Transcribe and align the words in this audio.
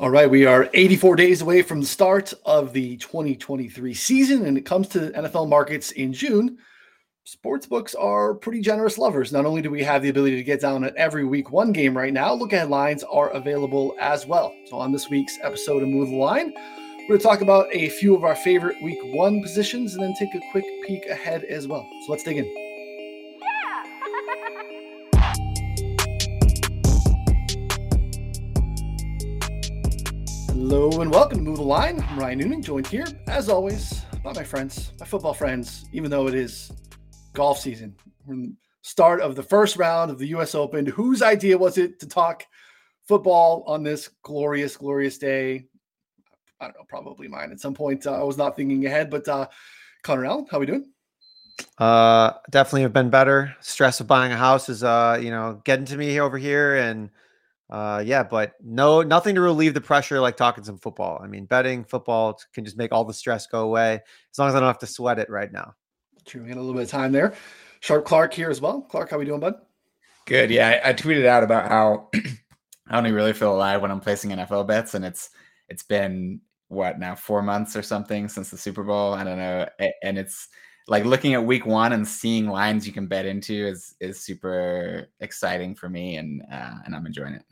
All 0.00 0.08
right, 0.08 0.30
we 0.30 0.46
are 0.46 0.70
84 0.72 1.16
days 1.16 1.42
away 1.42 1.60
from 1.60 1.82
the 1.82 1.86
start 1.86 2.32
of 2.46 2.72
the 2.72 2.96
2023 2.96 3.92
season, 3.92 4.46
and 4.46 4.56
it 4.56 4.64
comes 4.64 4.88
to 4.88 5.10
NFL 5.10 5.46
markets 5.46 5.90
in 5.90 6.14
June. 6.14 6.56
Sportsbooks 7.28 7.94
are 8.00 8.32
pretty 8.32 8.62
generous 8.62 8.96
lovers. 8.96 9.30
Not 9.30 9.44
only 9.44 9.60
do 9.60 9.70
we 9.70 9.82
have 9.82 10.00
the 10.00 10.08
ability 10.08 10.36
to 10.36 10.42
get 10.42 10.62
down 10.62 10.84
at 10.84 10.96
every 10.96 11.26
week 11.26 11.50
one 11.52 11.70
game 11.70 11.94
right 11.94 12.14
now, 12.14 12.32
look 12.32 12.54
ahead 12.54 12.70
lines 12.70 13.04
are 13.04 13.28
available 13.28 13.94
as 14.00 14.26
well. 14.26 14.54
So, 14.70 14.78
on 14.78 14.90
this 14.90 15.10
week's 15.10 15.36
episode 15.42 15.82
of 15.82 15.90
Move 15.90 16.08
the 16.08 16.16
Line, 16.16 16.54
we're 17.00 17.08
going 17.08 17.20
to 17.20 17.22
talk 17.22 17.42
about 17.42 17.66
a 17.70 17.90
few 17.90 18.16
of 18.16 18.24
our 18.24 18.36
favorite 18.36 18.82
week 18.82 19.00
one 19.14 19.42
positions 19.42 19.92
and 19.96 20.02
then 20.02 20.14
take 20.18 20.34
a 20.34 20.40
quick 20.50 20.64
peek 20.86 21.10
ahead 21.10 21.44
as 21.44 21.68
well. 21.68 21.86
So, 22.06 22.12
let's 22.12 22.24
dig 22.24 22.38
in. 22.38 22.59
And 31.00 31.10
welcome 31.10 31.38
to 31.38 31.44
Move 31.44 31.56
the 31.56 31.62
Line. 31.62 32.04
I'm 32.10 32.18
Ryan 32.18 32.40
Noonan, 32.40 32.62
joined 32.62 32.86
here, 32.86 33.06
as 33.26 33.48
always, 33.48 34.02
by 34.22 34.34
my 34.34 34.44
friends, 34.44 34.92
my 35.00 35.06
football 35.06 35.32
friends, 35.32 35.86
even 35.94 36.10
though 36.10 36.28
it 36.28 36.34
is 36.34 36.70
golf 37.32 37.58
season. 37.58 37.96
We're 38.26 38.34
in 38.34 38.42
the 38.42 38.52
start 38.82 39.22
of 39.22 39.34
the 39.34 39.42
first 39.42 39.78
round 39.78 40.10
of 40.10 40.18
the 40.18 40.26
US 40.36 40.54
Open. 40.54 40.84
Whose 40.84 41.22
idea 41.22 41.56
was 41.56 41.78
it 41.78 42.00
to 42.00 42.06
talk 42.06 42.44
football 43.08 43.64
on 43.66 43.82
this 43.82 44.10
glorious, 44.22 44.76
glorious 44.76 45.16
day? 45.16 45.68
I 46.60 46.66
don't 46.66 46.76
know, 46.76 46.84
probably 46.86 47.28
mine 47.28 47.50
at 47.50 47.60
some 47.60 47.72
point. 47.72 48.06
Uh, 48.06 48.20
I 48.20 48.22
was 48.22 48.36
not 48.36 48.54
thinking 48.54 48.84
ahead, 48.84 49.08
but 49.08 49.26
uh, 49.26 49.48
Connor 50.02 50.26
Allen, 50.26 50.48
how 50.50 50.58
are 50.58 50.60
we 50.60 50.66
doing? 50.66 50.92
Uh, 51.78 52.32
definitely 52.50 52.82
have 52.82 52.92
been 52.92 53.08
better. 53.08 53.56
Stress 53.60 54.00
of 54.00 54.06
buying 54.06 54.32
a 54.32 54.36
house 54.36 54.68
is, 54.68 54.84
uh, 54.84 55.18
you 55.18 55.30
know, 55.30 55.62
getting 55.64 55.86
to 55.86 55.96
me 55.96 56.20
over 56.20 56.36
here 56.36 56.76
and 56.76 57.08
uh, 57.70 58.02
yeah, 58.04 58.24
but 58.24 58.54
no, 58.62 59.02
nothing 59.02 59.36
to 59.36 59.40
relieve 59.40 59.74
the 59.74 59.80
pressure 59.80 60.20
like 60.20 60.36
talking 60.36 60.64
some 60.64 60.78
football. 60.78 61.20
I 61.22 61.28
mean, 61.28 61.44
betting 61.44 61.84
football 61.84 62.38
can 62.52 62.64
just 62.64 62.76
make 62.76 62.92
all 62.92 63.04
the 63.04 63.14
stress 63.14 63.46
go 63.46 63.60
away 63.60 64.00
as 64.32 64.38
long 64.38 64.48
as 64.48 64.54
I 64.54 64.60
don't 64.60 64.66
have 64.66 64.80
to 64.80 64.86
sweat 64.86 65.20
it 65.20 65.30
right 65.30 65.52
now. 65.52 65.74
True, 66.26 66.42
we 66.42 66.48
had 66.48 66.58
a 66.58 66.60
little 66.60 66.74
bit 66.74 66.82
of 66.84 66.90
time 66.90 67.12
there. 67.12 67.34
Sharp 67.78 68.04
Clarke 68.04 68.34
here 68.34 68.50
as 68.50 68.60
well. 68.60 68.82
Clarke, 68.82 69.10
how 69.10 69.18
we 69.18 69.24
doing, 69.24 69.40
bud? 69.40 69.54
Good. 70.26 70.50
Yeah, 70.50 70.80
I, 70.84 70.90
I 70.90 70.92
tweeted 70.92 71.26
out 71.26 71.44
about 71.44 71.68
how 71.68 72.10
I 72.88 72.98
only 72.98 73.12
really 73.12 73.32
feel 73.32 73.54
alive 73.54 73.80
when 73.80 73.90
I'm 73.90 74.00
placing 74.00 74.30
NFL 74.30 74.66
bets, 74.66 74.94
and 74.94 75.04
it's 75.04 75.30
it's 75.68 75.84
been 75.84 76.40
what 76.68 76.98
now 76.98 77.14
four 77.14 77.40
months 77.40 77.76
or 77.76 77.82
something 77.82 78.28
since 78.28 78.50
the 78.50 78.58
Super 78.58 78.82
Bowl. 78.82 79.14
I 79.14 79.22
don't 79.22 79.38
know, 79.38 79.68
and 80.02 80.18
it's 80.18 80.48
like 80.90 81.04
looking 81.04 81.34
at 81.34 81.42
week 81.42 81.64
one 81.64 81.92
and 81.92 82.06
seeing 82.06 82.48
lines 82.48 82.84
you 82.84 82.92
can 82.92 83.06
bet 83.06 83.24
into 83.24 83.54
is 83.54 83.94
is 84.00 84.20
super 84.20 85.06
exciting 85.20 85.72
for 85.72 85.88
me 85.88 86.16
and 86.16 86.42
uh, 86.52 86.78
and 86.84 86.96
I'm 86.96 87.06
enjoying 87.06 87.34
it. 87.34 87.44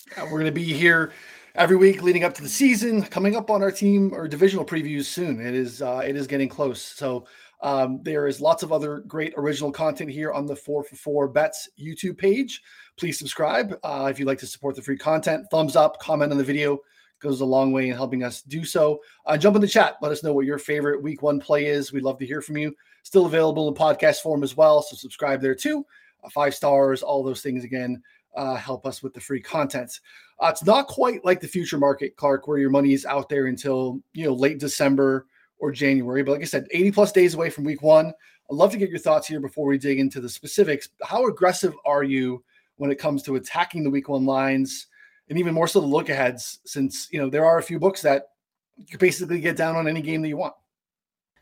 yeah, 0.16 0.22
we're 0.30 0.38
gonna 0.38 0.52
be 0.52 0.72
here 0.72 1.12
every 1.56 1.76
week 1.76 2.04
leading 2.04 2.22
up 2.22 2.32
to 2.34 2.42
the 2.42 2.48
season. 2.48 3.02
Coming 3.02 3.34
up 3.34 3.50
on 3.50 3.60
our 3.60 3.72
team 3.72 4.14
or 4.14 4.28
divisional 4.28 4.64
previews 4.64 5.06
soon. 5.06 5.44
It 5.44 5.52
is 5.52 5.82
uh, 5.82 6.02
it 6.06 6.14
is 6.14 6.28
getting 6.28 6.48
close. 6.48 6.80
So 6.80 7.26
um, 7.60 8.00
there 8.04 8.28
is 8.28 8.40
lots 8.40 8.62
of 8.62 8.70
other 8.70 8.98
great 9.08 9.34
original 9.36 9.72
content 9.72 10.08
here 10.08 10.32
on 10.32 10.46
the 10.46 10.54
Four 10.54 10.84
for 10.84 10.94
Four 10.94 11.26
Bets 11.26 11.68
YouTube 11.76 12.16
page. 12.16 12.62
Please 12.96 13.18
subscribe 13.18 13.76
uh, 13.82 14.06
if 14.08 14.20
you'd 14.20 14.28
like 14.28 14.38
to 14.38 14.46
support 14.46 14.76
the 14.76 14.82
free 14.82 14.96
content. 14.96 15.46
Thumbs 15.50 15.74
up, 15.74 15.98
comment 15.98 16.30
on 16.30 16.38
the 16.38 16.44
video 16.44 16.78
goes 17.20 17.40
a 17.40 17.44
long 17.44 17.72
way 17.72 17.88
in 17.88 17.94
helping 17.94 18.22
us 18.22 18.42
do 18.42 18.64
so. 18.64 19.00
Uh, 19.24 19.36
jump 19.36 19.56
in 19.56 19.62
the 19.62 19.68
chat. 19.68 19.96
Let 20.02 20.12
us 20.12 20.22
know 20.22 20.32
what 20.32 20.46
your 20.46 20.58
favorite 20.58 21.02
week 21.02 21.22
one 21.22 21.40
play 21.40 21.66
is. 21.66 21.92
We'd 21.92 22.02
love 22.02 22.18
to 22.18 22.26
hear 22.26 22.42
from 22.42 22.56
you. 22.56 22.74
Still 23.02 23.26
available 23.26 23.68
in 23.68 23.74
podcast 23.74 24.20
form 24.22 24.42
as 24.42 24.56
well. 24.56 24.82
So 24.82 24.96
subscribe 24.96 25.40
there 25.40 25.54
too. 25.54 25.86
Uh, 26.22 26.28
five 26.30 26.54
stars, 26.54 27.02
all 27.02 27.22
those 27.22 27.42
things 27.42 27.64
again 27.64 28.02
uh, 28.36 28.54
help 28.54 28.86
us 28.86 29.02
with 29.02 29.14
the 29.14 29.20
free 29.20 29.40
content. 29.40 30.00
Uh, 30.38 30.48
it's 30.48 30.64
not 30.64 30.86
quite 30.86 31.24
like 31.24 31.40
the 31.40 31.48
future 31.48 31.78
market, 31.78 32.16
Clarke, 32.16 32.46
where 32.46 32.58
your 32.58 32.70
money 32.70 32.92
is 32.92 33.06
out 33.06 33.28
there 33.28 33.46
until 33.46 34.00
you 34.12 34.26
know 34.26 34.34
late 34.34 34.58
December 34.58 35.26
or 35.58 35.72
January. 35.72 36.22
But 36.22 36.32
like 36.32 36.42
I 36.42 36.44
said, 36.44 36.66
80 36.70 36.92
plus 36.92 37.12
days 37.12 37.34
away 37.34 37.50
from 37.50 37.64
week 37.64 37.82
one. 37.82 38.12
I'd 38.48 38.54
love 38.54 38.70
to 38.72 38.78
get 38.78 38.90
your 38.90 38.98
thoughts 38.98 39.26
here 39.26 39.40
before 39.40 39.66
we 39.66 39.78
dig 39.78 39.98
into 39.98 40.20
the 40.20 40.28
specifics. 40.28 40.90
How 41.02 41.26
aggressive 41.26 41.74
are 41.84 42.04
you 42.04 42.44
when 42.76 42.92
it 42.92 42.98
comes 42.98 43.22
to 43.24 43.36
attacking 43.36 43.82
the 43.82 43.90
week 43.90 44.08
one 44.08 44.26
lines? 44.26 44.86
And 45.28 45.38
even 45.38 45.54
more 45.54 45.68
so 45.68 45.80
the 45.80 45.86
look 45.86 46.08
aheads, 46.08 46.60
since 46.64 47.08
you 47.10 47.20
know 47.20 47.28
there 47.28 47.44
are 47.44 47.58
a 47.58 47.62
few 47.62 47.78
books 47.78 48.02
that 48.02 48.28
you 48.76 48.98
basically 48.98 49.40
get 49.40 49.56
down 49.56 49.76
on 49.76 49.88
any 49.88 50.02
game 50.02 50.22
that 50.22 50.28
you 50.28 50.36
want. 50.36 50.54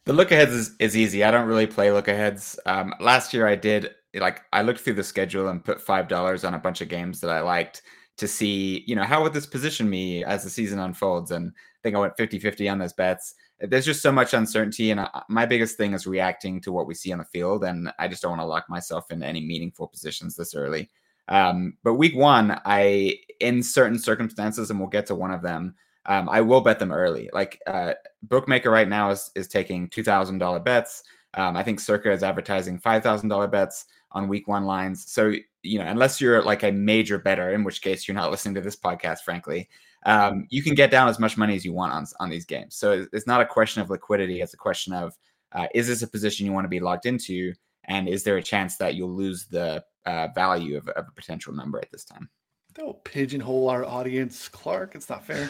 The 0.04 0.12
look 0.12 0.32
aheads 0.32 0.52
is, 0.52 0.76
is 0.78 0.96
easy. 0.96 1.24
I 1.24 1.30
don't 1.30 1.46
really 1.46 1.66
play 1.66 1.90
look 1.90 2.08
aheads. 2.08 2.58
Um, 2.66 2.94
last 3.00 3.32
year 3.32 3.46
I 3.46 3.56
did 3.56 3.90
like 4.14 4.42
I 4.52 4.62
looked 4.62 4.80
through 4.80 4.94
the 4.94 5.04
schedule 5.04 5.48
and 5.48 5.64
put 5.64 5.80
five 5.80 6.08
dollars 6.08 6.44
on 6.44 6.54
a 6.54 6.58
bunch 6.58 6.80
of 6.80 6.88
games 6.88 7.20
that 7.20 7.30
I 7.30 7.40
liked 7.40 7.82
to 8.16 8.28
see, 8.28 8.84
you 8.86 8.94
know, 8.94 9.02
how 9.02 9.22
would 9.22 9.32
this 9.32 9.46
position 9.46 9.90
me 9.90 10.24
as 10.24 10.44
the 10.44 10.50
season 10.50 10.78
unfolds? 10.78 11.30
And 11.32 11.48
I 11.48 11.78
think 11.82 11.96
I 11.96 11.98
went 11.98 12.16
50-50 12.16 12.70
on 12.70 12.78
those 12.78 12.92
bets. 12.92 13.34
There's 13.60 13.84
just 13.84 14.02
so 14.02 14.12
much 14.12 14.34
uncertainty, 14.34 14.90
and 14.90 15.00
I, 15.00 15.22
my 15.28 15.46
biggest 15.46 15.76
thing 15.76 15.94
is 15.94 16.06
reacting 16.06 16.60
to 16.62 16.72
what 16.72 16.86
we 16.86 16.94
see 16.94 17.12
on 17.12 17.18
the 17.18 17.24
field, 17.24 17.64
and 17.64 17.90
I 17.98 18.08
just 18.08 18.20
don't 18.22 18.32
want 18.32 18.42
to 18.42 18.46
lock 18.46 18.68
myself 18.68 19.10
into 19.10 19.26
any 19.26 19.40
meaningful 19.40 19.88
positions 19.88 20.36
this 20.36 20.54
early. 20.54 20.90
Um, 21.28 21.78
but 21.82 21.94
week 21.94 22.16
one, 22.16 22.60
I 22.64 23.18
in 23.40 23.62
certain 23.62 23.98
circumstances, 23.98 24.70
and 24.70 24.78
we'll 24.78 24.88
get 24.88 25.06
to 25.06 25.14
one 25.14 25.30
of 25.30 25.42
them. 25.42 25.74
Um, 26.06 26.28
I 26.28 26.40
will 26.42 26.60
bet 26.60 26.78
them 26.78 26.92
early. 26.92 27.30
Like 27.32 27.60
uh, 27.66 27.94
bookmaker 28.22 28.70
right 28.70 28.88
now 28.88 29.10
is 29.10 29.30
is 29.34 29.48
taking 29.48 29.88
two 29.88 30.02
thousand 30.02 30.38
dollar 30.38 30.60
bets. 30.60 31.02
Um, 31.34 31.56
I 31.56 31.62
think 31.62 31.80
Circa 31.80 32.12
is 32.12 32.22
advertising 32.22 32.78
five 32.78 33.02
thousand 33.02 33.28
dollar 33.28 33.48
bets 33.48 33.86
on 34.12 34.28
week 34.28 34.46
one 34.46 34.64
lines. 34.64 35.10
So 35.10 35.32
you 35.62 35.78
know, 35.78 35.86
unless 35.86 36.20
you're 36.20 36.42
like 36.42 36.62
a 36.62 36.72
major 36.72 37.18
bettor, 37.18 37.52
in 37.52 37.64
which 37.64 37.82
case 37.82 38.06
you're 38.06 38.14
not 38.14 38.30
listening 38.30 38.54
to 38.56 38.60
this 38.60 38.76
podcast, 38.76 39.20
frankly, 39.20 39.68
um, 40.04 40.46
you 40.50 40.62
can 40.62 40.74
get 40.74 40.90
down 40.90 41.08
as 41.08 41.18
much 41.18 41.36
money 41.36 41.56
as 41.56 41.64
you 41.64 41.72
want 41.72 41.92
on 41.92 42.06
on 42.20 42.28
these 42.28 42.44
games. 42.44 42.76
So 42.76 43.06
it's 43.12 43.26
not 43.26 43.40
a 43.40 43.46
question 43.46 43.80
of 43.80 43.90
liquidity; 43.90 44.40
it's 44.40 44.54
a 44.54 44.58
question 44.58 44.92
of 44.92 45.16
uh, 45.52 45.66
is 45.74 45.88
this 45.88 46.02
a 46.02 46.08
position 46.08 46.44
you 46.44 46.52
want 46.52 46.66
to 46.66 46.68
be 46.68 46.80
locked 46.80 47.06
into, 47.06 47.54
and 47.84 48.08
is 48.08 48.24
there 48.24 48.36
a 48.36 48.42
chance 48.42 48.76
that 48.76 48.94
you'll 48.94 49.14
lose 49.14 49.46
the 49.46 49.82
uh, 50.06 50.28
value 50.34 50.76
of, 50.76 50.88
of, 50.88 51.06
a 51.08 51.12
potential 51.12 51.52
number 51.52 51.78
at 51.78 51.90
this 51.90 52.04
time. 52.04 52.28
Don't 52.74 53.02
pigeonhole 53.04 53.68
our 53.68 53.84
audience, 53.84 54.48
Clarke. 54.48 54.96
It's 54.96 55.08
not 55.08 55.24
fair. 55.24 55.48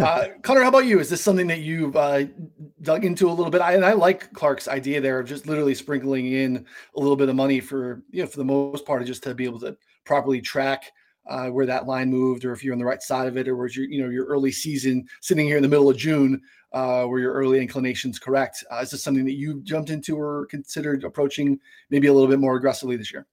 Uh, 0.00 0.26
Connor, 0.42 0.62
how 0.62 0.70
about 0.70 0.86
you? 0.86 0.98
Is 0.98 1.08
this 1.08 1.22
something 1.22 1.46
that 1.46 1.60
you've 1.60 1.94
uh, 1.94 2.24
dug 2.82 3.04
into 3.04 3.28
a 3.28 3.32
little 3.32 3.50
bit? 3.50 3.60
I, 3.60 3.74
and 3.74 3.84
I 3.84 3.92
like 3.92 4.32
Clarke's 4.32 4.66
idea 4.66 5.00
there 5.00 5.20
of 5.20 5.28
just 5.28 5.46
literally 5.46 5.76
sprinkling 5.76 6.32
in 6.32 6.66
a 6.96 7.00
little 7.00 7.14
bit 7.14 7.28
of 7.28 7.36
money 7.36 7.60
for 7.60 8.02
you 8.10 8.22
know 8.22 8.28
for 8.28 8.38
the 8.38 8.44
most 8.44 8.84
part, 8.84 9.06
just 9.06 9.22
to 9.22 9.34
be 9.34 9.44
able 9.44 9.60
to 9.60 9.76
properly 10.04 10.40
track 10.40 10.90
uh, 11.28 11.46
where 11.48 11.66
that 11.66 11.86
line 11.86 12.10
moved, 12.10 12.44
or 12.44 12.52
if 12.52 12.64
you're 12.64 12.74
on 12.74 12.78
the 12.78 12.84
right 12.84 13.02
side 13.02 13.28
of 13.28 13.36
it, 13.36 13.48
or 13.48 13.56
was 13.56 13.76
your 13.76 13.86
you 13.86 14.02
know 14.02 14.10
your 14.10 14.26
early 14.26 14.50
season 14.50 15.06
sitting 15.20 15.46
here 15.46 15.56
in 15.56 15.62
the 15.62 15.68
middle 15.68 15.88
of 15.88 15.96
June, 15.96 16.40
uh, 16.72 17.04
where 17.04 17.20
your 17.20 17.32
early 17.32 17.60
inclinations 17.60 18.18
correct. 18.18 18.64
Uh, 18.70 18.78
is 18.78 18.90
this 18.90 19.02
something 19.02 19.24
that 19.24 19.34
you 19.34 19.62
jumped 19.62 19.90
into 19.90 20.18
or 20.18 20.46
considered 20.46 21.04
approaching 21.04 21.58
maybe 21.90 22.08
a 22.08 22.12
little 22.12 22.28
bit 22.28 22.40
more 22.40 22.56
aggressively 22.56 22.96
this 22.96 23.12
year? 23.12 23.26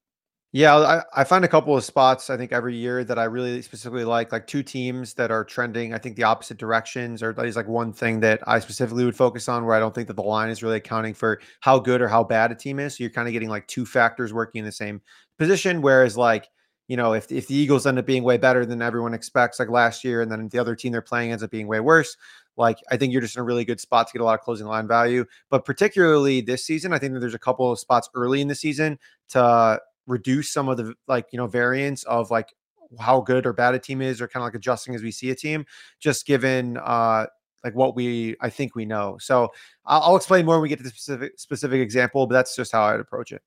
Yeah, 0.53 0.75
I, 0.75 1.21
I 1.21 1.23
find 1.23 1.45
a 1.45 1.47
couple 1.47 1.77
of 1.77 1.83
spots 1.85 2.29
I 2.29 2.35
think 2.35 2.51
every 2.51 2.75
year 2.75 3.05
that 3.05 3.17
I 3.17 3.23
really 3.23 3.61
specifically 3.61 4.03
like, 4.03 4.33
like 4.33 4.47
two 4.47 4.63
teams 4.63 5.13
that 5.13 5.31
are 5.31 5.45
trending, 5.45 5.93
I 5.93 5.97
think 5.97 6.17
the 6.17 6.23
opposite 6.23 6.57
directions, 6.57 7.23
or 7.23 7.31
that 7.31 7.45
is 7.45 7.55
like 7.55 7.69
one 7.69 7.93
thing 7.93 8.19
that 8.19 8.41
I 8.45 8.59
specifically 8.59 9.05
would 9.05 9.15
focus 9.15 9.47
on 9.47 9.63
where 9.65 9.75
I 9.75 9.79
don't 9.79 9.95
think 9.95 10.09
that 10.09 10.15
the 10.15 10.23
line 10.23 10.49
is 10.49 10.61
really 10.61 10.75
accounting 10.75 11.13
for 11.13 11.39
how 11.61 11.79
good 11.79 12.01
or 12.01 12.09
how 12.09 12.25
bad 12.25 12.51
a 12.51 12.55
team 12.55 12.79
is. 12.79 12.97
So 12.97 13.03
you're 13.05 13.11
kind 13.11 13.29
of 13.29 13.31
getting 13.31 13.47
like 13.47 13.65
two 13.67 13.85
factors 13.85 14.33
working 14.33 14.59
in 14.59 14.65
the 14.65 14.73
same 14.73 15.01
position. 15.39 15.81
Whereas 15.81 16.17
like, 16.17 16.49
you 16.89 16.97
know, 16.97 17.13
if, 17.13 17.31
if 17.31 17.47
the 17.47 17.55
Eagles 17.55 17.87
end 17.87 17.97
up 17.97 18.05
being 18.05 18.23
way 18.23 18.35
better 18.35 18.65
than 18.65 18.81
everyone 18.81 19.13
expects, 19.13 19.57
like 19.57 19.69
last 19.69 20.03
year, 20.03 20.21
and 20.21 20.29
then 20.29 20.49
the 20.49 20.59
other 20.59 20.75
team 20.75 20.91
they're 20.91 21.01
playing 21.01 21.31
ends 21.31 21.43
up 21.43 21.51
being 21.51 21.67
way 21.67 21.79
worse, 21.79 22.17
like 22.57 22.79
I 22.91 22.97
think 22.97 23.13
you're 23.13 23.21
just 23.21 23.37
in 23.37 23.41
a 23.41 23.45
really 23.45 23.63
good 23.63 23.79
spot 23.79 24.07
to 24.07 24.13
get 24.13 24.21
a 24.21 24.25
lot 24.25 24.33
of 24.37 24.41
closing 24.41 24.67
line 24.67 24.85
value. 24.85 25.23
But 25.49 25.63
particularly 25.63 26.41
this 26.41 26.65
season, 26.65 26.91
I 26.91 26.99
think 26.99 27.13
that 27.13 27.21
there's 27.21 27.33
a 27.33 27.39
couple 27.39 27.71
of 27.71 27.79
spots 27.79 28.09
early 28.13 28.41
in 28.41 28.49
the 28.49 28.55
season 28.55 28.99
to 29.29 29.79
reduce 30.11 30.51
some 30.51 30.69
of 30.69 30.77
the 30.77 30.93
like 31.07 31.27
you 31.31 31.37
know 31.37 31.47
variance 31.47 32.03
of 32.03 32.29
like 32.29 32.53
how 32.99 33.21
good 33.21 33.45
or 33.45 33.53
bad 33.53 33.73
a 33.73 33.79
team 33.79 34.01
is 34.01 34.21
or 34.21 34.27
kind 34.27 34.43
of 34.43 34.47
like 34.47 34.55
adjusting 34.55 34.93
as 34.93 35.01
we 35.01 35.11
see 35.11 35.29
a 35.29 35.35
team 35.35 35.65
just 35.99 36.25
given 36.25 36.77
uh 36.77 37.25
like 37.63 37.75
what 37.75 37.95
we 37.95 38.35
I 38.41 38.49
think 38.49 38.75
we 38.75 38.85
know. 38.85 39.17
So 39.19 39.49
I'll, 39.85 40.01
I'll 40.01 40.15
explain 40.15 40.45
more 40.45 40.55
when 40.55 40.63
we 40.63 40.69
get 40.69 40.77
to 40.77 40.83
the 40.83 40.89
specific 40.89 41.39
specific 41.39 41.79
example, 41.79 42.27
but 42.27 42.33
that's 42.33 42.55
just 42.55 42.71
how 42.71 42.83
I'd 42.83 42.99
approach 42.99 43.31
it. 43.31 43.41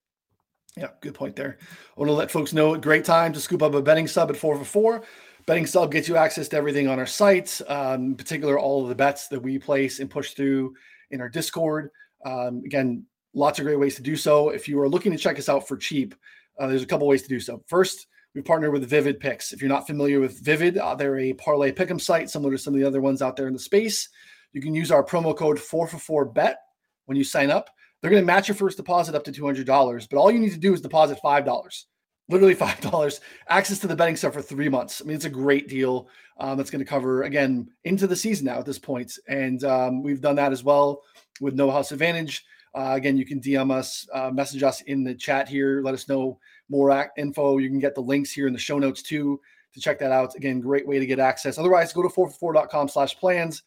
Yeah, 0.76 0.88
good 1.00 1.14
point 1.14 1.36
there. 1.36 1.58
I 1.60 2.00
want 2.00 2.08
to 2.08 2.14
let 2.14 2.30
folks 2.30 2.52
know 2.52 2.76
great 2.76 3.04
time 3.04 3.32
to 3.32 3.40
scoop 3.40 3.62
up 3.62 3.74
a 3.74 3.82
betting 3.82 4.08
sub 4.08 4.30
at 4.30 4.36
four 4.36 4.56
for 4.56 4.64
four. 4.64 5.04
Betting 5.46 5.66
sub 5.66 5.92
gets 5.92 6.08
you 6.08 6.16
access 6.16 6.48
to 6.48 6.56
everything 6.56 6.88
on 6.88 6.98
our 6.98 7.06
site, 7.06 7.60
um, 7.68 8.06
in 8.06 8.14
particular 8.16 8.58
all 8.58 8.82
of 8.82 8.88
the 8.88 8.94
bets 8.94 9.28
that 9.28 9.40
we 9.40 9.58
place 9.58 10.00
and 10.00 10.10
push 10.10 10.32
through 10.32 10.74
in 11.10 11.20
our 11.20 11.28
Discord. 11.28 11.90
Um, 12.24 12.62
again, 12.64 13.04
lots 13.34 13.58
of 13.58 13.66
great 13.66 13.78
ways 13.78 13.94
to 13.96 14.02
do 14.02 14.16
so. 14.16 14.48
If 14.48 14.68
you 14.68 14.80
are 14.80 14.88
looking 14.88 15.12
to 15.12 15.18
check 15.18 15.38
us 15.38 15.48
out 15.48 15.68
for 15.68 15.76
cheap, 15.76 16.14
uh, 16.58 16.66
there's 16.66 16.82
a 16.82 16.86
couple 16.86 17.06
ways 17.06 17.22
to 17.22 17.28
do 17.28 17.40
so. 17.40 17.62
First, 17.66 18.06
we 18.34 18.42
partner 18.42 18.70
with 18.70 18.88
Vivid 18.88 19.20
Picks. 19.20 19.52
If 19.52 19.60
you're 19.60 19.68
not 19.68 19.86
familiar 19.86 20.20
with 20.20 20.40
Vivid, 20.40 20.78
uh, 20.78 20.94
they're 20.94 21.18
a 21.18 21.32
parlay 21.34 21.72
pick'em 21.72 22.00
site 22.00 22.30
similar 22.30 22.52
to 22.52 22.58
some 22.58 22.74
of 22.74 22.80
the 22.80 22.86
other 22.86 23.00
ones 23.00 23.22
out 23.22 23.36
there 23.36 23.46
in 23.46 23.52
the 23.52 23.58
space. 23.58 24.08
You 24.52 24.60
can 24.60 24.74
use 24.74 24.90
our 24.90 25.04
promo 25.04 25.36
code 25.36 25.58
4 25.58 25.86
for 25.86 25.98
4 25.98 26.24
bet 26.26 26.58
when 27.06 27.16
you 27.16 27.24
sign 27.24 27.50
up. 27.50 27.70
They're 28.00 28.10
going 28.10 28.22
to 28.22 28.26
match 28.26 28.48
your 28.48 28.54
first 28.54 28.76
deposit 28.76 29.14
up 29.14 29.24
to 29.24 29.32
$200, 29.32 30.08
but 30.10 30.18
all 30.18 30.30
you 30.30 30.38
need 30.38 30.52
to 30.52 30.58
do 30.58 30.74
is 30.74 30.80
deposit 30.80 31.18
$5. 31.24 31.84
literally 32.28 32.54
five 32.64 32.80
dollars. 32.80 33.20
Access 33.48 33.78
to 33.80 33.86
the 33.86 33.96
betting 33.96 34.16
stuff 34.16 34.34
for 34.34 34.42
three 34.42 34.68
months. 34.68 35.00
I 35.00 35.06
mean, 35.06 35.16
it's 35.16 35.24
a 35.24 35.30
great 35.30 35.68
deal. 35.68 36.08
Um, 36.38 36.56
that's 36.56 36.70
going 36.70 36.84
to 36.84 36.88
cover 36.88 37.22
again 37.22 37.68
into 37.84 38.06
the 38.06 38.16
season 38.16 38.46
now 38.46 38.58
at 38.58 38.66
this 38.66 38.78
point, 38.78 39.12
and 39.28 39.62
um, 39.62 40.02
we've 40.02 40.20
done 40.20 40.34
that 40.36 40.50
as 40.50 40.64
well 40.64 41.02
with 41.40 41.54
No 41.54 41.70
House 41.70 41.92
Advantage. 41.92 42.44
Uh, 42.74 42.92
again, 42.94 43.16
you 43.16 43.24
can 43.24 43.40
DM 43.40 43.70
us, 43.70 44.06
uh, 44.12 44.30
message 44.30 44.62
us 44.62 44.80
in 44.82 45.04
the 45.04 45.14
chat 45.14 45.48
here. 45.48 45.80
Let 45.82 45.94
us 45.94 46.08
know 46.08 46.38
more 46.68 47.10
info. 47.16 47.58
You 47.58 47.68
can 47.68 47.78
get 47.78 47.94
the 47.94 48.00
links 48.00 48.32
here 48.32 48.46
in 48.46 48.52
the 48.52 48.58
show 48.58 48.78
notes 48.78 49.02
too 49.02 49.40
to 49.74 49.80
check 49.80 49.98
that 49.98 50.12
out. 50.12 50.34
Again, 50.34 50.60
great 50.60 50.86
way 50.86 50.98
to 50.98 51.06
get 51.06 51.18
access. 51.18 51.58
Otherwise, 51.58 51.92
go 51.92 52.02
to 52.02 52.08
4for4.com 52.08 52.88
slash 52.88 53.16
plans 53.16 53.62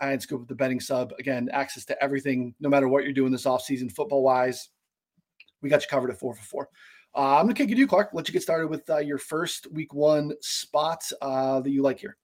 and 0.00 0.20
scoop 0.20 0.48
the 0.48 0.54
betting 0.54 0.80
sub. 0.80 1.12
Again, 1.18 1.48
access 1.52 1.84
to 1.86 2.02
everything, 2.02 2.54
no 2.60 2.68
matter 2.68 2.88
what 2.88 3.04
you're 3.04 3.12
doing 3.12 3.32
this 3.32 3.44
offseason, 3.44 3.92
football 3.92 4.22
wise. 4.22 4.70
We 5.62 5.68
got 5.68 5.82
you 5.82 5.88
covered 5.88 6.10
at 6.10 6.18
4 6.18 6.34
for 6.34 6.42
4. 6.42 6.68
Uh, 7.14 7.36
I'm 7.36 7.44
going 7.44 7.54
to 7.54 7.62
kick 7.62 7.70
it 7.70 7.74
to 7.74 7.80
you, 7.80 7.86
Clarke. 7.86 8.10
Let 8.12 8.28
you 8.28 8.32
get 8.32 8.42
started 8.42 8.68
with 8.68 8.88
uh, 8.88 8.98
your 8.98 9.18
first 9.18 9.70
week 9.72 9.92
one 9.92 10.32
spot 10.40 11.02
uh, 11.20 11.60
that 11.60 11.70
you 11.70 11.82
like 11.82 11.98
here. 11.98 12.16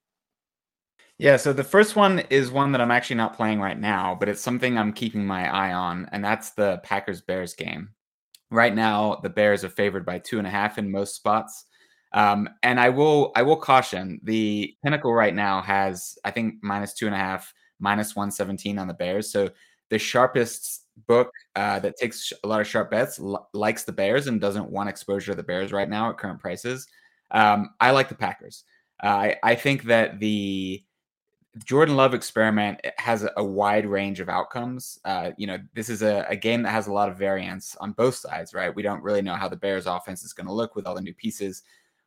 Yeah, 1.19 1.37
so 1.39 1.53
the 1.53 1.65
first 1.65 1.97
one 1.97 2.21
is 2.31 2.51
one 2.51 2.73
that 2.73 2.81
I'm 2.81 2.91
actually 2.91 3.17
not 3.17 3.37
playing 3.37 3.61
right 3.61 3.79
now, 3.79 4.15
but 4.19 4.29
it's 4.29 4.41
something 4.43 4.77
I'm 4.77 4.93
keeping 4.93 5.27
my 5.27 5.49
eye 5.51 5.73
on, 5.73 6.09
and 6.13 6.23
that's 6.23 6.51
the 6.51 6.79
Packers 6.83 7.23
Bears 7.23 7.55
game. 7.55 7.91
Right 8.51 8.75
now, 8.75 9.17
the 9.23 9.31
Bears 9.31 9.65
are 9.65 9.71
favored 9.71 10.07
by 10.07 10.19
two 10.21 10.39
and 10.39 10.47
a 10.47 10.51
half 10.51 10.79
in 10.79 10.91
most 10.91 11.17
spots. 11.17 11.67
Um, 12.15 12.49
and 12.63 12.81
I 12.81 12.91
will 12.91 13.33
I 13.37 13.43
will 13.43 13.57
caution 13.57 14.21
the 14.25 14.75
pinnacle 14.85 15.15
right 15.15 15.35
now 15.35 15.63
has 15.63 16.19
I 16.25 16.33
think 16.33 16.57
minus 16.63 16.95
two 16.95 17.07
and 17.07 17.15
a 17.15 17.19
half, 17.19 17.55
minus 17.81 18.17
117 18.17 18.79
on 18.79 18.89
the 18.89 18.95
Bears. 18.95 19.33
So 19.33 19.51
the 19.91 19.99
sharpest 19.99 20.85
book 21.09 21.31
uh, 21.57 21.81
that 21.81 21.97
takes 21.99 22.33
a 22.45 22.49
lot 22.49 22.61
of 22.63 22.69
sharp 22.69 22.91
bets 22.93 23.19
l- 23.21 23.49
likes 23.55 23.85
the 23.85 23.93
Bears 23.93 24.29
and 24.29 24.41
doesn't 24.41 24.71
want 24.71 24.89
exposure 24.91 25.33
to 25.33 25.37
the 25.37 25.43
Bears 25.45 25.73
right 25.73 25.89
now 25.91 26.11
at 26.11 26.19
current 26.19 26.41
prices. 26.41 26.89
Um, 27.33 27.71
I 27.81 27.93
like 27.93 28.09
the 28.09 28.17
Packers. 28.17 28.65
Uh, 29.03 29.07
I, 29.09 29.37
I 29.45 29.55
think 29.57 29.85
that 29.85 30.21
the 30.21 30.85
Jordan 31.65 31.97
Love 31.97 32.15
experiment 32.15 32.81
has 32.99 33.27
a 33.37 33.45
wide 33.45 33.87
range 33.87 34.21
of 34.21 34.29
outcomes. 34.29 34.99
Uh, 35.05 35.31
you 35.37 35.47
know, 35.47 35.59
this 35.75 35.89
is 35.89 36.03
a, 36.03 36.27
a, 36.29 36.37
game 36.37 36.63
that 36.63 36.71
has 36.71 36.87
a 36.87 36.93
lot 36.93 37.09
of 37.09 37.17
variance 37.17 37.77
on 37.77 37.93
both 37.93 38.15
sides, 38.15 38.53
right? 38.53 38.75
We 38.75 38.83
don't 38.83 39.03
really 39.03 39.23
know 39.23 39.35
how 39.35 39.49
the 39.49 39.57
Bears 39.57 39.87
offense 39.87 40.23
is 40.23 40.33
going 40.33 40.47
to 40.47 40.53
look 40.53 40.77
with 40.77 40.87
all 40.87 40.95
the 40.95 41.01
new 41.01 41.15
pieces. 41.15 41.63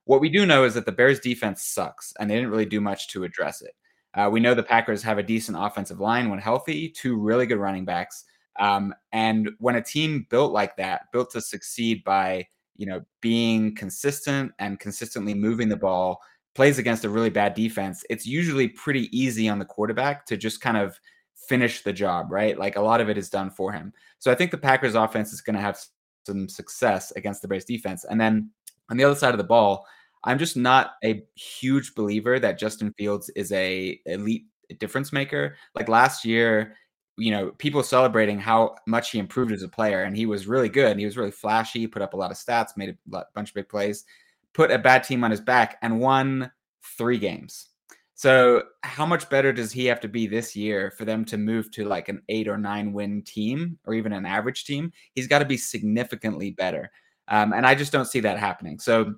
What 0.06 0.22
we 0.22 0.30
do 0.30 0.46
know 0.46 0.64
is 0.66 0.74
that 0.74 0.86
the 0.86 0.92
Bears 0.92 1.20
defense 1.20 1.64
sucks, 1.64 2.14
and 2.20 2.30
they 2.30 2.36
didn't 2.36 2.52
really 2.52 2.66
do 2.66 2.82
much 2.82 3.08
to 3.10 3.24
address 3.24 3.62
it. 3.62 3.76
Uh, 4.14 4.30
we 4.32 4.40
know 4.40 4.54
the 4.54 4.64
Packers 4.64 5.04
have 5.04 5.18
a 5.18 5.24
decent 5.24 5.58
offensive 5.60 6.00
line 6.00 6.30
when 6.30 6.40
healthy, 6.40 6.90
two 6.90 7.18
really 7.18 7.46
good 7.46 7.60
running 7.60 7.86
backs. 7.86 8.26
Um, 8.60 8.94
and 9.14 9.50
when 9.60 9.76
a 9.76 9.82
team 9.82 10.28
built 10.30 10.52
like 10.52 10.76
that, 10.78 11.12
built 11.12 11.32
to 11.32 11.42
succeed 11.42 12.04
by 12.04 12.48
you 12.76 12.86
know 12.86 13.02
being 13.22 13.76
consistent 13.76 14.52
and 14.60 14.80
consistently 14.80 15.34
moving 15.34 15.70
the 15.70 15.78
ball 15.78 16.22
plays 16.60 16.78
against 16.78 17.06
a 17.06 17.10
really 17.10 17.30
bad 17.30 17.54
defense, 17.54 18.04
it's 18.10 18.26
usually 18.26 18.68
pretty 18.68 19.08
easy 19.18 19.48
on 19.48 19.60
the 19.60 19.64
quarterback 19.64 20.26
to 20.26 20.36
just 20.36 20.60
kind 20.60 20.76
of 20.76 21.00
finish 21.48 21.84
the 21.84 21.94
job, 21.94 22.30
right? 22.34 22.60
Like 22.60 22.76
a 22.76 22.82
lot 22.82 23.00
of 23.00 23.08
it 23.08 23.18
is 23.18 23.30
done 23.30 23.50
for 23.50 23.72
him. 23.72 23.94
So 24.18 24.30
I 24.30 24.36
think 24.36 24.52
the 24.52 24.58
Packers 24.58 24.94
offense 24.94 25.32
is 25.32 25.40
going 25.40 25.56
to 25.56 25.62
have 25.62 25.80
some 26.26 26.50
success 26.50 27.12
against 27.12 27.42
the 27.42 27.48
Bears 27.48 27.64
defense. 27.64 28.04
And 28.04 28.20
then 28.20 28.52
on 28.90 28.98
the 28.98 29.06
other 29.06 29.16
side 29.16 29.34
of 29.34 29.38
the 29.38 29.44
ball, 29.46 29.86
I'm 30.26 30.38
just 30.38 30.58
not 30.58 30.96
a 31.02 31.24
huge 31.36 31.96
believer 31.96 32.42
that 32.42 32.60
Justin 32.60 32.94
Fields 32.98 33.30
is 33.38 33.54
a 33.54 33.98
elite 34.06 34.44
difference 34.80 35.14
maker. 35.14 35.56
Like 35.76 35.88
last 35.88 36.26
year, 36.26 36.76
you 37.18 37.32
know, 37.32 37.52
people 37.52 37.84
celebrating 37.84 38.38
how 38.38 38.76
much 38.86 39.12
he 39.12 39.20
improved 39.20 39.54
as 39.54 39.64
a 39.64 39.70
player, 39.70 40.04
and 40.04 40.14
he 40.14 40.26
was 40.26 40.46
really 40.46 40.68
good. 40.68 40.92
And 40.92 41.00
he 41.00 41.06
was 41.06 41.16
really 41.16 41.32
flashy, 41.32 41.88
put 41.88 42.02
up 42.02 42.14
a 42.14 42.18
lot 42.18 42.32
of 42.32 42.38
stats, 42.38 42.76
made 42.76 42.98
a 43.14 43.24
bunch 43.34 43.52
of 43.52 43.56
big 43.56 43.70
plays 43.70 44.04
put 44.60 44.72
a 44.72 44.78
bad 44.78 45.06
team 45.06 45.24
on 45.24 45.32
his 45.32 45.40
back 45.40 45.78
and 45.82 46.02
won 46.02 46.52
three 46.98 47.18
games. 47.18 47.70
So, 48.14 48.64
how 48.84 49.06
much 49.06 49.30
better 49.30 49.54
does 49.54 49.72
he 49.72 49.86
have 49.86 50.02
to 50.02 50.10
be 50.10 50.28
this 50.28 50.54
year 50.54 50.92
for 50.98 51.06
them 51.06 51.24
to 51.26 51.38
move 51.38 51.72
to 51.72 51.86
like 51.86 52.10
an 52.10 52.22
eight 52.28 52.50
or 52.50 52.58
nine 52.58 52.92
win 52.92 53.22
team 53.22 53.80
or 53.86 53.94
even 53.94 54.12
an 54.12 54.26
average 54.26 54.66
team? 54.66 54.92
He's 55.16 55.28
got 55.28 55.40
to 55.40 55.46
be 55.46 55.56
significantly 55.56 56.52
better. 56.52 56.92
Um, 57.30 57.54
and 57.54 57.66
I 57.66 57.74
just 57.74 57.94
don't 57.94 58.04
see 58.04 58.20
that 58.20 58.38
happening. 58.38 58.80
So, 58.80 59.14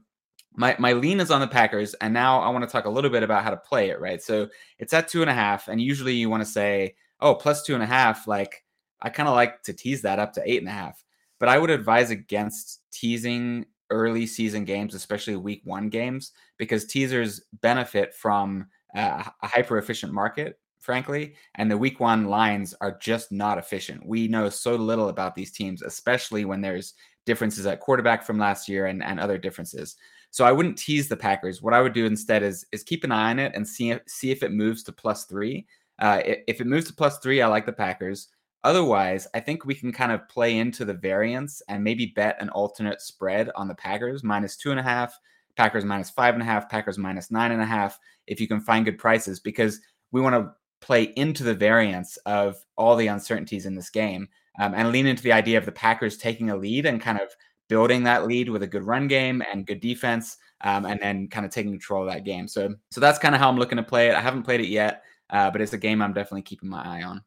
my, 0.54 0.76
my 0.78 0.94
lean 0.94 1.20
is 1.20 1.32
on 1.32 1.42
the 1.42 1.48
Packers. 1.48 1.96
And 1.96 2.14
now 2.14 2.40
I 2.40 2.50
want 2.50 2.64
to 2.64 2.72
talk 2.72 2.86
a 2.86 2.90
little 2.90 3.10
bit 3.10 3.24
about 3.24 3.44
how 3.44 3.50
to 3.50 3.58
play 3.58 3.90
it, 3.90 4.00
right? 4.00 4.22
So, 4.22 4.48
it's 4.78 4.94
at 4.94 5.08
two 5.08 5.22
and 5.22 5.30
a 5.32 5.34
half. 5.34 5.70
And 5.70 5.82
usually 5.82 6.14
you 6.14 6.30
want 6.30 6.44
to 6.44 6.50
say, 6.50 6.94
oh, 7.20 7.34
plus 7.34 7.64
two 7.64 7.74
and 7.74 7.82
a 7.82 7.88
half. 7.88 8.28
Like, 8.28 8.64
I 9.02 9.10
kind 9.10 9.28
of 9.28 9.34
like 9.34 9.64
to 9.64 9.74
tease 9.74 10.04
that 10.04 10.20
up 10.20 10.34
to 10.34 10.44
eight 10.46 10.60
and 10.60 10.70
a 10.70 10.72
half. 10.72 11.04
But 11.40 11.50
I 11.50 11.58
would 11.58 11.72
advise 11.72 12.12
against 12.12 12.82
teasing 12.92 13.66
early 13.92 14.26
season 14.26 14.66
games, 14.66 14.96
especially 14.96 15.36
week 15.36 15.62
one 15.64 15.90
games, 15.90 16.32
because 16.58 16.86
teasers 16.86 17.42
benefit 17.62 18.14
from 18.16 18.66
uh, 18.96 19.24
a 19.44 19.48
hyper 19.48 19.78
efficient 19.78 20.12
market, 20.14 20.60
frankly. 20.80 21.36
And 21.56 21.70
the 21.70 21.78
week 21.78 22.00
one 22.00 22.26
lines 22.26 22.74
are 22.82 22.98
just 22.98 23.32
not 23.32 23.58
efficient. 23.58 24.06
We 24.06 24.28
know 24.28 24.50
so 24.50 24.76
little 24.76 25.10
about 25.10 25.36
these 25.36 25.52
teams, 25.52 25.84
especially 25.84 26.46
when 26.46 26.62
there's 26.62 26.96
differences 27.26 27.66
at 27.68 27.80
quarterback 27.80 28.24
from 28.24 28.40
last 28.40 28.68
year 28.68 28.88
and, 28.88 29.04
and 29.04 29.20
other 29.20 29.38
differences. 29.38 29.96
So 30.32 30.46
I 30.46 30.52
wouldn't 30.52 30.78
tease 30.78 31.08
the 31.08 31.18
Packers. 31.18 31.62
What 31.62 31.74
I 31.74 31.82
would 31.82 31.94
do 31.94 32.06
instead 32.06 32.42
is 32.42 32.66
is 32.72 32.84
keep 32.84 33.04
an 33.04 33.12
eye 33.12 33.32
on 33.32 33.40
it 33.40 33.52
and 33.54 33.68
see 33.68 33.94
see 34.08 34.32
if 34.32 34.44
it 34.44 34.52
moves 34.52 34.82
to 34.84 34.92
plus 34.92 35.26
three. 35.26 35.68
Uh, 36.00 36.22
if 36.48 36.62
it 36.62 36.68
moves 36.68 36.88
to 36.88 36.94
plus 36.94 37.20
three, 37.20 37.42
I 37.42 37.48
like 37.48 37.66
the 37.66 37.74
Packers. 37.74 38.30
Otherwise, 38.64 39.28
I 39.34 39.40
think 39.40 39.66
we 39.66 39.74
can 39.74 39.92
kind 39.92 40.12
of 40.12 40.28
play 40.28 40.58
into 40.58 40.86
the 40.86 40.94
variance 40.94 41.62
and 41.68 41.84
maybe 41.84 42.14
bet 42.16 42.40
an 42.40 42.50
alternate 42.50 43.02
spread 43.02 43.50
on 43.56 43.68
the 43.68 43.76
Packers 43.76 44.24
minus 44.24 44.56
two 44.56 44.72
and 44.72 44.80
a 44.80 44.84
half, 44.84 45.18
Packers 45.56 45.84
minus 45.84 46.10
five 46.10 46.36
and 46.36 46.44
a 46.44 46.46
half, 46.46 46.70
Packers 46.70 46.98
minus 46.98 47.32
nine 47.32 47.52
and 47.52 47.62
a 47.62 47.66
half, 47.66 48.00
if 48.28 48.40
you 48.40 48.48
can 48.48 48.62
find 48.62 48.86
good 48.86 49.00
prices, 49.00 49.40
because 49.40 49.82
we 50.12 50.22
want 50.22 50.36
to 50.36 50.52
play 50.80 51.04
into 51.16 51.44
the 51.44 51.54
variance 51.54 52.18
of 52.26 52.64
all 52.78 52.96
the 52.96 53.08
uncertainties 53.08 53.66
in 53.66 53.76
this 53.76 53.90
game 53.90 54.28
um, 54.60 54.74
and 54.74 54.92
lean 54.92 55.08
into 55.08 55.24
the 55.24 55.32
idea 55.32 55.58
of 55.58 55.66
the 55.66 55.72
Packers 55.72 56.18
taking 56.18 56.50
a 56.50 56.56
lead 56.56 56.86
and 56.86 57.02
kind 57.02 57.20
of 57.20 57.30
building 57.68 58.04
that 58.04 58.28
lead 58.28 58.50
with 58.50 58.64
a 58.64 58.68
good 58.68 58.84
run 58.84 59.08
game 59.08 59.42
and 59.52 59.66
good 59.66 59.80
defense, 59.80 60.38
um, 60.62 60.86
and 60.86 61.00
then 61.02 61.28
kind 61.28 61.46
of 61.46 61.52
taking 61.52 61.72
control 61.72 62.04
of 62.04 62.14
that 62.14 62.26
game. 62.26 62.48
So, 62.48 62.76
so 62.92 63.00
that's 63.00 63.18
kind 63.18 63.34
of 63.34 63.42
how 63.42 63.50
I'm 63.50 63.58
looking 63.58 63.78
to 63.78 63.84
play 63.84 64.10
it. 64.10 64.16
I 64.16 64.22
haven't 64.22 64.44
played 64.44 64.60
it 64.60 64.68
yet, 64.68 65.04
uh, 65.30 65.50
but 65.50 65.62
it's 65.62 65.74
a 65.74 65.78
game 65.78 66.02
I'm 66.02 66.14
definitely 66.14 66.44
keeping 66.44 66.70
my 66.70 66.84
eye 66.84 67.04
on. 67.04 67.24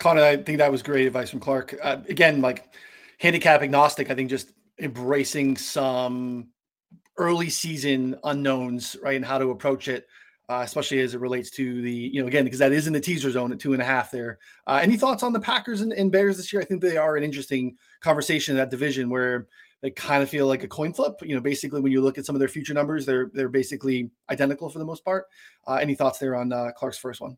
Connor, 0.00 0.22
I 0.22 0.38
think 0.38 0.58
that 0.58 0.72
was 0.72 0.82
great 0.82 1.06
advice 1.06 1.30
from 1.30 1.40
Clarke. 1.40 1.76
Uh, 1.80 1.98
again, 2.08 2.40
like 2.40 2.72
handicap 3.18 3.60
agnostic, 3.60 4.10
I 4.10 4.14
think 4.14 4.30
just 4.30 4.52
embracing 4.78 5.58
some 5.58 6.48
early 7.18 7.50
season 7.50 8.18
unknowns, 8.24 8.96
right, 9.02 9.16
and 9.16 9.24
how 9.24 9.36
to 9.36 9.50
approach 9.50 9.88
it, 9.88 10.06
uh, 10.48 10.62
especially 10.64 11.00
as 11.00 11.14
it 11.14 11.20
relates 11.20 11.50
to 11.50 11.82
the, 11.82 11.92
you 11.92 12.22
know, 12.22 12.26
again, 12.26 12.44
because 12.44 12.58
that 12.58 12.72
is 12.72 12.86
in 12.86 12.94
the 12.94 13.00
teaser 13.00 13.30
zone 13.30 13.52
at 13.52 13.60
two 13.60 13.74
and 13.74 13.82
a 13.82 13.84
half 13.84 14.10
there. 14.10 14.38
Uh, 14.66 14.80
any 14.82 14.96
thoughts 14.96 15.22
on 15.22 15.34
the 15.34 15.40
Packers 15.40 15.82
and, 15.82 15.92
and, 15.92 16.10
Bears 16.10 16.38
this 16.38 16.50
year? 16.50 16.62
I 16.62 16.64
think 16.64 16.80
they 16.80 16.96
are 16.96 17.16
an 17.16 17.22
interesting 17.22 17.76
conversation 18.00 18.52
in 18.52 18.56
that 18.56 18.70
division 18.70 19.10
where 19.10 19.48
they 19.82 19.90
kind 19.90 20.22
of 20.22 20.30
feel 20.30 20.46
like 20.46 20.64
a 20.64 20.68
coin 20.68 20.94
flip. 20.94 21.16
You 21.20 21.34
know, 21.34 21.42
basically 21.42 21.82
when 21.82 21.92
you 21.92 22.00
look 22.00 22.16
at 22.16 22.24
some 22.24 22.34
of 22.34 22.38
their 22.40 22.48
future 22.48 22.74
numbers, 22.74 23.04
they're 23.04 23.30
they're 23.34 23.50
basically 23.50 24.10
identical 24.30 24.70
for 24.70 24.78
the 24.78 24.84
most 24.84 25.04
part. 25.04 25.26
Uh, 25.66 25.74
any 25.74 25.94
thoughts 25.94 26.18
there 26.18 26.36
on 26.36 26.54
uh, 26.54 26.70
Clarke's 26.74 26.98
first 26.98 27.20
one? 27.20 27.36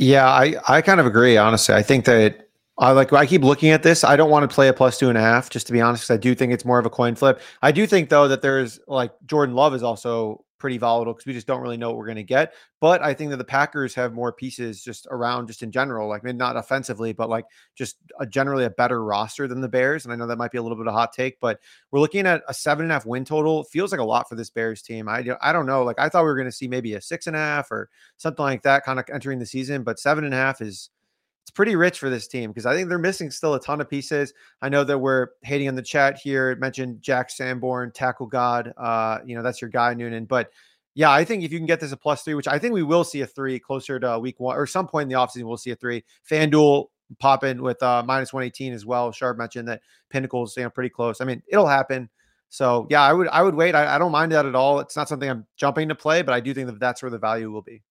Yeah, 0.00 0.28
I, 0.28 0.54
I 0.68 0.80
kind 0.80 1.00
of 1.00 1.06
agree, 1.06 1.36
honestly. 1.36 1.74
I 1.74 1.82
think 1.82 2.04
that 2.04 2.48
I 2.78 2.92
like 2.92 3.12
I 3.12 3.26
keep 3.26 3.42
looking 3.42 3.70
at 3.70 3.82
this. 3.82 4.04
I 4.04 4.14
don't 4.14 4.30
want 4.30 4.48
to 4.48 4.54
play 4.54 4.68
a 4.68 4.72
plus 4.72 4.96
two 4.96 5.08
and 5.08 5.18
a 5.18 5.20
half, 5.20 5.50
just 5.50 5.66
to 5.66 5.72
be 5.72 5.80
honest, 5.80 6.04
because 6.04 6.14
I 6.14 6.18
do 6.18 6.36
think 6.36 6.52
it's 6.52 6.64
more 6.64 6.78
of 6.78 6.86
a 6.86 6.90
coin 6.90 7.16
flip. 7.16 7.40
I 7.62 7.72
do 7.72 7.84
think 7.84 8.08
though 8.08 8.28
that 8.28 8.40
there's 8.40 8.78
like 8.86 9.12
Jordan 9.26 9.56
Love 9.56 9.74
is 9.74 9.82
also 9.82 10.44
pretty 10.58 10.78
volatile 10.78 11.12
because 11.12 11.26
we 11.26 11.32
just 11.32 11.46
don't 11.46 11.60
really 11.60 11.76
know 11.76 11.88
what 11.88 11.96
we're 11.96 12.06
going 12.06 12.16
to 12.16 12.22
get. 12.22 12.54
But 12.80 13.02
I 13.02 13.14
think 13.14 13.30
that 13.30 13.36
the 13.36 13.44
Packers 13.44 13.94
have 13.94 14.12
more 14.12 14.32
pieces 14.32 14.82
just 14.82 15.06
around, 15.10 15.46
just 15.46 15.62
in 15.62 15.70
general, 15.70 16.08
like 16.08 16.24
not 16.24 16.56
offensively, 16.56 17.12
but 17.12 17.28
like 17.28 17.46
just 17.74 17.96
a, 18.20 18.26
generally 18.26 18.64
a 18.64 18.70
better 18.70 19.04
roster 19.04 19.48
than 19.48 19.60
the 19.60 19.68
Bears. 19.68 20.04
And 20.04 20.12
I 20.12 20.16
know 20.16 20.26
that 20.26 20.38
might 20.38 20.50
be 20.50 20.58
a 20.58 20.62
little 20.62 20.76
bit 20.76 20.86
of 20.86 20.94
a 20.94 20.96
hot 20.96 21.12
take, 21.12 21.40
but 21.40 21.60
we're 21.90 22.00
looking 22.00 22.26
at 22.26 22.42
a 22.48 22.54
seven 22.54 22.84
and 22.84 22.92
a 22.92 22.94
half 22.94 23.06
win 23.06 23.24
total. 23.24 23.64
feels 23.64 23.92
like 23.92 24.00
a 24.00 24.04
lot 24.04 24.28
for 24.28 24.34
this 24.34 24.50
Bears 24.50 24.82
team. 24.82 25.08
I 25.08 25.24
I 25.40 25.52
don't 25.52 25.66
know. 25.66 25.82
Like 25.84 25.98
I 25.98 26.08
thought 26.08 26.22
we 26.22 26.28
were 26.28 26.36
going 26.36 26.46
to 26.46 26.52
see 26.52 26.68
maybe 26.68 26.94
a 26.94 27.00
six 27.00 27.26
and 27.26 27.36
a 27.36 27.40
half 27.40 27.70
or 27.70 27.88
something 28.16 28.42
like 28.42 28.62
that, 28.62 28.84
kind 28.84 28.98
of 28.98 29.04
entering 29.12 29.38
the 29.38 29.46
season, 29.46 29.82
but 29.82 29.98
seven 29.98 30.24
and 30.24 30.34
a 30.34 30.36
half 30.36 30.60
is 30.60 30.90
it's 31.48 31.54
pretty 31.54 31.76
rich 31.76 31.98
for 31.98 32.10
this 32.10 32.28
team 32.28 32.50
because 32.50 32.66
I 32.66 32.74
think 32.74 32.90
they're 32.90 32.98
missing 32.98 33.30
still 33.30 33.54
a 33.54 33.60
ton 33.60 33.80
of 33.80 33.88
pieces. 33.88 34.34
I 34.60 34.68
know 34.68 34.84
that 34.84 34.98
we're 34.98 35.28
hating 35.40 35.68
on 35.68 35.76
the 35.76 35.82
chat 35.82 36.18
here. 36.18 36.50
It 36.50 36.58
mentioned 36.58 37.00
Jack 37.00 37.30
Sanborn, 37.30 37.90
tackle 37.92 38.26
god. 38.26 38.74
Uh, 38.76 39.20
you 39.24 39.34
know, 39.34 39.42
that's 39.42 39.62
your 39.62 39.70
guy, 39.70 39.94
Noonan. 39.94 40.26
But 40.26 40.50
yeah, 40.94 41.10
I 41.10 41.24
think 41.24 41.44
if 41.44 41.50
you 41.50 41.58
can 41.58 41.64
get 41.64 41.80
this 41.80 41.92
a 41.92 41.96
plus 41.96 42.22
three, 42.22 42.34
which 42.34 42.48
I 42.48 42.58
think 42.58 42.74
we 42.74 42.82
will 42.82 43.02
see 43.02 43.22
a 43.22 43.26
three 43.26 43.58
closer 43.58 43.98
to 43.98 44.18
week 44.18 44.38
one 44.38 44.58
or 44.58 44.66
some 44.66 44.86
point 44.86 45.04
in 45.04 45.08
the 45.08 45.14
offseason, 45.14 45.44
we'll 45.44 45.56
see 45.56 45.70
a 45.70 45.76
three. 45.76 46.04
FanDuel 46.30 46.88
pop 47.18 47.44
in 47.44 47.62
with 47.62 47.82
uh, 47.82 48.02
minus 48.06 48.30
118 48.30 48.74
as 48.74 48.84
well. 48.84 49.10
Sharp 49.10 49.38
mentioned 49.38 49.68
that 49.68 49.80
Pinnacle's 50.10 50.54
you 50.54 50.64
know 50.64 50.70
pretty 50.70 50.90
close. 50.90 51.22
I 51.22 51.24
mean, 51.24 51.42
it'll 51.48 51.66
happen. 51.66 52.10
So 52.50 52.86
yeah, 52.90 53.00
I 53.00 53.14
would 53.14 53.28
I 53.28 53.42
would 53.42 53.54
wait. 53.54 53.74
I, 53.74 53.94
I 53.94 53.98
don't 53.98 54.12
mind 54.12 54.32
that 54.32 54.44
at 54.44 54.54
all. 54.54 54.80
It's 54.80 54.96
not 54.96 55.08
something 55.08 55.30
I'm 55.30 55.46
jumping 55.56 55.88
to 55.88 55.94
play, 55.94 56.20
but 56.20 56.34
I 56.34 56.40
do 56.40 56.52
think 56.52 56.66
that 56.66 56.78
that's 56.78 57.00
where 57.00 57.10
the 57.10 57.18
value 57.18 57.50
will 57.50 57.62
be. 57.62 57.82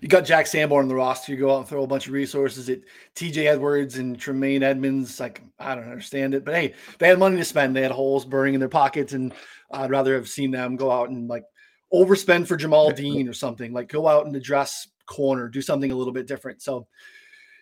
You 0.00 0.08
got 0.08 0.24
Jack 0.24 0.46
Sanborn 0.46 0.84
on 0.84 0.88
the 0.88 0.94
roster. 0.94 1.32
You 1.32 1.38
go 1.38 1.54
out 1.54 1.60
and 1.60 1.68
throw 1.68 1.82
a 1.82 1.86
bunch 1.86 2.06
of 2.06 2.12
resources 2.12 2.68
at 2.68 2.80
TJ 3.14 3.46
Edwards 3.46 3.98
and 3.98 4.18
Tremaine 4.18 4.62
Edmunds. 4.62 5.18
Like, 5.18 5.42
I 5.58 5.74
don't 5.74 5.84
understand 5.84 6.34
it. 6.34 6.44
But 6.44 6.54
hey, 6.54 6.74
they 6.98 7.08
had 7.08 7.18
money 7.18 7.36
to 7.36 7.44
spend. 7.44 7.74
They 7.74 7.82
had 7.82 7.92
holes 7.92 8.24
burning 8.24 8.54
in 8.54 8.60
their 8.60 8.68
pockets. 8.68 9.14
And 9.14 9.32
I'd 9.70 9.90
rather 9.90 10.14
have 10.14 10.28
seen 10.28 10.50
them 10.50 10.76
go 10.76 10.90
out 10.90 11.08
and 11.08 11.28
like 11.28 11.44
overspend 11.92 12.46
for 12.46 12.58
Jamel 12.58 12.94
Dean 12.94 13.28
or 13.28 13.32
something. 13.32 13.72
Like, 13.72 13.88
go 13.88 14.06
out 14.06 14.26
and 14.26 14.36
address 14.36 14.88
corner, 15.06 15.48
do 15.48 15.62
something 15.62 15.90
a 15.90 15.96
little 15.96 16.12
bit 16.12 16.26
different. 16.26 16.60
So, 16.60 16.86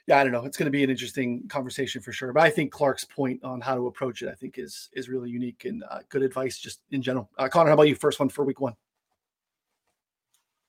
yeah, 0.06 0.18
I 0.18 0.24
don't 0.24 0.32
know. 0.32 0.44
It's 0.44 0.56
going 0.56 0.66
to 0.66 0.70
be 0.70 0.84
an 0.84 0.90
interesting 0.90 1.46
conversation 1.48 2.02
for 2.02 2.12
sure. 2.12 2.32
But 2.32 2.42
I 2.42 2.50
think 2.50 2.72
Clarke's 2.72 3.04
point 3.04 3.42
on 3.44 3.60
how 3.60 3.74
to 3.74 3.86
approach 3.86 4.22
it, 4.22 4.28
I 4.28 4.34
think, 4.34 4.58
is 4.58 4.90
is 4.92 5.08
really 5.08 5.30
unique 5.30 5.64
and 5.64 5.84
uh, 5.90 6.00
good 6.08 6.22
advice 6.22 6.58
just 6.58 6.80
in 6.90 7.00
general. 7.00 7.30
Uh, 7.38 7.48
Connor, 7.48 7.70
how 7.70 7.74
about 7.74 7.88
you? 7.88 7.94
First 7.94 8.20
one 8.20 8.28
for 8.28 8.44
week 8.44 8.60
one. 8.60 8.74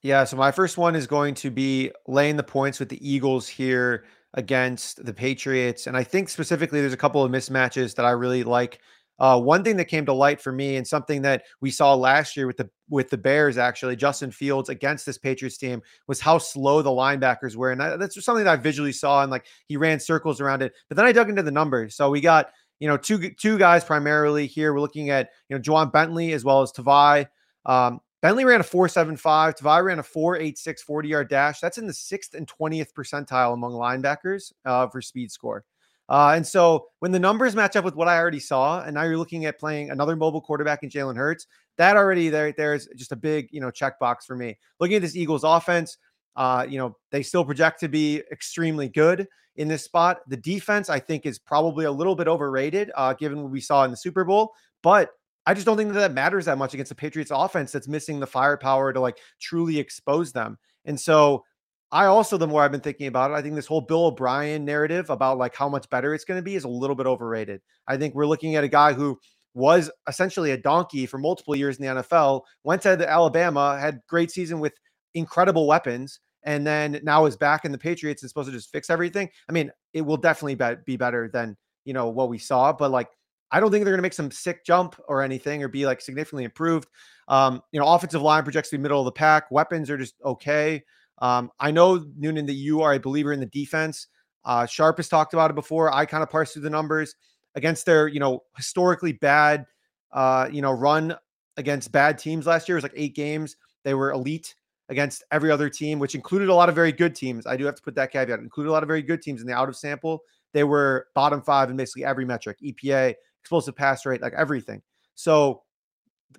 Yeah, 0.06 0.24
so 0.24 0.38
my 0.38 0.52
first 0.52 0.78
one 0.78 0.96
is 0.96 1.08
going 1.08 1.34
to 1.34 1.50
be 1.50 1.90
laying 2.08 2.36
the 2.36 2.44
points 2.44 2.80
with 2.80 2.90
the 2.90 3.02
Eagles 3.02 3.48
here 3.48 4.06
against 4.36 5.04
the 5.04 5.16
Patriots. 5.16 5.88
And 5.88 5.98
I 5.98 6.04
think 6.04 6.30
specifically 6.30 6.80
there's 6.80 6.94
a 6.94 6.98
couple 6.98 7.24
of 7.24 7.32
mismatches 7.32 7.96
that 7.96 8.06
I 8.06 8.12
really 8.12 8.44
like. 8.44 8.80
Uh, 9.18 9.42
one 9.42 9.64
thing 9.64 9.78
that 9.78 9.86
came 9.86 10.06
to 10.06 10.14
light 10.14 10.40
for 10.40 10.52
me 10.52 10.76
and 10.76 10.86
something 10.86 11.24
that 11.24 11.46
we 11.60 11.72
saw 11.72 11.96
last 11.96 12.38
year 12.38 12.46
with 12.46 12.58
the 12.58 12.70
with 12.88 13.10
the 13.10 13.18
Bears 13.18 13.58
actually 13.58 13.96
Justin 13.96 14.30
Fields 14.30 14.70
against 14.70 15.08
this 15.08 15.18
Patriots 15.18 15.58
team 15.58 15.82
was 16.08 16.22
how 16.22 16.38
slow 16.38 16.84
the 16.84 16.92
linebackers 16.92 17.56
were 17.56 17.72
and 17.72 17.82
that, 17.82 17.98
that's 17.98 18.24
something 18.24 18.46
that 18.46 18.60
I 18.60 18.62
visually 18.62 18.92
saw 18.92 19.24
and 19.24 19.32
like 19.32 19.48
he 19.68 19.76
ran 19.76 20.00
circles 20.00 20.40
around 20.40 20.62
it 20.62 20.74
but 20.88 20.98
then 20.98 21.06
I 21.08 21.14
dug 21.14 21.30
into 21.30 21.42
the 21.42 21.50
numbers 21.50 21.96
so 21.96 22.12
we 22.12 22.22
got 22.22 22.52
you 22.80 22.90
know 22.90 22.98
two 22.98 23.32
two 23.32 23.58
guys 23.58 23.86
primarily 23.86 24.46
here 24.46 24.72
we're 24.74 24.82
looking 24.82 25.10
at 25.10 25.30
you 25.50 25.56
know 25.56 25.62
Ja'Whaun 25.62 25.94
Bentley 25.94 26.34
as 26.34 26.44
well 26.44 26.62
as 26.62 26.74
Tavai 26.74 27.28
um, 27.66 28.02
Bentley 28.22 28.46
ran 28.46 28.62
a 28.62 28.64
4.75. 28.64 29.60
Tavai 29.60 29.84
ran 29.84 30.00
a 30.00 30.04
4.86 30.04 30.80
40 30.80 31.10
yard 31.10 31.30
dash. 31.30 31.60
That's 31.60 31.78
in 31.78 31.86
the 31.86 31.94
sixth 31.94 32.34
and 32.34 32.48
20th 32.48 32.94
percentile 32.94 33.54
among 33.54 33.74
linebackers 33.74 34.52
uh, 34.66 34.88
for 34.88 35.02
speed 35.02 35.32
score. 35.32 35.64
Uh, 36.08 36.34
and 36.36 36.46
so 36.46 36.88
when 37.00 37.12
the 37.12 37.20
numbers 37.20 37.56
match 37.56 37.76
up 37.76 37.84
with 37.84 37.96
what 37.96 38.08
I 38.08 38.18
already 38.18 38.40
saw, 38.40 38.84
and 38.84 38.94
now 38.94 39.04
you're 39.04 39.18
looking 39.18 39.46
at 39.46 39.60
playing 39.60 39.90
another 39.90 40.16
mobile 40.16 40.42
quarterback 40.42 40.84
in 40.84 40.90
Jalen 40.90 41.18
Hurts, 41.18 41.48
that 41.78 41.98
already 41.98 42.30
there 42.30 42.52
there's 42.52 42.88
just 42.96 43.12
a 43.12 43.16
big 43.16 43.50
you 43.52 43.60
know 43.60 43.72
checkbox 43.72 44.24
for 44.26 44.36
me. 44.36 44.58
Looking 44.80 44.98
at 44.98 45.02
this 45.02 45.16
Eagles 45.16 45.44
offense, 45.44 45.98
uh, 46.36 46.66
you 46.70 46.78
know 46.78 46.96
they 47.12 47.24
still 47.24 47.44
project 47.44 47.80
to 47.80 47.88
be 47.88 48.22
extremely 48.32 48.88
good 48.88 49.28
in 49.56 49.68
this 49.68 49.84
spot. 49.84 50.20
The 50.28 50.38
defense 50.38 50.90
I 50.90 51.00
think 51.00 51.26
is 51.26 51.40
probably 51.40 51.86
a 51.86 51.92
little 51.92 52.16
bit 52.16 52.28
overrated, 52.28 52.92
uh, 52.96 53.14
given 53.14 53.42
what 53.42 53.52
we 53.52 53.62
saw 53.62 53.84
in 53.84 53.92
the 53.92 53.98
Super 53.98 54.24
Bowl, 54.24 54.54
but 54.84 55.10
I 55.46 55.54
just 55.54 55.66
don't 55.66 55.78
think 55.78 55.94
that 55.94 56.00
that 56.00 56.14
matters 56.14 56.46
that 56.46 56.58
much 56.58 56.74
against 56.74 56.90
the 56.90 56.96
Patriots 56.96 57.32
offense 57.34 57.72
that's 57.72 57.88
missing 57.88 58.20
the 58.20 58.28
firepower 58.28 58.92
to 58.94 59.00
like 59.00 59.18
truly 59.40 59.78
expose 59.78 60.32
them. 60.32 60.58
And 60.86 61.00
so 61.00 61.44
I 61.92 62.06
also, 62.06 62.38
the 62.38 62.48
more 62.48 62.64
I've 62.64 62.72
been 62.72 62.82
thinking 62.82 63.08
about 63.08 63.32
it, 63.32 63.36
I 63.36 63.42
think 63.42 63.56
this 63.56 63.68
whole 63.68 63.82
Bill 63.82 64.08
O'Brien 64.08 64.66
narrative 64.66 65.10
about 65.10 65.38
like 65.38 65.56
how 65.56 65.70
much 65.70 65.90
better 65.90 66.14
it's 66.14 66.26
going 66.26 66.40
to 66.40 66.44
be 66.44 66.56
is 66.56 66.64
a 66.64 66.70
little 66.70 66.96
bit 66.96 67.06
overrated. 67.06 67.62
I 67.88 67.98
think 67.98 68.16
we're 68.16 68.26
looking 68.26 68.56
at 68.56 68.64
a 68.64 68.68
guy 68.68 68.94
who 68.94 69.20
was 69.54 69.90
essentially 70.08 70.52
a 70.52 70.58
donkey 70.58 71.06
for 71.06 71.18
multiple 71.18 71.56
years 71.56 71.78
in 71.78 71.86
the 71.86 72.02
NFL, 72.02 72.42
went 72.64 72.82
to 72.82 72.96
the 72.96 73.10
Alabama, 73.10 73.78
had 73.80 74.02
great 74.08 74.32
season 74.32 74.60
with 74.60 74.74
incredible 75.14 75.68
weapons, 75.68 76.20
and 76.44 76.68
then 76.68 77.00
now 77.04 77.26
is 77.26 77.38
back 77.38 77.66
in 77.66 77.72
the 77.72 77.78
Patriots 77.78 78.22
and 78.22 78.30
supposed 78.30 78.50
to 78.50 78.52
just 78.52 78.72
fix 78.72 78.90
everything. 78.90 79.30
I 79.48 79.54
mean, 79.54 79.72
it 79.94 80.02
will 80.02 80.18
definitely 80.18 80.60
be 80.86 80.98
better 80.98 81.30
than 81.32 81.56
you 81.86 81.94
know 81.94 82.10
what 82.10 82.30
we 82.30 82.38
saw, 82.38 82.74
but 82.74 82.92
like 82.92 83.10
I 83.52 83.60
don't 83.60 83.72
think 83.72 83.86
they're 83.86 83.94
going 83.94 84.00
to 84.00 84.04
make 84.04 84.14
some 84.14 84.32
sick 84.32 84.66
jump 84.66 84.96
or 85.08 85.22
anything 85.22 85.64
or 85.64 85.68
be 85.68 85.86
like 85.86 86.02
significantly 86.02 86.44
improved. 86.44 86.88
Um, 87.28 87.62
you 87.72 87.80
know, 87.80 87.88
offensive 87.88 88.22
line 88.22 88.44
projects 88.44 88.70
to 88.70 88.78
be 88.78 88.82
middle 88.82 89.00
of 89.00 89.06
the 89.06 89.12
pack. 89.12 89.50
Weapons 89.52 89.90
are 89.90 89.98
just 89.98 90.16
okay. 90.24 90.84
Um, 91.20 91.52
I 91.60 91.72
know 91.72 92.06
Noonan 92.18 92.46
that 92.48 92.54
you 92.54 92.82
are 92.82 92.94
a 92.94 93.00
believer 93.00 93.34
in 93.34 93.40
the 93.40 93.46
defense. 93.46 94.08
Uh, 94.44 94.66
Sharp 94.66 94.98
has 94.98 95.08
talked 95.08 95.34
about 95.34 95.50
it 95.50 95.56
before. 95.56 95.92
I 95.94 96.06
kind 96.06 96.24
of 96.24 96.30
parse 96.30 96.54
through 96.54 96.64
the 96.64 96.70
numbers 96.70 97.16
against 97.56 97.86
their, 97.86 98.08
you 98.08 98.20
know, 98.20 98.44
historically 98.58 99.14
bad, 99.14 99.66
uh, 100.12 100.50
you 100.52 100.62
know, 100.62 100.72
run 100.72 101.16
against 101.58 101.92
bad 101.92 102.18
teams 102.18 102.46
last 102.46 102.68
year. 102.68 102.78
It 102.78 102.84
was 102.84 102.84
like 102.84 102.94
eight 102.96 103.16
games. 103.16 103.56
They 103.84 103.94
were 103.94 104.12
elite 104.12 104.56
against 104.90 105.24
every 105.32 105.50
other 105.50 105.70
team, 105.70 106.00
which 106.00 106.16
included 106.16 106.50
a 106.50 106.54
lot 106.54 106.70
of 106.70 106.76
very 106.76 106.92
good 106.92 107.16
teams. 107.16 107.48
I 107.48 107.58
do 107.58 107.66
have 107.66 107.76
to 107.76 107.82
put 107.82 107.96
that 107.96 108.12
caveat. 108.12 108.40
Included 108.40 108.70
a 108.70 108.74
lot 108.74 108.84
of 108.84 108.88
very 108.88 109.02
good 109.02 109.22
teams 109.22 109.42
in 109.42 109.48
the 109.48 109.54
out 109.54 109.70
of 109.70 109.76
sample. 109.76 110.22
They 110.54 110.64
were 110.64 111.08
bottom 111.16 111.42
five 111.42 111.70
in 111.70 111.78
basically 111.78 112.06
every 112.06 112.26
metric: 112.26 112.58
EPA, 112.64 113.16
explosive 113.46 113.76
pass 113.76 114.08
rate, 114.08 114.22
like 114.22 114.34
everything. 114.34 114.82
So 115.14 115.62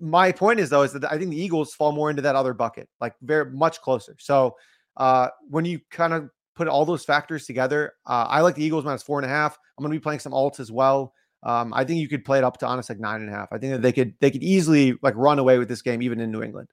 my 0.01 0.33
point 0.33 0.59
is 0.59 0.71
though 0.71 0.83
is 0.83 0.93
that 0.93 1.11
I 1.11 1.17
think 1.17 1.31
the 1.31 1.41
Eagles 1.41 1.73
fall 1.73 1.93
more 1.93 2.11
into 2.11 2.23
that 2.23 2.35
other 2.35 2.53
bucket, 2.53 2.89
like 3.01 3.15
very 3.23 3.51
much 3.53 3.81
closer. 3.81 4.17
So 4.19 4.57
uh, 4.97 5.29
when 5.49 5.65
you 5.65 5.79
kind 5.91 6.13
of 6.13 6.29
put 6.57 6.67
all 6.67 6.85
those 6.85 7.05
factors 7.05 7.47
together, 7.47 7.95
uh, 8.07 8.27
I 8.29 8.41
like 8.41 8.57
the 8.57 8.65
Eagles 8.65 8.85
minus 8.85 9.05
four 9.05 9.21
and 9.21 9.27
a 9.27 9.29
half. 9.29 9.57
I'm 9.79 9.83
going 9.83 9.93
to 9.93 9.99
be 9.99 10.03
playing 10.03 10.19
some 10.19 10.33
alts 10.33 10.59
as 10.59 10.73
well. 10.73 11.15
Um, 11.45 11.73
I 11.73 11.85
think 11.85 12.01
you 12.01 12.09
could 12.09 12.25
play 12.25 12.39
it 12.39 12.45
up 12.45 12.57
to 12.59 12.67
honest 12.67 12.89
like 12.89 12.99
nine 12.99 13.21
and 13.21 13.31
a 13.31 13.33
half. 13.33 13.53
I 13.53 13.59
think 13.59 13.73
that 13.73 13.83
they 13.83 13.93
could 13.93 14.15
they 14.21 14.33
could 14.33 14.43
easily 14.43 14.99
like 15.01 15.15
run 15.17 15.39
away 15.39 15.59
with 15.59 15.69
this 15.69 15.83
game 15.83 16.03
even 16.03 16.19
in 16.19 16.33
New 16.33 16.43
England. 16.43 16.69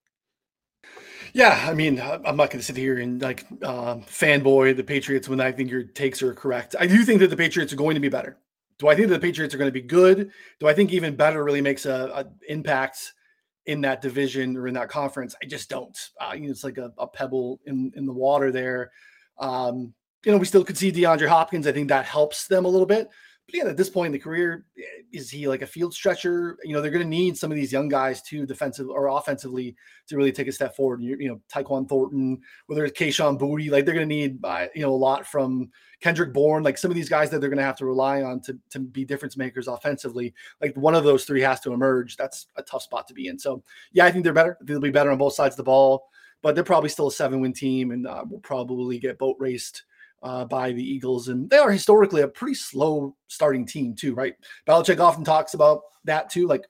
Yeah, 1.33 1.65
I 1.67 1.73
mean, 1.73 1.99
I'm 1.99 2.37
not 2.37 2.49
going 2.49 2.59
to 2.59 2.63
sit 2.63 2.77
here 2.77 2.97
and 2.99 3.21
like 3.21 3.45
uh, 3.61 3.95
fanboy 3.97 4.75
the 4.75 4.83
Patriots 4.83 5.27
when 5.29 5.41
I 5.41 5.51
think 5.51 5.69
your 5.69 5.83
takes 5.83 6.21
are 6.21 6.33
correct. 6.33 6.75
I 6.79 6.87
do 6.87 7.03
think 7.03 7.19
that 7.19 7.29
the 7.29 7.37
Patriots 7.37 7.73
are 7.73 7.75
going 7.75 7.95
to 7.95 7.99
be 7.99 8.09
better. 8.09 8.37
Do 8.79 8.87
I 8.87 8.95
think 8.95 9.09
the 9.09 9.19
Patriots 9.19 9.53
are 9.53 9.57
going 9.57 9.69
to 9.69 9.71
be 9.71 9.81
good? 9.81 10.31
Do 10.59 10.67
I 10.67 10.73
think 10.73 10.91
even 10.91 11.15
better 11.15 11.43
really 11.43 11.61
makes 11.61 11.85
a, 11.85 12.11
a 12.13 12.51
impact 12.51 13.13
in 13.65 13.81
that 13.81 14.01
division 14.01 14.57
or 14.57 14.67
in 14.67 14.73
that 14.73 14.89
conference? 14.89 15.35
I 15.41 15.47
just 15.47 15.69
don't. 15.69 15.97
Uh, 16.19 16.33
you 16.33 16.45
know, 16.45 16.51
it's 16.51 16.63
like 16.63 16.77
a, 16.77 16.91
a, 16.97 17.07
pebble 17.07 17.59
in 17.65 17.91
in 17.95 18.05
the 18.05 18.13
water 18.13 18.51
there. 18.51 18.91
Um, 19.39 19.93
you 20.25 20.31
know, 20.31 20.37
we 20.37 20.45
still 20.45 20.63
could 20.63 20.77
see 20.77 20.91
DeAndre 20.91 21.27
Hopkins. 21.27 21.67
I 21.67 21.71
think 21.71 21.89
that 21.89 22.05
helps 22.05 22.47
them 22.47 22.65
a 22.65 22.69
little 22.69 22.85
bit. 22.85 23.09
But 23.45 23.55
again, 23.55 23.67
at 23.67 23.75
this 23.75 23.89
point 23.89 24.07
in 24.07 24.11
the 24.13 24.19
career, 24.19 24.65
eh, 24.77 24.81
is 25.11 25.29
he 25.29 25.47
like 25.47 25.61
a 25.61 25.67
field 25.67 25.93
stretcher? 25.93 26.57
You 26.63 26.73
know, 26.73 26.81
they're 26.81 26.91
going 26.91 27.03
to 27.03 27.09
need 27.09 27.37
some 27.37 27.51
of 27.51 27.57
these 27.57 27.73
young 27.73 27.89
guys 27.89 28.21
to 28.23 28.45
defensive 28.45 28.87
or 28.89 29.07
offensively, 29.07 29.75
to 30.07 30.15
really 30.15 30.31
take 30.31 30.47
a 30.47 30.51
step 30.51 30.75
forward. 30.75 31.01
You, 31.01 31.17
you 31.19 31.27
know, 31.27 31.41
Tyquan 31.53 31.87
Thornton, 31.89 32.39
whether 32.67 32.85
it's 32.85 32.97
Kayshon 32.97 33.37
Boutte, 33.37 33.69
like 33.69 33.85
they're 33.85 33.93
going 33.93 34.07
to 34.07 34.15
need, 34.15 34.39
uh, 34.45 34.67
you 34.73 34.81
know, 34.81 34.91
a 34.91 34.95
lot 34.95 35.27
from 35.27 35.69
Kendrick 36.03 36.33
Bourne, 36.33 36.63
like 36.63 36.77
some 36.77 36.91
of 36.91 36.95
these 36.95 37.07
guys 37.07 37.29
that 37.29 37.39
they're 37.39 37.50
going 37.50 37.60
to 37.60 37.63
have 37.63 37.77
to 37.77 37.86
rely 37.86 38.24
on 38.24 38.41
to, 38.41 38.60
to 38.72 38.79
be 38.79 39.05
difference 39.05 39.38
makers 39.38 39.69
offensively. 39.69 40.33
Like 40.62 40.75
one 40.75 40.95
of 40.95 41.05
those 41.05 41.24
three 41.24 41.39
has 41.39 41.62
to 41.62 41.72
emerge. 41.72 42.17
That's 42.17 42.48
a 42.57 42.62
tough 42.62 42.81
spot 42.81 43.07
to 43.07 43.13
be 43.13 43.27
in. 43.27 43.39
So, 43.39 43.63
yeah, 43.93 44.03
I 44.03 44.12
think 44.12 44.25
they're 44.25 44.33
better. 44.33 44.57
They'll 44.60 44.81
be 44.81 44.89
better 44.89 45.12
on 45.12 45.17
both 45.17 45.33
sides 45.33 45.53
of 45.53 45.57
the 45.57 45.63
ball, 45.63 46.10
but 46.41 46.55
they're 46.55 46.63
probably 46.65 46.89
still 46.89 47.07
a 47.07 47.12
seven 47.12 47.39
win 47.39 47.53
team 47.53 47.91
and 47.91 48.05
uh, 48.05 48.25
will 48.29 48.41
probably 48.41 49.00
get 49.00 49.17
boat 49.17 49.38
raced 49.39 49.83
uh, 50.24 50.43
by 50.43 50.74
the 50.74 50.83
Eagles, 50.83 51.29
and 51.29 51.50
they 51.50 51.57
are 51.57 51.72
historically 51.72 52.22
a 52.22 52.27
pretty 52.27 52.55
slow 52.55 53.15
starting 53.29 53.65
team 53.65 53.95
too, 53.95 54.13
right? 54.13 54.36
Belichick 54.67 55.00
often 55.00 55.24
talks 55.24 55.53
about 55.53 55.83
that 56.03 56.29
too. 56.29 56.48
Like 56.48 56.65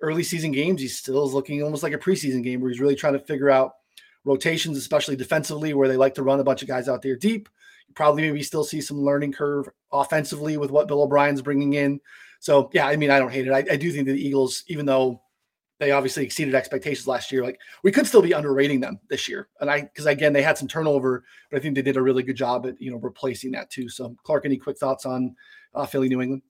early 0.00 0.24
season 0.24 0.50
games, 0.50 0.80
he 0.80 0.88
still 0.88 1.24
is 1.24 1.34
looking 1.34 1.62
almost 1.62 1.84
like 1.84 1.92
a 1.92 1.98
preseason 1.98 2.42
game 2.42 2.60
where 2.60 2.70
he's 2.70 2.80
really 2.80 2.96
trying 2.96 3.12
to 3.12 3.20
figure 3.20 3.50
out 3.50 3.74
rotations, 4.24 4.76
especially 4.76 5.14
defensively, 5.14 5.72
where 5.72 5.86
they 5.86 5.96
like 5.96 6.14
to 6.14 6.24
run 6.24 6.40
a 6.40 6.44
bunch 6.44 6.62
of 6.62 6.68
guys 6.68 6.88
out 6.88 7.02
there 7.02 7.16
deep. 7.16 7.48
Probably 7.94 8.22
maybe 8.22 8.42
still 8.42 8.64
see 8.64 8.80
some 8.80 9.00
learning 9.00 9.32
curve 9.32 9.68
offensively 9.92 10.56
with 10.56 10.70
what 10.70 10.88
Bill 10.88 11.02
O'Brien's 11.02 11.42
bringing 11.42 11.74
in. 11.74 12.00
So 12.40 12.70
yeah, 12.72 12.86
I 12.86 12.96
mean, 12.96 13.10
I 13.10 13.18
don't 13.18 13.32
hate 13.32 13.46
it. 13.46 13.52
I, 13.52 13.64
I 13.70 13.76
do 13.76 13.92
think 13.92 14.06
that 14.06 14.14
the 14.14 14.26
Eagles, 14.26 14.64
even 14.68 14.86
though 14.86 15.22
they 15.82 15.90
obviously 15.90 16.22
exceeded 16.22 16.54
expectations 16.54 17.08
last 17.08 17.32
year. 17.32 17.42
Like 17.42 17.58
we 17.82 17.90
could 17.90 18.06
still 18.06 18.22
be 18.22 18.30
underrating 18.30 18.78
them 18.78 19.00
this 19.10 19.28
year. 19.28 19.48
And 19.60 19.68
I, 19.68 19.80
because 19.80 20.06
again, 20.06 20.32
they 20.32 20.40
had 20.40 20.56
some 20.56 20.68
turnover, 20.68 21.24
but 21.50 21.56
I 21.56 21.60
think 21.60 21.74
they 21.74 21.82
did 21.82 21.96
a 21.96 22.02
really 22.02 22.22
good 22.22 22.36
job 22.36 22.66
at, 22.66 22.80
you 22.80 22.92
know, 22.92 22.98
replacing 22.98 23.50
that 23.52 23.68
too. 23.68 23.88
So 23.88 24.14
Clarke, 24.22 24.44
any 24.44 24.58
quick 24.58 24.78
thoughts 24.78 25.06
on 25.06 25.34
uh, 25.74 25.84
Philly, 25.84 26.08
New 26.08 26.20
England? 26.20 26.42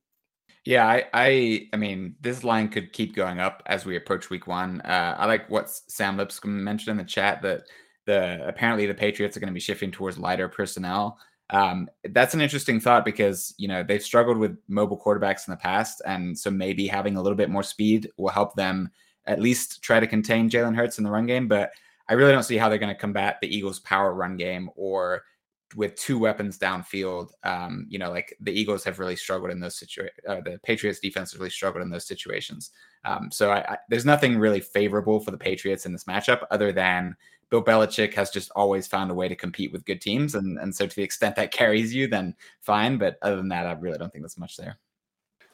Yeah, 0.66 0.86
I, 0.86 1.04
I, 1.14 1.68
I 1.72 1.76
mean, 1.78 2.14
this 2.20 2.44
line 2.44 2.68
could 2.68 2.92
keep 2.92 3.16
going 3.16 3.40
up 3.40 3.62
as 3.64 3.86
we 3.86 3.96
approach 3.96 4.28
week 4.28 4.46
one. 4.46 4.82
Uh, 4.82 5.16
I 5.18 5.24
like 5.24 5.48
what 5.48 5.70
Sam 5.70 6.18
Lipscomb 6.18 6.62
mentioned 6.62 6.90
in 6.90 6.98
the 6.98 7.10
chat 7.10 7.40
that 7.40 7.62
the 8.04 8.46
apparently 8.46 8.84
the 8.84 8.92
Patriots 8.92 9.34
are 9.34 9.40
going 9.40 9.48
to 9.48 9.54
be 9.54 9.60
shifting 9.60 9.90
towards 9.90 10.18
lighter 10.18 10.48
personnel. 10.48 11.18
Um, 11.52 11.88
that's 12.10 12.32
an 12.34 12.40
interesting 12.40 12.80
thought 12.80 13.04
because 13.04 13.54
you 13.58 13.68
know 13.68 13.82
they've 13.82 14.02
struggled 14.02 14.38
with 14.38 14.56
mobile 14.68 14.98
quarterbacks 14.98 15.46
in 15.46 15.52
the 15.52 15.58
past, 15.58 16.02
and 16.06 16.36
so 16.36 16.50
maybe 16.50 16.86
having 16.86 17.16
a 17.16 17.22
little 17.22 17.36
bit 17.36 17.50
more 17.50 17.62
speed 17.62 18.10
will 18.16 18.30
help 18.30 18.56
them 18.56 18.90
at 19.26 19.40
least 19.40 19.82
try 19.82 20.00
to 20.00 20.06
contain 20.06 20.50
Jalen 20.50 20.74
Hurts 20.74 20.98
in 20.98 21.04
the 21.04 21.10
run 21.10 21.26
game. 21.26 21.46
But 21.46 21.70
I 22.08 22.14
really 22.14 22.32
don't 22.32 22.42
see 22.42 22.56
how 22.56 22.68
they're 22.68 22.78
going 22.78 22.94
to 22.94 23.00
combat 23.00 23.38
the 23.40 23.54
Eagles' 23.54 23.80
power 23.80 24.14
run 24.14 24.36
game 24.36 24.70
or 24.74 25.22
with 25.76 25.94
two 25.94 26.18
weapons 26.18 26.58
downfield. 26.58 27.30
Um, 27.44 27.86
you 27.88 27.98
know, 27.98 28.10
like 28.10 28.36
the 28.40 28.52
Eagles 28.52 28.84
have 28.84 28.98
really 28.98 29.16
struggled 29.16 29.50
in 29.50 29.60
those 29.60 29.78
situations. 29.78 30.18
Uh, 30.26 30.40
the 30.44 30.58
Patriots 30.64 31.00
defense 31.00 31.34
really 31.34 31.50
struggled 31.50 31.82
in 31.82 31.90
those 31.90 32.06
situations. 32.06 32.70
Um, 33.04 33.30
so 33.30 33.50
I, 33.50 33.72
I, 33.72 33.78
there's 33.88 34.04
nothing 34.04 34.38
really 34.38 34.60
favorable 34.60 35.20
for 35.20 35.30
the 35.30 35.38
Patriots 35.38 35.86
in 35.86 35.92
this 35.92 36.04
matchup 36.04 36.44
other 36.50 36.72
than 36.72 37.16
Bill 37.52 37.62
Belichick 37.62 38.14
has 38.14 38.30
just 38.30 38.50
always 38.56 38.86
found 38.86 39.10
a 39.10 39.14
way 39.14 39.28
to 39.28 39.36
compete 39.36 39.72
with 39.72 39.84
good 39.84 40.00
teams. 40.00 40.36
And, 40.36 40.58
and 40.58 40.74
so 40.74 40.86
to 40.86 40.96
the 40.96 41.02
extent 41.02 41.36
that 41.36 41.52
carries 41.52 41.94
you, 41.94 42.08
then 42.08 42.34
fine. 42.62 42.96
But 42.96 43.18
other 43.20 43.36
than 43.36 43.50
that, 43.50 43.66
I 43.66 43.72
really 43.72 43.98
don't 43.98 44.10
think 44.10 44.22
there's 44.22 44.38
much 44.38 44.56
there. 44.56 44.78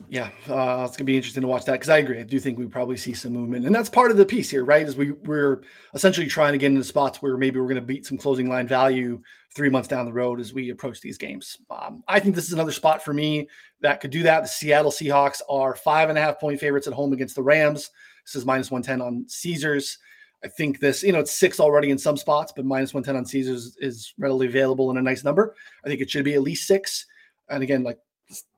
Yeah, 0.08 0.30
uh, 0.48 0.84
it's 0.86 0.96
gonna 0.96 1.06
be 1.06 1.16
interesting 1.16 1.40
to 1.40 1.48
watch 1.48 1.64
that 1.64 1.72
because 1.72 1.88
I 1.88 1.98
agree. 1.98 2.20
I 2.20 2.22
do 2.22 2.38
think 2.38 2.56
we 2.56 2.66
probably 2.66 2.96
see 2.96 3.14
some 3.14 3.32
movement, 3.32 3.66
and 3.66 3.74
that's 3.74 3.90
part 3.90 4.12
of 4.12 4.16
the 4.16 4.24
piece 4.24 4.48
here, 4.48 4.64
right? 4.64 4.86
Is 4.86 4.96
we 4.96 5.10
we're 5.10 5.62
essentially 5.92 6.28
trying 6.28 6.52
to 6.52 6.58
get 6.58 6.70
into 6.70 6.84
spots 6.84 7.20
where 7.20 7.36
maybe 7.36 7.58
we're 7.58 7.66
going 7.66 7.80
to 7.80 7.82
beat 7.82 8.06
some 8.06 8.16
closing 8.16 8.48
line 8.48 8.68
value 8.68 9.20
three 9.56 9.68
months 9.68 9.88
down 9.88 10.06
the 10.06 10.12
road 10.12 10.38
as 10.38 10.54
we 10.54 10.70
approach 10.70 11.00
these 11.00 11.18
games. 11.18 11.58
Um, 11.68 12.04
I 12.06 12.20
think 12.20 12.36
this 12.36 12.46
is 12.46 12.52
another 12.52 12.70
spot 12.70 13.04
for 13.04 13.12
me 13.12 13.48
that 13.80 14.00
could 14.00 14.12
do 14.12 14.22
that. 14.22 14.42
The 14.42 14.48
Seattle 14.48 14.92
Seahawks 14.92 15.40
are 15.50 15.74
five 15.74 16.10
and 16.10 16.16
a 16.16 16.20
half 16.20 16.38
point 16.38 16.60
favorites 16.60 16.86
at 16.86 16.92
home 16.92 17.12
against 17.12 17.34
the 17.34 17.42
Rams. 17.42 17.90
This 18.24 18.36
is 18.36 18.46
minus 18.46 18.70
one 18.70 18.82
ten 18.82 19.00
on 19.00 19.24
Caesars. 19.26 19.98
I 20.44 20.48
think 20.48 20.78
this, 20.78 21.02
you 21.02 21.12
know, 21.12 21.18
it's 21.18 21.32
six 21.32 21.58
already 21.58 21.90
in 21.90 21.98
some 21.98 22.16
spots, 22.16 22.52
but 22.54 22.64
minus 22.64 22.94
110 22.94 23.16
on 23.16 23.26
Caesars 23.26 23.76
is 23.80 24.14
readily 24.18 24.46
available 24.46 24.90
and 24.90 24.98
a 24.98 25.02
nice 25.02 25.24
number. 25.24 25.54
I 25.84 25.88
think 25.88 26.00
it 26.00 26.10
should 26.10 26.24
be 26.24 26.34
at 26.34 26.42
least 26.42 26.66
six. 26.66 27.06
And 27.48 27.62
again, 27.62 27.82
like 27.82 27.98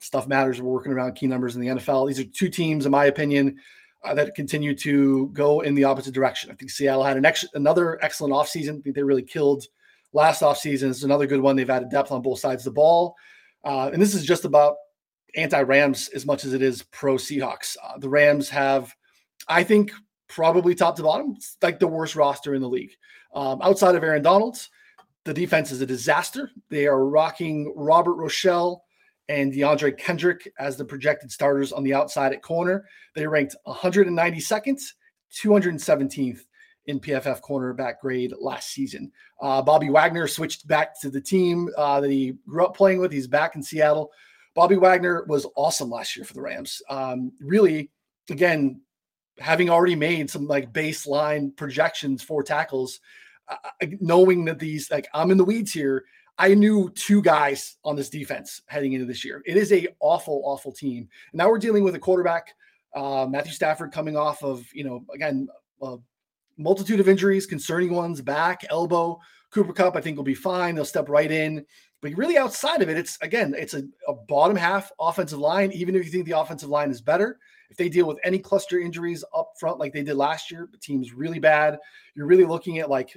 stuff 0.00 0.26
matters. 0.26 0.60
We're 0.60 0.72
working 0.72 0.92
around 0.92 1.14
key 1.14 1.26
numbers 1.26 1.54
in 1.54 1.62
the 1.62 1.68
NFL. 1.68 2.08
These 2.08 2.20
are 2.20 2.24
two 2.24 2.48
teams, 2.48 2.84
in 2.84 2.92
my 2.92 3.06
opinion, 3.06 3.56
uh, 4.04 4.14
that 4.14 4.34
continue 4.34 4.74
to 4.74 5.28
go 5.28 5.60
in 5.60 5.74
the 5.74 5.84
opposite 5.84 6.14
direction. 6.14 6.50
I 6.50 6.54
think 6.54 6.70
Seattle 6.70 7.04
had 7.04 7.16
an 7.16 7.24
ex- 7.24 7.46
another 7.54 8.02
excellent 8.04 8.34
offseason. 8.34 8.78
I 8.78 8.82
think 8.82 8.94
they 8.94 9.02
really 9.02 9.22
killed 9.22 9.64
last 10.12 10.42
offseason. 10.42 10.90
It's 10.90 11.02
another 11.02 11.26
good 11.26 11.40
one. 11.40 11.56
They've 11.56 11.68
added 11.68 11.90
depth 11.90 12.10
on 12.10 12.22
both 12.22 12.40
sides 12.40 12.66
of 12.66 12.72
the 12.72 12.76
ball. 12.76 13.14
Uh, 13.64 13.90
and 13.92 14.00
this 14.00 14.14
is 14.14 14.24
just 14.24 14.44
about 14.44 14.76
anti 15.36 15.60
Rams 15.60 16.08
as 16.08 16.26
much 16.26 16.44
as 16.44 16.54
it 16.54 16.62
is 16.62 16.82
pro 16.82 17.16
Seahawks. 17.16 17.76
Uh, 17.82 17.98
the 17.98 18.08
Rams 18.08 18.48
have, 18.48 18.94
I 19.48 19.62
think, 19.62 19.92
probably 20.30 20.74
top 20.74 20.96
to 20.96 21.02
bottom, 21.02 21.36
like 21.60 21.78
the 21.78 21.86
worst 21.86 22.16
roster 22.16 22.54
in 22.54 22.62
the 22.62 22.68
league. 22.68 22.92
Um, 23.34 23.60
outside 23.62 23.94
of 23.94 24.02
Aaron 24.02 24.22
Donalds, 24.22 24.70
the 25.24 25.34
defense 25.34 25.70
is 25.70 25.80
a 25.80 25.86
disaster. 25.86 26.50
They 26.70 26.86
are 26.86 27.04
rocking 27.04 27.72
Robert 27.76 28.16
Rochell 28.16 28.80
and 29.28 29.52
Derion 29.52 29.98
Kendrick 29.98 30.50
as 30.58 30.76
the 30.76 30.84
projected 30.84 31.30
starters 31.30 31.72
on 31.72 31.84
the 31.84 31.94
outside 31.94 32.32
at 32.32 32.42
corner. 32.42 32.86
They 33.14 33.26
ranked 33.26 33.54
192nd, 33.66 34.80
217th 35.44 36.40
in 36.86 36.98
PFF 36.98 37.40
cornerback 37.42 37.98
grade 38.00 38.32
last 38.40 38.70
season. 38.70 39.12
Uh, 39.40 39.62
Bobby 39.62 39.90
Wagner 39.90 40.26
switched 40.26 40.66
back 40.66 40.98
to 41.00 41.10
the 41.10 41.20
team 41.20 41.68
uh, 41.76 42.00
that 42.00 42.10
he 42.10 42.34
grew 42.48 42.64
up 42.64 42.76
playing 42.76 43.00
with. 43.00 43.12
He's 43.12 43.28
back 43.28 43.54
in 43.54 43.62
Seattle. 43.62 44.10
Bobby 44.54 44.76
Wagner 44.76 45.24
was 45.28 45.46
awesome 45.56 45.90
last 45.90 46.16
year 46.16 46.24
for 46.24 46.34
the 46.34 46.40
Rams. 46.40 46.82
Um, 46.88 47.32
really, 47.40 47.90
again, 48.30 48.80
having 49.40 49.70
already 49.70 49.96
made 49.96 50.30
some 50.30 50.46
like 50.46 50.72
baseline 50.72 51.56
projections 51.56 52.22
for 52.22 52.42
tackles, 52.42 53.00
uh, 53.48 53.56
knowing 54.00 54.44
that 54.44 54.58
these 54.58 54.90
like 54.90 55.08
I'm 55.12 55.30
in 55.30 55.38
the 55.38 55.44
weeds 55.44 55.72
here 55.72 56.04
I 56.40 56.54
knew 56.54 56.88
two 56.94 57.20
guys 57.20 57.76
on 57.84 57.96
this 57.96 58.08
defense 58.08 58.62
heading 58.64 58.94
into 58.94 59.04
this 59.04 59.26
year. 59.26 59.42
It 59.44 59.58
is 59.58 59.74
a 59.74 59.88
awful, 60.00 60.40
awful 60.42 60.72
team. 60.72 61.06
And 61.32 61.38
now 61.38 61.50
we're 61.50 61.58
dealing 61.58 61.84
with 61.84 61.94
a 61.94 61.98
quarterback, 61.98 62.54
uh, 62.96 63.26
Matthew 63.28 63.52
Stafford, 63.52 63.92
coming 63.92 64.16
off 64.16 64.42
of 64.42 64.66
you 64.72 64.82
know 64.82 65.04
again 65.14 65.48
a 65.82 65.98
multitude 66.56 66.98
of 66.98 67.10
injuries, 67.10 67.44
concerning 67.44 67.92
ones, 67.92 68.22
back, 68.22 68.64
elbow. 68.70 69.20
Cooper 69.50 69.74
Kupp, 69.74 69.96
I 69.96 70.00
think, 70.00 70.16
will 70.16 70.24
be 70.24 70.34
fine. 70.34 70.74
They'll 70.74 70.86
step 70.86 71.10
right 71.10 71.30
in. 71.30 71.66
But 72.00 72.12
really, 72.16 72.38
outside 72.38 72.80
of 72.80 72.88
it, 72.88 72.96
it's 72.96 73.18
again, 73.20 73.54
it's 73.54 73.74
a, 73.74 73.82
a 74.08 74.14
bottom 74.14 74.56
half 74.56 74.90
offensive 74.98 75.38
line. 75.40 75.72
Even 75.72 75.94
if 75.94 76.06
you 76.06 76.10
think 76.10 76.24
the 76.24 76.40
offensive 76.40 76.70
line 76.70 76.90
is 76.90 77.02
better, 77.02 77.38
if 77.70 77.76
they 77.76 77.88
deal 77.88 78.06
with 78.06 78.18
any 78.24 78.38
cluster 78.38 78.80
injuries 78.80 79.24
up 79.34 79.52
front 79.58 79.78
like 79.78 79.92
they 79.92 80.02
did 80.02 80.16
last 80.16 80.50
year, 80.50 80.68
the 80.70 80.78
team's 80.78 81.12
really 81.14 81.38
bad. 81.38 81.78
You're 82.14 82.26
really 82.26 82.44
looking 82.44 82.78
at 82.78 82.90
like 82.90 83.16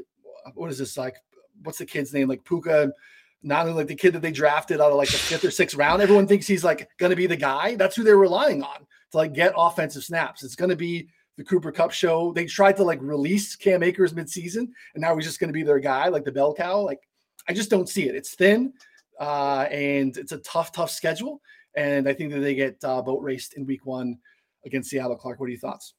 what 0.53 0.72
is 0.72 0.77
this 0.77 0.98
like 0.98 1.15
what's 1.63 1.79
the 1.79 1.86
kid's 1.86 2.13
name? 2.13 2.27
Like 2.27 2.43
Puka, 2.45 2.91
Nacua 3.45 3.75
like 3.75 3.88
the 3.88 3.95
kid 3.95 4.13
that 4.13 4.22
they 4.22 4.31
drafted 4.31 4.79
out 4.79 4.91
of 4.91 4.98
like 4.98 5.10
the 5.10 5.17
fifth 5.17 5.43
or 5.43 5.51
sixth 5.51 5.75
round. 5.75 6.01
Everyone 6.01 6.27
thinks 6.27 6.48
he's 6.48 6.63
like 6.63 6.89
going 6.98 7.10
to 7.10 7.15
be 7.15 7.27
the 7.27 7.36
guy. 7.36 7.75
That's 7.75 7.95
who 7.95 8.03
they're 8.03 8.17
relying 8.17 8.63
on 8.63 8.86
to 9.12 9.17
like 9.17 9.33
get 9.33 9.53
offensive 9.57 10.03
snaps. 10.03 10.43
It's 10.43 10.55
going 10.55 10.69
to 10.69 10.75
be 10.75 11.10
the 11.38 11.43
Cooper 11.43 11.72
Kupp 11.72 11.91
show. 11.91 12.31
They 12.31 12.45
tried 12.45 12.77
to 12.77 12.83
like 12.83 13.01
release 13.01 13.55
Cam 13.55 13.83
Akers 13.83 14.13
midseason, 14.13 14.67
and 14.93 15.01
now 15.01 15.15
he's 15.15 15.25
just 15.25 15.39
going 15.39 15.50
to 15.50 15.53
be 15.53 15.63
their 15.63 15.79
guy, 15.79 16.07
like 16.10 16.25
the 16.25 16.31
bell 16.31 16.53
cow. 16.53 16.79
Like 16.79 17.01
I 17.50 17.53
just 17.53 17.69
don't 17.69 17.89
see 17.89 18.07
it. 18.07 18.15
It's 18.15 18.36
thin, 18.36 18.74
uh, 19.19 19.67
and 19.72 20.15
it's 20.17 20.31
a 20.31 20.38
tough, 20.39 20.72
tough 20.72 20.91
schedule. 20.91 21.41
And 21.75 22.07
I 22.07 22.13
think 22.13 22.31
that 22.31 22.39
they 22.39 22.53
get 22.53 22.77
uh, 22.83 23.01
boat 23.01 23.24
raced 23.24 23.55
in 23.55 23.65
week 23.65 23.86
one 23.86 24.19
against 24.65 24.89
Seattle. 24.89 25.15
Clarke, 25.15 25.39
what 25.39 25.48
are 25.48 25.50
your 25.50 25.60
thoughts? 25.60 25.93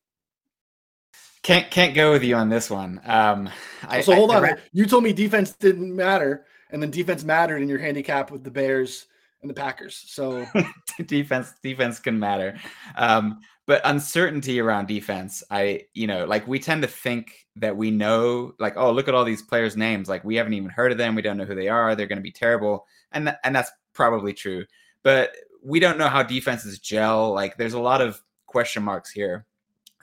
Can't 1.42 1.70
can't 1.70 1.94
go 1.94 2.10
with 2.12 2.24
you 2.24 2.36
on 2.36 2.48
this 2.48 2.70
one. 2.70 3.00
Um, 3.04 3.50
I, 3.86 4.00
so 4.00 4.14
hold 4.14 4.30
I, 4.30 4.52
on. 4.52 4.56
you 4.72 4.86
told 4.86 5.04
me 5.04 5.12
defense 5.12 5.52
didn't 5.52 5.94
matter, 5.94 6.46
and 6.70 6.82
then 6.82 6.90
defense 6.90 7.22
mattered 7.22 7.58
in 7.58 7.68
your 7.68 7.78
handicap 7.78 8.30
with 8.30 8.42
the 8.42 8.50
Bears 8.50 9.06
and 9.42 9.50
the 9.50 9.54
Packers. 9.54 10.04
So 10.06 10.46
defense 11.06 11.52
defense 11.62 12.00
can 12.00 12.18
matter, 12.18 12.58
um, 12.96 13.40
but 13.66 13.82
uncertainty 13.84 14.58
around 14.58 14.88
defense. 14.88 15.42
I 15.50 15.82
you 15.92 16.06
know 16.06 16.24
like 16.24 16.48
we 16.48 16.58
tend 16.58 16.80
to 16.80 16.88
think 16.88 17.46
that 17.56 17.76
we 17.76 17.90
know 17.90 18.54
like 18.58 18.78
oh 18.78 18.90
look 18.90 19.08
at 19.08 19.14
all 19.14 19.24
these 19.24 19.42
players' 19.42 19.76
names 19.76 20.08
like 20.08 20.24
we 20.24 20.36
haven't 20.36 20.54
even 20.54 20.70
heard 20.70 20.92
of 20.92 20.98
them. 20.98 21.14
We 21.14 21.20
don't 21.20 21.36
know 21.36 21.44
who 21.44 21.54
they 21.54 21.68
are. 21.68 21.94
They're 21.94 22.06
going 22.06 22.16
to 22.16 22.22
be 22.22 22.32
terrible, 22.32 22.86
and 23.12 23.26
th- 23.26 23.36
and 23.44 23.54
that's 23.54 23.70
probably 23.92 24.32
true. 24.32 24.64
But 25.02 25.36
we 25.62 25.78
don't 25.78 25.98
know 25.98 26.08
how 26.08 26.22
defenses 26.22 26.78
gel. 26.78 27.34
Like 27.34 27.58
there's 27.58 27.74
a 27.74 27.80
lot 27.80 28.00
of 28.00 28.18
question 28.54 28.84
marks 28.84 29.10
here 29.10 29.44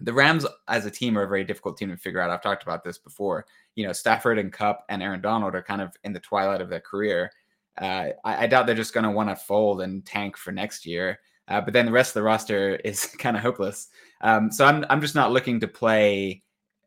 the 0.02 0.14
Rams 0.14 0.46
as 0.68 0.86
a 0.86 0.92
team 0.92 1.18
are 1.18 1.24
a 1.24 1.28
very 1.28 1.44
difficult 1.44 1.78
team 1.78 1.90
to 1.90 1.98
figure 1.98 2.20
out. 2.20 2.32
I've 2.32 2.42
talked 2.42 2.64
about 2.64 2.84
this 2.84 2.98
before. 2.98 3.46
You 3.76 3.86
know, 3.86 3.94
Stafford 3.94 4.40
and 4.40 4.52
Kupp 4.52 4.84
and 4.90 5.02
Aaron 5.02 5.22
Donald 5.22 5.56
are 5.56 5.62
kind 5.62 5.82
of 5.82 5.96
in 6.04 6.12
the 6.12 6.20
twilight 6.20 6.62
of 6.62 6.70
their 6.70 6.80
career. 6.80 7.32
Uh, 7.80 8.10
I, 8.26 8.44
I, 8.44 8.48
doubt 8.48 8.66
they're 8.66 8.76
just 8.76 8.94
going 8.94 9.06
to 9.06 9.12
want 9.12 9.30
to 9.30 9.36
fold 9.36 9.82
and 9.82 10.06
tank 10.06 10.36
for 10.36 10.52
next 10.52 10.86
year. 10.86 11.20
Uh, 11.48 11.62
but 11.62 11.74
then 11.74 11.86
the 11.86 11.92
rest 11.92 12.10
of 12.10 12.16
the 12.16 12.24
roster 12.24 12.76
is 12.84 13.06
kind 13.06 13.38
of 13.38 13.44
hopeless. 13.44 13.90
Um, 14.22 14.52
so 14.52 14.66
I'm 14.66 14.86
I'm 14.90 15.02
just 15.02 15.16
not 15.16 15.32
looking 15.32 15.60
to 15.62 15.68
play 15.68 16.44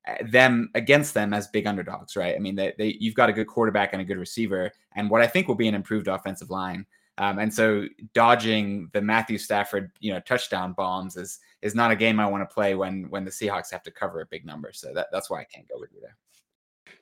uh, 0.07 0.16
them 0.29 0.70
against 0.74 1.14
them 1.14 1.33
as 1.33 1.46
big 1.48 1.66
underdogs, 1.66 2.16
right? 2.16 2.35
I 2.35 2.38
mean, 2.38 2.57
they, 2.57 2.74
they 2.77 2.96
you've 3.00 3.14
got 3.14 3.31
a 3.31 3.33
good 3.33 3.46
quarterback 3.46 3.92
and 3.92 4.03
a 4.03 4.05
good 4.05 4.18
receiver, 4.18 4.70
and 4.96 5.09
what 5.09 5.22
I 5.22 5.27
think 5.27 5.48
will 5.48 5.55
be 5.55 5.68
an 5.68 5.74
improved 5.74 6.09
offensive 6.09 6.50
line. 6.50 6.85
Um, 7.16 7.38
and 7.38 7.53
so 7.53 7.85
dodging 8.12 8.90
the 8.92 9.00
Matthew 9.00 9.38
Stafford, 9.38 9.92
you 10.00 10.12
know, 10.12 10.20
touchdown 10.20 10.72
bombs 10.72 11.16
is 11.16 11.38
is 11.64 11.74
not 11.74 11.90
a 11.90 11.96
game 11.96 12.20
I 12.20 12.27
want 12.27 12.48
to 12.48 12.55
play 12.55 12.77
when 12.77 13.05
when 13.09 13.24
the 13.24 13.31
Seahawks 13.31 13.72
have 13.72 13.83
to 13.85 13.90
cover 13.90 14.20
a 14.20 14.27
big 14.27 14.44
number. 14.44 14.70
So 14.72 14.92
that, 14.94 15.09
that's 15.11 15.31
why 15.31 15.40
I 15.40 15.44
can't 15.44 15.66
go 15.66 15.77
with 15.81 15.90
you 15.92 16.00
there. 16.00 16.16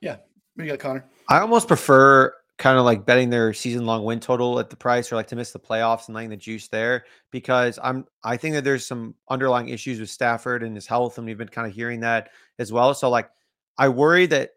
Yeah. 0.01 0.15
What 0.55 0.65
you 0.65 0.71
got, 0.71 0.79
Connor? 0.79 1.05
I 1.29 1.39
almost 1.39 1.67
prefer 1.67 2.33
kind 2.57 2.77
of 2.77 2.85
like 2.85 3.05
betting 3.05 3.29
their 3.29 3.51
season 3.51 3.85
long 3.85 4.05
win 4.05 4.19
total 4.19 4.59
at 4.59 4.69
the 4.69 4.75
price 4.75 5.11
or 5.11 5.15
like 5.15 5.27
to 5.27 5.35
miss 5.35 5.51
the 5.51 5.59
playoffs 5.59 6.07
and 6.07 6.15
laying 6.15 6.29
the 6.29 6.37
juice 6.37 6.69
there 6.69 7.03
because 7.29 7.77
I'm 7.83 8.05
I 8.23 8.37
think 8.37 8.55
that 8.55 8.63
there's 8.63 8.85
some 8.85 9.15
underlying 9.29 9.67
issues 9.67 9.99
with 9.99 10.09
Stafford 10.09 10.63
and 10.63 10.75
his 10.75 10.87
health, 10.87 11.17
and 11.17 11.27
we've 11.27 11.37
been 11.37 11.49
kind 11.49 11.67
of 11.67 11.73
hearing 11.73 11.99
that 11.99 12.29
as 12.57 12.71
well. 12.71 12.93
So 12.93 13.09
like 13.09 13.29
I 13.77 13.89
worry 13.89 14.25
that 14.27 14.51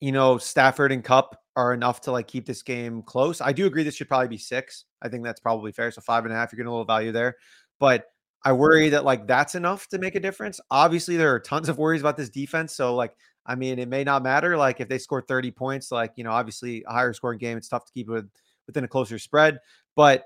you 0.00 0.10
know 0.10 0.36
Stafford 0.36 0.90
and 0.90 1.04
Kupp 1.04 1.40
are 1.54 1.72
enough 1.72 2.00
to 2.02 2.12
like 2.12 2.26
keep 2.26 2.44
this 2.44 2.62
game 2.62 3.02
close. 3.02 3.40
I 3.40 3.52
do 3.52 3.66
agree 3.66 3.84
this 3.84 3.94
should 3.94 4.08
probably 4.08 4.28
be 4.28 4.38
six. 4.38 4.86
I 5.00 5.08
think 5.08 5.22
that's 5.22 5.40
probably 5.40 5.70
fair. 5.70 5.92
So 5.92 6.00
five 6.00 6.24
and 6.24 6.34
a 6.34 6.36
half, 6.36 6.50
you're 6.50 6.56
getting 6.56 6.68
a 6.68 6.72
little 6.72 6.84
value 6.84 7.12
there. 7.12 7.36
But 7.78 8.06
I 8.44 8.52
worry 8.52 8.90
that 8.90 9.04
like 9.04 9.26
that's 9.26 9.54
enough 9.54 9.88
to 9.88 9.98
make 9.98 10.14
a 10.14 10.20
difference. 10.20 10.60
Obviously, 10.70 11.16
there 11.16 11.34
are 11.34 11.40
tons 11.40 11.68
of 11.68 11.78
worries 11.78 12.02
about 12.02 12.16
this 12.16 12.28
defense. 12.28 12.74
So 12.74 12.94
like, 12.94 13.16
I 13.46 13.54
mean, 13.54 13.78
it 13.78 13.88
may 13.88 14.04
not 14.04 14.22
matter. 14.22 14.56
Like 14.56 14.80
if 14.80 14.88
they 14.88 14.98
score 14.98 15.22
30 15.22 15.50
points, 15.50 15.90
like, 15.90 16.12
you 16.16 16.24
know, 16.24 16.30
obviously 16.30 16.84
a 16.86 16.92
higher 16.92 17.12
scoring 17.12 17.38
game, 17.38 17.56
it's 17.56 17.68
tough 17.68 17.86
to 17.86 17.92
keep 17.92 18.10
it 18.10 18.24
within 18.66 18.84
a 18.84 18.88
closer 18.88 19.18
spread. 19.18 19.58
But 19.96 20.24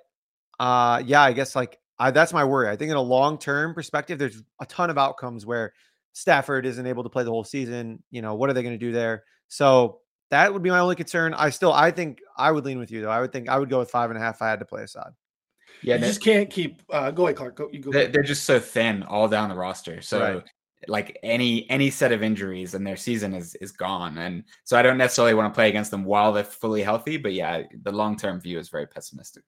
uh 0.59 1.03
yeah, 1.07 1.23
I 1.23 1.33
guess 1.33 1.55
like 1.55 1.79
I, 2.01 2.11
that's 2.11 2.33
my 2.33 2.45
worry. 2.45 2.69
I 2.69 2.77
think 2.77 2.91
in 2.91 2.97
a 2.97 3.03
long 3.03 3.39
term 3.39 3.75
perspective, 3.75 4.19
there's 4.19 4.43
a 4.61 4.67
ton 4.67 4.91
of 4.91 4.99
outcomes 4.99 5.47
where 5.47 5.73
Stafford 6.13 6.67
isn't 6.67 6.87
able 6.87 7.05
to 7.05 7.09
play 7.09 7.25
the 7.25 7.31
whole 7.31 7.45
season. 7.45 8.03
You 8.11 8.23
know, 8.23 8.35
what 8.35 8.51
are 8.51 8.53
they 8.53 8.63
going 8.63 8.75
to 8.75 8.85
do 8.85 8.93
there? 8.93 9.25
So 9.49 10.01
that 10.31 10.53
would 10.53 10.63
be 10.63 10.71
my 10.71 10.81
only 10.81 10.97
concern. 10.97 11.35
I 11.35 11.51
still, 11.51 11.73
I 11.73 11.91
think 11.91 12.21
I 12.37 12.51
would 12.51 12.65
lean 12.65 12.79
with 12.79 12.91
you 12.91 13.03
though. 13.03 13.11
I 13.11 13.21
would 13.21 13.33
think 13.33 13.49
I 13.49 13.59
would 13.59 13.71
go 13.71 13.79
with 13.79 13.91
five 13.91 14.11
and 14.11 14.19
a 14.19 14.23
half 14.23 14.43
I 14.43 14.51
had 14.51 14.59
to 14.61 14.65
play 14.65 14.83
Assad. 14.83 15.13
Yeah, 15.83 15.97
you 15.97 16.01
just 16.03 16.23
can't 16.23 16.51
keep. 16.51 16.83
Uh, 16.91 17.11
go 17.11 17.27
ahead, 17.27 17.37
Clarke. 17.37 17.57
Go, 17.57 17.69
you 17.73 17.81
go. 17.81 17.91
They're, 17.91 18.09
they're, 18.09 18.23
just 18.23 18.45
so 18.45 18.59
thin 18.59 19.03
all 19.05 19.29
down 19.29 19.49
the 19.49 19.55
roster. 19.55 20.01
So 20.03 20.21
right. 20.21 20.45
like 20.89 21.19
any 21.23 21.69
any 21.71 21.91
set 21.91 22.13
of 22.13 22.23
injuries 22.23 22.75
and 22.75 22.87
their 22.87 22.97
season 22.97 23.35
is 23.35 23.55
is 23.57 23.73
gone. 23.73 24.19
And 24.19 24.45
so 24.65 24.77
I 24.79 24.83
don't 24.83 24.99
necessarily 24.99 25.35
want 25.35 25.53
to 25.53 25.57
play 25.57 25.69
against 25.69 25.91
them 25.91 26.05
while 26.05 26.33
they're 26.33 26.45
fully 26.45 26.83
healthy. 26.83 27.17
But 27.17 27.33
yeah, 27.33 27.63
the 27.83 27.93
long 27.93 28.17
term 28.17 28.41
view 28.41 28.59
is 28.59 28.69
very 28.69 28.87
pessimistic. 28.87 29.45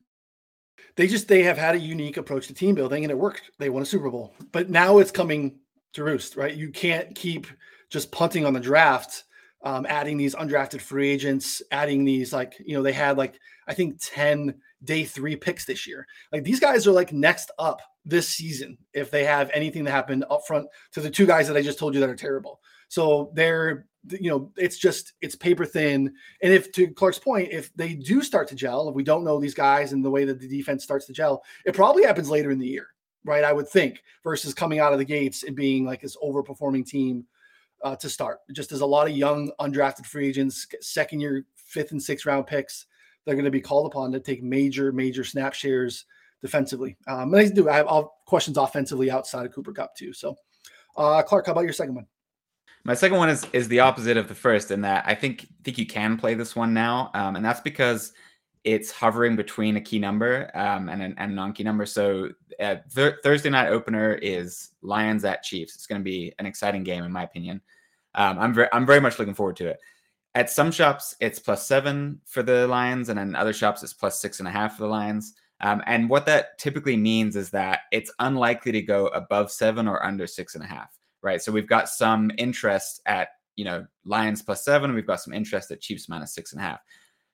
They 0.97 1.07
just 1.07 1.29
they 1.29 1.43
have 1.43 1.59
had 1.59 1.75
a 1.75 1.79
unique 1.79 2.17
approach 2.17 2.47
to 2.49 2.55
team 2.55 2.75
building 2.75 3.05
and 3.05 3.11
it 3.11 3.19
worked. 3.19 3.51
They 3.59 3.71
won 3.71 3.83
a 3.83 3.87
Super 3.87 4.11
Bowl, 4.11 4.35
but 4.53 4.71
now 4.71 4.99
it's 4.99 5.11
coming 5.11 5.59
to 5.95 6.05
roost. 6.05 6.37
Right? 6.37 6.55
You 6.55 6.71
can't 6.71 7.15
keep 7.15 7.47
just 7.89 8.13
punting 8.13 8.45
on 8.45 8.53
the 8.53 8.61
draft 8.61 9.25
um, 9.63 9.87
adding 9.89 10.17
these 10.17 10.35
undrafted 10.35 10.81
free 10.81 11.11
agents, 11.11 11.63
adding 11.71 12.05
these 12.05 12.33
like 12.33 12.55
you 12.65 12.75
know 12.75 12.83
they 12.83 12.93
had 12.93 13.19
like 13.19 13.39
I 13.67 13.75
think 13.75 13.99
ten 14.01 14.55
day 14.85 15.05
three 15.05 15.37
picks 15.37 15.65
this 15.65 15.87
year. 15.87 16.07
Like 16.33 16.45
these 16.45 16.61
guys 16.61 16.87
are 16.87 16.93
like 16.93 17.13
next 17.13 17.51
up 17.59 17.81
this 18.05 18.29
season 18.29 18.79
if 18.95 19.11
they 19.11 19.25
have 19.25 19.51
anything 19.53 19.85
that 19.85 19.91
happened 19.91 20.25
up 20.31 20.47
front 20.47 20.67
to 20.93 21.01
the 21.01 21.11
two 21.11 21.27
guys 21.27 21.47
that 21.49 21.57
I 21.57 21.63
just 21.63 21.79
told 21.79 21.95
you 21.95 22.01
that 22.01 22.09
are 22.09 22.17
terrible. 22.17 22.61
So 22.89 23.31
they're 23.35 23.87
you 24.09 24.31
know 24.31 24.51
it's 24.57 24.79
just 24.79 25.13
it's 25.21 25.37
paper 25.37 25.67
thin. 25.67 26.13
And 26.43 26.53
if 26.53 26.73
to 26.73 26.89
Clarke's 26.89 27.19
point, 27.19 27.53
if 27.53 27.75
they 27.77 27.95
do 27.95 28.23
start 28.23 28.49
to 28.49 28.55
gel, 28.55 28.89
if 28.89 28.95
we 28.95 29.03
don't 29.03 29.25
know 29.25 29.39
these 29.39 29.55
guys 29.55 29.93
and 29.93 30.05
the 30.05 30.11
way 30.11 30.25
that 30.25 30.41
the 30.41 30.49
defense 30.49 30.83
starts 30.83 31.07
to 31.07 31.13
gel, 31.13 31.43
it 31.67 31.75
probably 31.75 32.05
happens 32.05 32.31
later 32.31 32.51
in 32.51 32.59
the 32.59 32.67
year. 32.67 32.89
right? 33.25 33.45
I 33.45 33.53
would 33.53 33.69
think 33.69 34.03
versus 34.25 34.55
coming 34.55 34.81
out 34.81 34.93
of 34.93 34.99
the 34.99 35.05
gates 35.05 35.43
and 35.45 35.55
being 35.55 35.85
like 35.85 36.01
this 36.01 36.17
overperforming 36.17 36.87
team 36.87 37.27
uh, 37.83 37.97
to 37.97 38.09
start. 38.09 38.39
Just 38.53 38.73
as 38.73 38.81
a 38.81 38.87
lot 38.87 39.09
of 39.09 39.17
young 39.17 39.51
undrafted 39.61 40.07
free 40.07 40.29
agents, 40.29 40.67
second 40.81 41.21
year, 41.21 41.45
fifth 41.55 41.93
and 41.93 42.03
sixth 42.03 42.27
round 42.27 42.47
picks, 42.47 42.87
they're 43.25 43.35
going 43.35 43.45
to 43.45 43.51
be 43.51 43.61
called 43.61 43.87
upon 43.87 44.13
to 44.13 44.21
take 44.21 44.43
major, 44.43 44.93
major 44.93 45.25
snap 45.25 45.55
shares 45.55 46.07
defensively. 46.43 46.97
Um, 47.07 47.35
and 47.35 47.37
I 47.37 47.49
do. 47.49 47.69
I 47.69 47.77
have 47.77 47.87
all 47.87 48.23
questions 48.27 48.57
offensively 48.57 49.11
outside 49.11 49.47
of 49.47 49.53
Cooper 49.53 49.73
Kupp 49.73 49.95
too. 49.95 50.13
So, 50.13 50.37
uh, 50.97 51.23
Clarke, 51.23 51.47
how 51.47 51.53
about 51.53 51.65
your 51.65 51.73
second 51.73 51.95
one? 51.95 52.07
My 52.85 52.95
second 52.95 53.19
one 53.19 53.29
is 53.29 53.47
is 53.53 53.69
the 53.69 53.81
opposite 53.81 54.17
of 54.17 54.29
the 54.29 54.35
first 54.35 54.71
in 54.71 54.81
that 54.83 55.05
I 55.07 55.15
think 55.15 55.47
think 55.65 55.79
you 55.79 55.87
can 55.87 56.17
play 56.17 56.35
this 56.35 56.57
one 56.57 56.73
now, 56.73 57.11
um, 57.15 57.37
and 57.37 57.45
that's 57.45 57.61
because 57.61 58.13
it's 58.65 58.91
hovering 58.91 59.37
between 59.37 59.77
a 59.77 59.81
key 59.81 59.99
number 59.99 60.51
um, 60.55 60.91
and, 60.91 61.01
an, 61.01 61.15
and 61.17 61.35
non-key 61.35 61.63
number. 61.63 61.87
So 61.87 62.29
uh, 62.61 62.77
th- 62.95 63.15
Thursday 63.23 63.49
night 63.49 63.69
opener 63.69 64.15
is 64.17 64.73
Lions 64.83 65.25
at 65.25 65.43
Chiefs. 65.43 65.75
It's 65.75 65.87
going 65.87 65.99
to 65.99 66.05
be 66.05 66.35
an 66.39 66.45
exciting 66.45 66.85
game, 66.85 67.05
in 67.05 67.11
my 67.11 67.23
opinion. 67.23 67.63
Um, 68.15 68.39
I'm 68.39 68.55
very 68.55 68.69
I'm 68.73 68.87
very 68.87 69.01
much 69.01 69.19
looking 69.19 69.35
forward 69.35 69.57
to 69.57 69.69
it. 69.69 69.81
At 70.35 70.49
some 70.51 70.71
shops, 70.71 71.17
it's 71.21 71.41
plus 71.41 71.67
seven 71.67 72.21
for 72.25 72.43
the 72.43 72.67
Lions, 72.67 73.09
and 73.09 73.19
in 73.19 73.35
other 73.35 73.53
shops, 73.53 73.83
it's 73.83 73.93
plus 73.93 74.21
six 74.21 74.39
and 74.39 74.49
a 74.49 74.53
half 74.53 74.77
for 74.77 74.85
the 74.85 74.89
Lions. 74.89 75.35
Um, 75.61 75.83
and 75.87 76.09
what 76.09 76.25
that 76.27 76.59
typically 76.59 76.97
means 76.97 77.37
is 77.37 77.51
that 77.51 77.81
it's 77.93 78.13
unlikely 78.19 78.73
to 78.73 78.83
go 78.83 79.09
above 79.09 79.51
seven 79.51 79.87
or 79.87 80.05
under 80.05 80.27
six 80.27 80.55
and 80.55 80.65
a 80.65 80.67
half, 80.67 80.97
right? 81.23 81.43
So 81.43 81.53
we've 81.53 81.69
got 81.69 81.89
some 81.89 82.31
interest 82.39 83.03
at 83.07 83.29
you 83.57 83.65
know 83.65 83.87
Lions 84.05 84.41
plus 84.41 84.65
seven, 84.65 84.95
we've 84.95 85.07
got 85.07 85.21
some 85.21 85.35
interest 85.35 85.71
at 85.71 85.81
Chiefs 85.81 86.09
minus 86.09 86.35
six 86.35 86.53
and 86.53 86.61
a 86.61 86.65
half. 86.65 86.81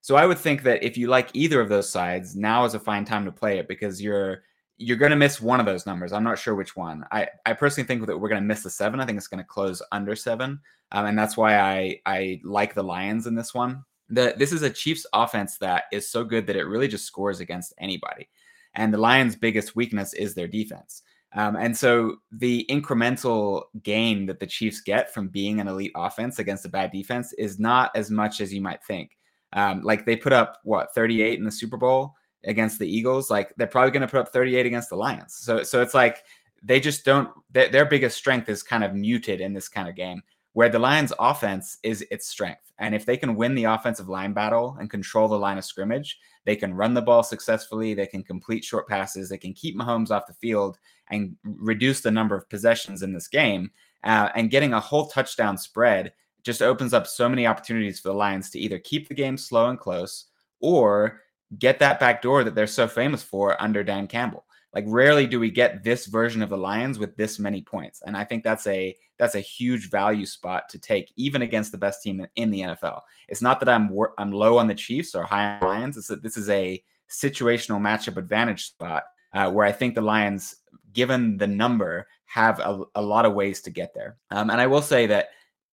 So 0.00 0.16
I 0.16 0.26
would 0.26 0.38
think 0.38 0.62
that 0.62 0.82
if 0.82 0.96
you 0.96 1.09
like 1.09 1.30
either 1.35 1.61
of 1.61 1.68
those 1.68 1.90
sides, 1.90 2.35
now 2.35 2.64
is 2.64 2.74
a 2.74 2.80
fine 2.80 3.04
time 3.04 3.24
to 3.24 3.32
play 3.32 3.59
it 3.59 3.68
because 3.68 4.00
you're 4.00 4.42
you're 4.79 4.97
going 4.97 5.11
to 5.11 5.17
miss 5.17 5.41
one 5.41 5.61
of 5.61 5.67
those 5.67 5.87
numbers. 5.87 6.12
I'm 6.12 6.25
not 6.25 6.39
sure 6.39 6.55
which 6.55 6.77
one. 6.77 7.05
I, 7.11 7.29
I 7.47 7.53
personally 7.55 7.87
think 7.87 8.07
that 8.07 8.19
we're 8.19 8.29
going 8.29 8.43
to 8.43 8.47
miss 8.47 8.62
the 8.62 8.71
seven. 8.71 9.01
I 9.01 9.07
think 9.07 9.19
it's 9.19 9.29
going 9.29 9.43
to 9.43 9.49
close 9.49 9.83
under 9.93 10.15
seven, 10.15 10.61
um, 10.93 11.07
and 11.07 11.19
that's 11.19 11.37
why 11.37 11.59
I 11.59 12.01
I 12.07 12.41
like 12.45 12.75
the 12.75 12.85
Lions 12.85 13.27
in 13.27 13.35
this 13.35 13.55
one 13.55 13.85
the 14.09 14.35
this 14.39 14.53
is 14.53 14.62
a 14.62 14.71
Chiefs 14.71 15.07
offense 15.12 15.59
that 15.59 15.85
is 15.93 16.09
so 16.09 16.25
good 16.25 16.47
that 16.47 16.57
it 16.57 16.65
really 16.65 16.89
just 16.89 17.07
scores 17.07 17.41
against 17.41 17.75
anybody. 17.79 18.29
And 18.75 18.93
the 18.93 18.99
Lions' 18.99 19.37
biggest 19.37 19.75
weakness 19.75 20.12
is 20.15 20.35
their 20.35 20.49
defense. 20.49 21.03
Um, 21.35 21.57
and 21.57 21.77
so 21.77 22.17
the 22.31 22.67
incremental 22.71 23.65
gain 23.83 24.27
that 24.27 24.39
the 24.39 24.47
Chiefs 24.47 24.81
get 24.81 25.12
from 25.12 25.29
being 25.29 25.61
an 25.61 25.69
elite 25.69 25.93
offense 25.97 26.39
against 26.39 26.65
a 26.65 26.71
bad 26.71 26.93
defense 26.93 27.33
is 27.35 27.59
not 27.59 27.91
as 27.95 28.11
much 28.11 28.41
as 28.41 28.53
you 28.53 28.61
might 28.61 28.85
think. 28.85 29.17
Um, 29.53 29.83
like 29.83 30.07
they 30.07 30.17
put 30.17 30.33
up 30.33 30.59
what 30.65 30.95
38 30.95 31.39
in 31.39 31.45
the 31.45 31.51
Super 31.51 31.77
Bowl 31.77 32.15
against 32.46 32.78
the 32.78 32.88
Eagles. 32.88 33.30
Like 33.30 33.54
they're 33.56 33.66
probably 33.66 33.90
going 33.90 34.02
to 34.02 34.09
put 34.09 34.20
up 34.20 34.32
38 34.32 34.66
against 34.66 34.88
the 34.88 34.96
Lions. 34.96 35.35
So 35.35 35.62
so 35.62 35.82
it's 35.82 35.94
like 35.94 36.24
they 36.62 36.80
just 36.80 37.04
don't. 37.04 37.30
Their, 37.50 37.68
their 37.68 37.85
biggest 37.85 38.16
strength 38.16 38.48
is 38.48 38.62
kind 38.62 38.85
of 38.85 38.94
muted 38.94 39.40
in 39.40 39.52
this 39.52 39.68
kind 39.68 39.88
of 39.88 39.94
game 39.94 40.22
where 40.56 40.70
the 40.70 40.78
Lions 40.78 41.12
offense 41.18 41.76
is 41.82 42.02
its 42.11 42.26
strength. 42.28 42.72
And 42.78 42.94
if 42.94 43.04
they 43.04 43.18
can 43.18 43.37
win 43.37 43.54
the 43.54 43.64
offensive 43.64 44.09
line 44.09 44.32
battle 44.32 44.74
and 44.80 44.88
control 44.88 45.28
the 45.28 45.38
line 45.38 45.59
of 45.59 45.66
scrimmage, 45.66 46.18
they 46.46 46.56
can 46.56 46.72
run 46.72 46.94
the 46.94 47.02
ball 47.02 47.22
successfully, 47.22 47.92
they 47.92 48.06
can 48.06 48.22
complete 48.22 48.64
short 48.64 48.88
passes, 48.88 49.28
they 49.28 49.37
can 49.37 49.52
keep 49.52 49.76
Mahomes 49.76 50.11
off 50.11 50.26
the 50.26 50.32
field 50.32 50.78
and 51.11 51.37
reduce 51.44 52.00
the 52.00 52.11
number 52.11 52.35
of 52.35 52.48
possessions 52.48 53.02
in 53.02 53.12
this 53.12 53.28
game. 53.28 53.70
Uh, 54.02 54.30
and 54.35 54.50
getting 54.50 54.72
a 54.72 54.80
whole 54.80 55.09
touchdown 55.09 55.59
spread 55.59 56.14
just 56.42 56.62
opens 56.62 56.94
up 56.94 57.06
so 57.06 57.28
many 57.28 57.46
opportunities 57.46 58.00
for 58.00 58.09
the 58.09 58.14
Lions 58.14 58.48
to 58.48 58.59
either 58.59 58.78
keep 58.78 59.09
the 59.09 59.14
game 59.14 59.37
slow 59.37 59.68
and 59.68 59.78
close 59.78 60.24
or 60.61 61.20
get 61.59 61.78
that 61.78 62.00
back 62.00 62.22
door 62.22 62.44
that 62.44 62.54
they're 62.54 62.66
so 62.66 62.88
famous 62.88 63.22
for 63.22 63.61
under 63.61 63.85
Dan 63.85 64.06
Campbell. 64.06 64.44
Like 64.74 64.85
rarely 64.88 65.26
do 65.26 65.40
we 65.40 65.50
get 65.50 65.82
this 65.82 66.06
version 66.06 66.42
of 66.42 66.50
the 66.50 66.59
Lions 66.59 66.98
with 66.98 67.16
this 67.16 67.38
many 67.38 67.62
points, 67.62 68.02
and 68.04 68.16
I 68.16 68.24
think 68.24 68.44
that's 68.44 68.66
a 68.66 68.94
that's 69.18 69.35
a 69.35 69.40
huge 69.40 69.88
value 69.90 70.26
spot 70.26 70.68
to 70.68 70.78
take, 70.78 71.12
even 71.16 71.40
against 71.40 71.72
the 71.72 71.78
best 71.78 72.02
team 72.02 72.26
in 72.37 72.50
the 72.50 72.61
NFL. 72.61 73.00
It's 73.28 73.40
not 73.40 73.59
that 73.61 73.70
I'm 73.70 73.96
I'm 74.18 74.32
low 74.32 74.59
on 74.59 74.66
the 74.66 74.74
Chiefs 74.74 75.14
or 75.14 75.24
high 75.24 75.54
on 75.54 75.61
the 75.61 75.66
Lions. 75.66 75.96
It's 75.96 76.09
that 76.09 76.22
this 76.22 76.37
is 76.37 76.50
a 76.50 76.82
situational 77.09 77.80
matchup 77.80 78.18
advantage 78.18 78.66
spot 78.66 79.04
uh, 79.32 79.50
where 79.50 79.64
I 79.64 79.72
think 79.72 79.94
the 79.94 80.02
Lions, 80.02 80.56
given 80.92 81.38
the 81.38 81.46
number, 81.46 82.06
have 82.26 82.59
a, 82.61 82.82
a 82.96 83.02
lot 83.02 83.24
of 83.24 83.35
ways 83.35 83.62
to 83.62 83.70
get 83.70 83.94
there. 83.94 84.16
Um, 84.30 84.50
and 84.50 84.61
I 84.61 84.66
will 84.66 84.82
say 84.82 85.06
that 85.06 85.28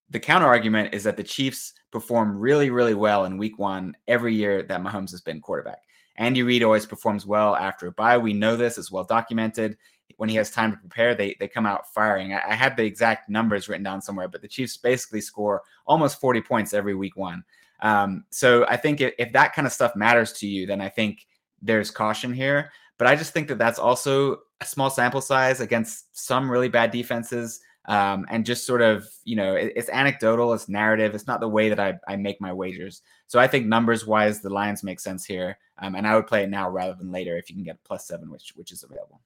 the 0.10 0.20
counter 0.20 0.48
argument 0.48 0.94
is 0.94 1.04
that 1.04 1.18
the 1.18 1.24
Chiefs 1.24 1.74
perform 1.94 2.40
really, 2.40 2.72
really 2.72 2.96
well 2.96 3.26
in 3.26 3.38
Week 3.38 3.60
One 3.60 3.96
every 4.08 4.34
year 4.34 4.64
that 4.64 4.82
Mahomes 4.82 5.12
has 5.12 5.22
been 5.22 5.40
quarterback. 5.40 5.84
Andy 6.16 6.42
Reid 6.42 6.64
always 6.64 6.88
performs 6.88 7.26
well 7.26 7.56
after 7.56 7.88
a 7.88 7.92
bye. 7.92 8.18
We 8.18 8.34
know 8.34 8.56
this 8.56 8.80
is 8.80 8.92
well 8.92 9.04
documented. 9.04 9.78
When 10.18 10.28
he 10.28 10.36
has 10.36 10.50
time 10.50 10.72
to 10.72 10.78
prepare, 10.78 11.14
they 11.14 11.36
they 11.40 11.48
come 11.48 11.68
out 11.68 11.94
firing. 11.94 12.34
I, 12.34 12.42
I 12.50 12.56
had 12.56 12.76
the 12.76 12.84
exact 12.84 13.30
numbers 13.30 13.70
written 13.70 13.84
down 13.84 14.02
somewhere, 14.02 14.28
but 14.28 14.42
the 14.42 14.48
Chiefs 14.48 14.76
basically 14.76 15.22
score 15.22 15.62
almost 15.86 16.20
40 16.20 16.42
points 16.42 16.74
every 16.74 16.96
week 16.96 17.16
one. 17.16 17.44
Um, 17.82 18.26
so 18.32 18.66
I 18.68 18.78
think 18.78 19.00
if, 19.00 19.14
if 19.20 19.32
that 19.34 19.54
kind 19.54 19.68
of 19.68 19.74
stuff 19.74 19.96
matters 19.96 20.34
to 20.34 20.48
you, 20.48 20.66
then 20.66 20.82
I 20.82 20.90
think 20.90 21.28
there's 21.62 21.92
caution 21.92 22.34
here. 22.34 22.72
But 22.98 23.08
I 23.08 23.16
just 23.16 23.34
think 23.34 23.48
that 23.50 23.58
that's 23.58 23.80
also 23.80 24.40
a 24.62 24.66
small 24.66 24.90
sample 24.90 25.22
size 25.22 25.62
against 25.62 26.18
some 26.18 26.50
really 26.50 26.70
bad 26.70 26.90
defenses 26.92 27.60
um, 27.86 28.26
and 28.30 28.46
just 28.46 28.66
sort 28.66 28.82
of 28.82 29.08
you 29.24 29.36
know 29.36 29.56
it, 29.56 29.74
it's 29.76 29.90
anecdotal 29.90 30.54
it's 30.54 30.70
narrative 30.70 31.14
it's 31.14 31.28
not 31.28 31.40
the 31.40 31.48
way 31.48 31.70
that 31.70 31.80
I, 31.80 32.00
I 32.08 32.16
make 32.16 32.40
my 32.40 32.54
wagers. 32.54 33.02
So 33.28 33.40
i 33.40 33.48
think 33.48 33.66
numbers 33.66 34.06
wise 34.06 34.42
the 34.42 34.50
lions 34.50 34.84
make 34.84 35.00
sense 35.00 35.26
here. 35.26 35.58
Um, 35.80 35.96
and 35.96 36.08
i 36.08 36.16
would 36.16 36.28
play 36.28 36.44
it 36.44 36.50
now 36.50 36.70
rather 36.70 36.94
than 36.94 37.12
later 37.12 37.38
if 37.38 37.50
you 37.50 37.56
can 37.56 37.64
get 37.64 37.84
plus 37.84 38.08
seven 38.08 38.30
which 38.30 38.54
which 38.56 38.72
is 38.72 38.84
available. 38.84 39.22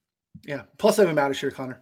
Yeah 0.46 0.64
plus 0.78 0.96
seven 0.96 1.16
matters 1.16 1.40
here 1.40 1.52
connor. 1.52 1.82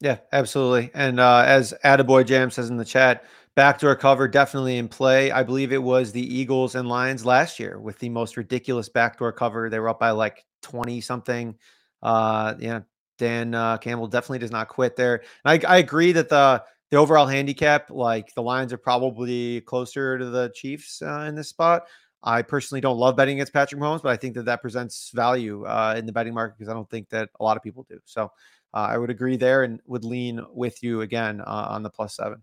Yeah 0.00 0.18
absolutely. 0.32 0.90
And 0.94 1.20
uh, 1.20 1.44
as 1.46 1.74
Attaboy 1.84 2.26
jam 2.26 2.50
says 2.50 2.70
in 2.70 2.76
the 2.76 2.84
chat 2.84 3.24
backdoor 3.54 3.94
cover 3.94 4.26
definitely 4.26 4.78
in 4.78 4.88
play. 4.88 5.30
I 5.30 5.44
believe 5.44 5.72
it 5.72 5.82
was 5.82 6.10
the 6.10 6.34
eagles 6.34 6.74
and 6.74 6.88
lions 6.88 7.24
last 7.24 7.60
year 7.60 7.78
with 7.78 8.00
the 8.00 8.08
most 8.08 8.36
ridiculous 8.36 8.88
backdoor 8.88 9.32
cover. 9.32 9.70
They 9.70 9.78
were 9.78 9.90
up 9.90 10.00
by 10.00 10.10
like 10.10 10.44
20 10.62 11.00
something. 11.00 11.56
Uh 12.02 12.54
yeah 12.58 12.80
Dan 13.18 13.54
uh, 13.54 13.78
Campbell 13.78 14.06
definitely 14.06 14.38
does 14.38 14.50
not 14.50 14.68
quit 14.68 14.96
there. 14.96 15.22
I, 15.44 15.60
I 15.66 15.78
agree 15.78 16.12
that 16.12 16.28
the 16.28 16.62
the 16.90 16.96
overall 16.98 17.26
handicap, 17.26 17.90
like 17.90 18.32
the 18.34 18.42
Lions 18.42 18.72
are 18.72 18.78
probably 18.78 19.62
closer 19.62 20.18
to 20.18 20.26
the 20.26 20.52
Chiefs 20.54 21.02
uh, 21.02 21.26
in 21.28 21.34
this 21.34 21.48
spot. 21.48 21.86
I 22.22 22.42
personally 22.42 22.80
don't 22.80 22.98
love 22.98 23.16
betting 23.16 23.36
against 23.36 23.52
Patrick 23.52 23.80
Mahomes, 23.80 24.02
but 24.02 24.12
I 24.12 24.16
think 24.16 24.34
that 24.34 24.44
that 24.46 24.62
presents 24.62 25.10
value 25.10 25.64
uh, 25.66 25.94
in 25.96 26.06
the 26.06 26.12
betting 26.12 26.34
market 26.34 26.56
because 26.58 26.70
I 26.70 26.74
don't 26.74 26.88
think 26.88 27.08
that 27.10 27.28
a 27.38 27.44
lot 27.44 27.56
of 27.56 27.62
people 27.62 27.84
do. 27.88 27.98
So 28.04 28.30
uh, 28.72 28.88
I 28.90 28.96
would 28.96 29.10
agree 29.10 29.36
there 29.36 29.62
and 29.62 29.80
would 29.86 30.04
lean 30.04 30.40
with 30.52 30.82
you 30.82 31.02
again 31.02 31.40
uh, 31.40 31.66
on 31.70 31.82
the 31.82 31.90
plus 31.90 32.16
seven. 32.16 32.42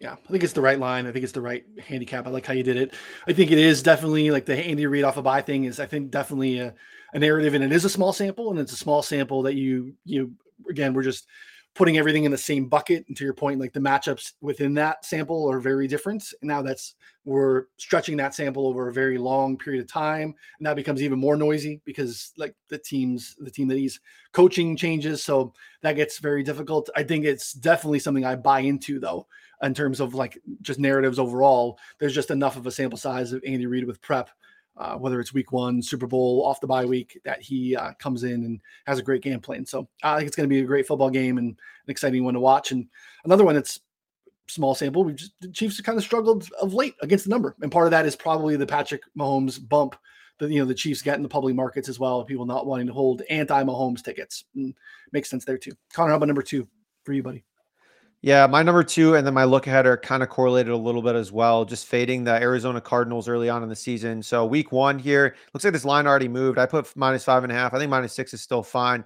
Yeah, 0.00 0.12
I 0.12 0.30
think 0.30 0.44
it's 0.44 0.52
the 0.52 0.60
right 0.60 0.78
line. 0.78 1.06
I 1.06 1.12
think 1.12 1.24
it's 1.24 1.32
the 1.32 1.40
right 1.40 1.64
handicap. 1.84 2.26
I 2.26 2.30
like 2.30 2.46
how 2.46 2.52
you 2.52 2.62
did 2.62 2.76
it. 2.76 2.94
I 3.26 3.32
think 3.32 3.50
it 3.50 3.58
is 3.58 3.82
definitely 3.82 4.30
like 4.30 4.46
the 4.46 4.56
Andy 4.56 4.86
Reid 4.86 5.04
off 5.04 5.16
a 5.16 5.22
bye 5.22 5.42
thing 5.42 5.64
is 5.64 5.80
I 5.80 5.86
think 5.86 6.10
definitely 6.10 6.60
a, 6.60 6.74
a 7.14 7.18
narrative 7.18 7.54
and 7.54 7.64
it 7.64 7.72
is 7.72 7.84
a 7.84 7.90
small 7.90 8.12
sample 8.12 8.50
and 8.50 8.60
it's 8.60 8.72
a 8.72 8.76
small 8.76 9.02
sample 9.02 9.42
that 9.42 9.54
you 9.54 9.94
you 10.04 10.32
again 10.70 10.94
we're 10.94 11.02
just 11.02 11.26
putting 11.74 11.96
everything 11.96 12.24
in 12.24 12.30
the 12.30 12.38
same 12.38 12.66
bucket 12.68 13.04
and 13.06 13.16
to 13.16 13.24
your 13.24 13.32
point 13.34 13.60
like 13.60 13.72
the 13.72 13.80
matchups 13.80 14.32
within 14.40 14.74
that 14.74 15.04
sample 15.04 15.48
are 15.50 15.60
very 15.60 15.86
different 15.86 16.24
and 16.40 16.48
now 16.48 16.60
that's 16.60 16.94
we're 17.24 17.66
stretching 17.76 18.16
that 18.16 18.34
sample 18.34 18.66
over 18.66 18.88
a 18.88 18.92
very 18.92 19.16
long 19.16 19.56
period 19.56 19.80
of 19.80 19.86
time 19.90 20.34
and 20.58 20.66
that 20.66 20.74
becomes 20.74 21.02
even 21.02 21.18
more 21.18 21.36
noisy 21.36 21.80
because 21.84 22.32
like 22.36 22.54
the 22.68 22.78
teams 22.78 23.36
the 23.38 23.50
team 23.50 23.68
that 23.68 23.78
he's 23.78 24.00
coaching 24.32 24.76
changes 24.76 25.22
so 25.22 25.52
that 25.82 25.94
gets 25.94 26.18
very 26.18 26.42
difficult 26.42 26.90
i 26.96 27.02
think 27.02 27.24
it's 27.24 27.52
definitely 27.52 27.98
something 28.00 28.24
i 28.24 28.34
buy 28.34 28.60
into 28.60 28.98
though 28.98 29.26
in 29.62 29.74
terms 29.74 30.00
of 30.00 30.14
like 30.14 30.38
just 30.62 30.78
narratives 30.78 31.18
overall 31.18 31.78
there's 31.98 32.14
just 32.14 32.30
enough 32.30 32.56
of 32.56 32.66
a 32.66 32.70
sample 32.70 32.98
size 32.98 33.32
of 33.32 33.42
andy 33.44 33.66
reid 33.66 33.86
with 33.86 34.00
prep 34.00 34.30
uh, 34.78 34.94
whether 34.94 35.20
it's 35.20 35.34
week 35.34 35.50
one, 35.50 35.82
Super 35.82 36.06
Bowl, 36.06 36.44
off 36.46 36.60
the 36.60 36.66
bye 36.66 36.84
week, 36.84 37.20
that 37.24 37.42
he 37.42 37.74
uh, 37.74 37.92
comes 37.94 38.22
in 38.22 38.44
and 38.44 38.60
has 38.86 38.98
a 38.98 39.02
great 39.02 39.22
game 39.22 39.40
plan. 39.40 39.66
So 39.66 39.88
I 40.04 40.16
think 40.16 40.28
it's 40.28 40.36
going 40.36 40.48
to 40.48 40.54
be 40.54 40.60
a 40.60 40.66
great 40.66 40.86
football 40.86 41.10
game 41.10 41.36
and 41.36 41.48
an 41.48 41.90
exciting 41.90 42.24
one 42.24 42.34
to 42.34 42.40
watch. 42.40 42.70
And 42.70 42.86
another 43.24 43.44
one 43.44 43.56
that's 43.56 43.80
small 44.46 44.74
sample, 44.74 45.04
we 45.04 45.14
just 45.14 45.32
the 45.40 45.48
Chiefs 45.48 45.76
have 45.78 45.86
kind 45.86 45.98
of 45.98 46.04
struggled 46.04 46.48
of 46.60 46.74
late 46.74 46.94
against 47.02 47.24
the 47.24 47.30
number, 47.30 47.56
and 47.60 47.72
part 47.72 47.86
of 47.86 47.90
that 47.90 48.06
is 48.06 48.16
probably 48.16 48.56
the 48.56 48.66
Patrick 48.66 49.02
Mahomes 49.18 49.58
bump 49.68 49.96
that 50.38 50.50
you 50.50 50.60
know 50.60 50.64
the 50.64 50.74
Chiefs 50.74 51.02
get 51.02 51.16
in 51.16 51.22
the 51.22 51.28
public 51.28 51.54
markets 51.54 51.88
as 51.88 51.98
well. 51.98 52.24
People 52.24 52.46
not 52.46 52.66
wanting 52.66 52.86
to 52.86 52.92
hold 52.92 53.22
anti 53.28 53.62
Mahomes 53.64 54.02
tickets 54.02 54.44
and 54.54 54.72
mm, 54.72 54.76
makes 55.12 55.28
sense 55.28 55.44
there 55.44 55.58
too. 55.58 55.72
Connor, 55.92 56.10
how 56.10 56.16
about 56.16 56.26
number 56.26 56.42
two 56.42 56.68
for 57.04 57.12
you, 57.12 57.22
buddy? 57.22 57.44
Yeah, 58.20 58.48
my 58.48 58.64
number 58.64 58.82
two 58.82 59.14
and 59.14 59.24
then 59.24 59.32
my 59.32 59.44
look 59.44 59.68
ahead 59.68 59.86
are 59.86 59.96
kind 59.96 60.24
of 60.24 60.28
correlated 60.28 60.72
a 60.72 60.76
little 60.76 61.02
bit 61.02 61.14
as 61.14 61.30
well. 61.30 61.64
Just 61.64 61.86
fading 61.86 62.24
the 62.24 62.32
Arizona 62.32 62.80
Cardinals 62.80 63.28
early 63.28 63.48
on 63.48 63.62
in 63.62 63.68
the 63.68 63.76
season. 63.76 64.24
So 64.24 64.44
week 64.44 64.72
one 64.72 64.98
here 64.98 65.36
looks 65.54 65.62
like 65.62 65.72
this 65.72 65.84
line 65.84 66.06
already 66.08 66.26
moved. 66.26 66.58
I 66.58 66.66
put 66.66 66.94
minus 66.96 67.24
five 67.24 67.44
and 67.44 67.52
a 67.52 67.54
half. 67.54 67.74
I 67.74 67.78
think 67.78 67.90
minus 67.90 68.14
six 68.14 68.34
is 68.34 68.40
still 68.40 68.64
fine. 68.64 69.04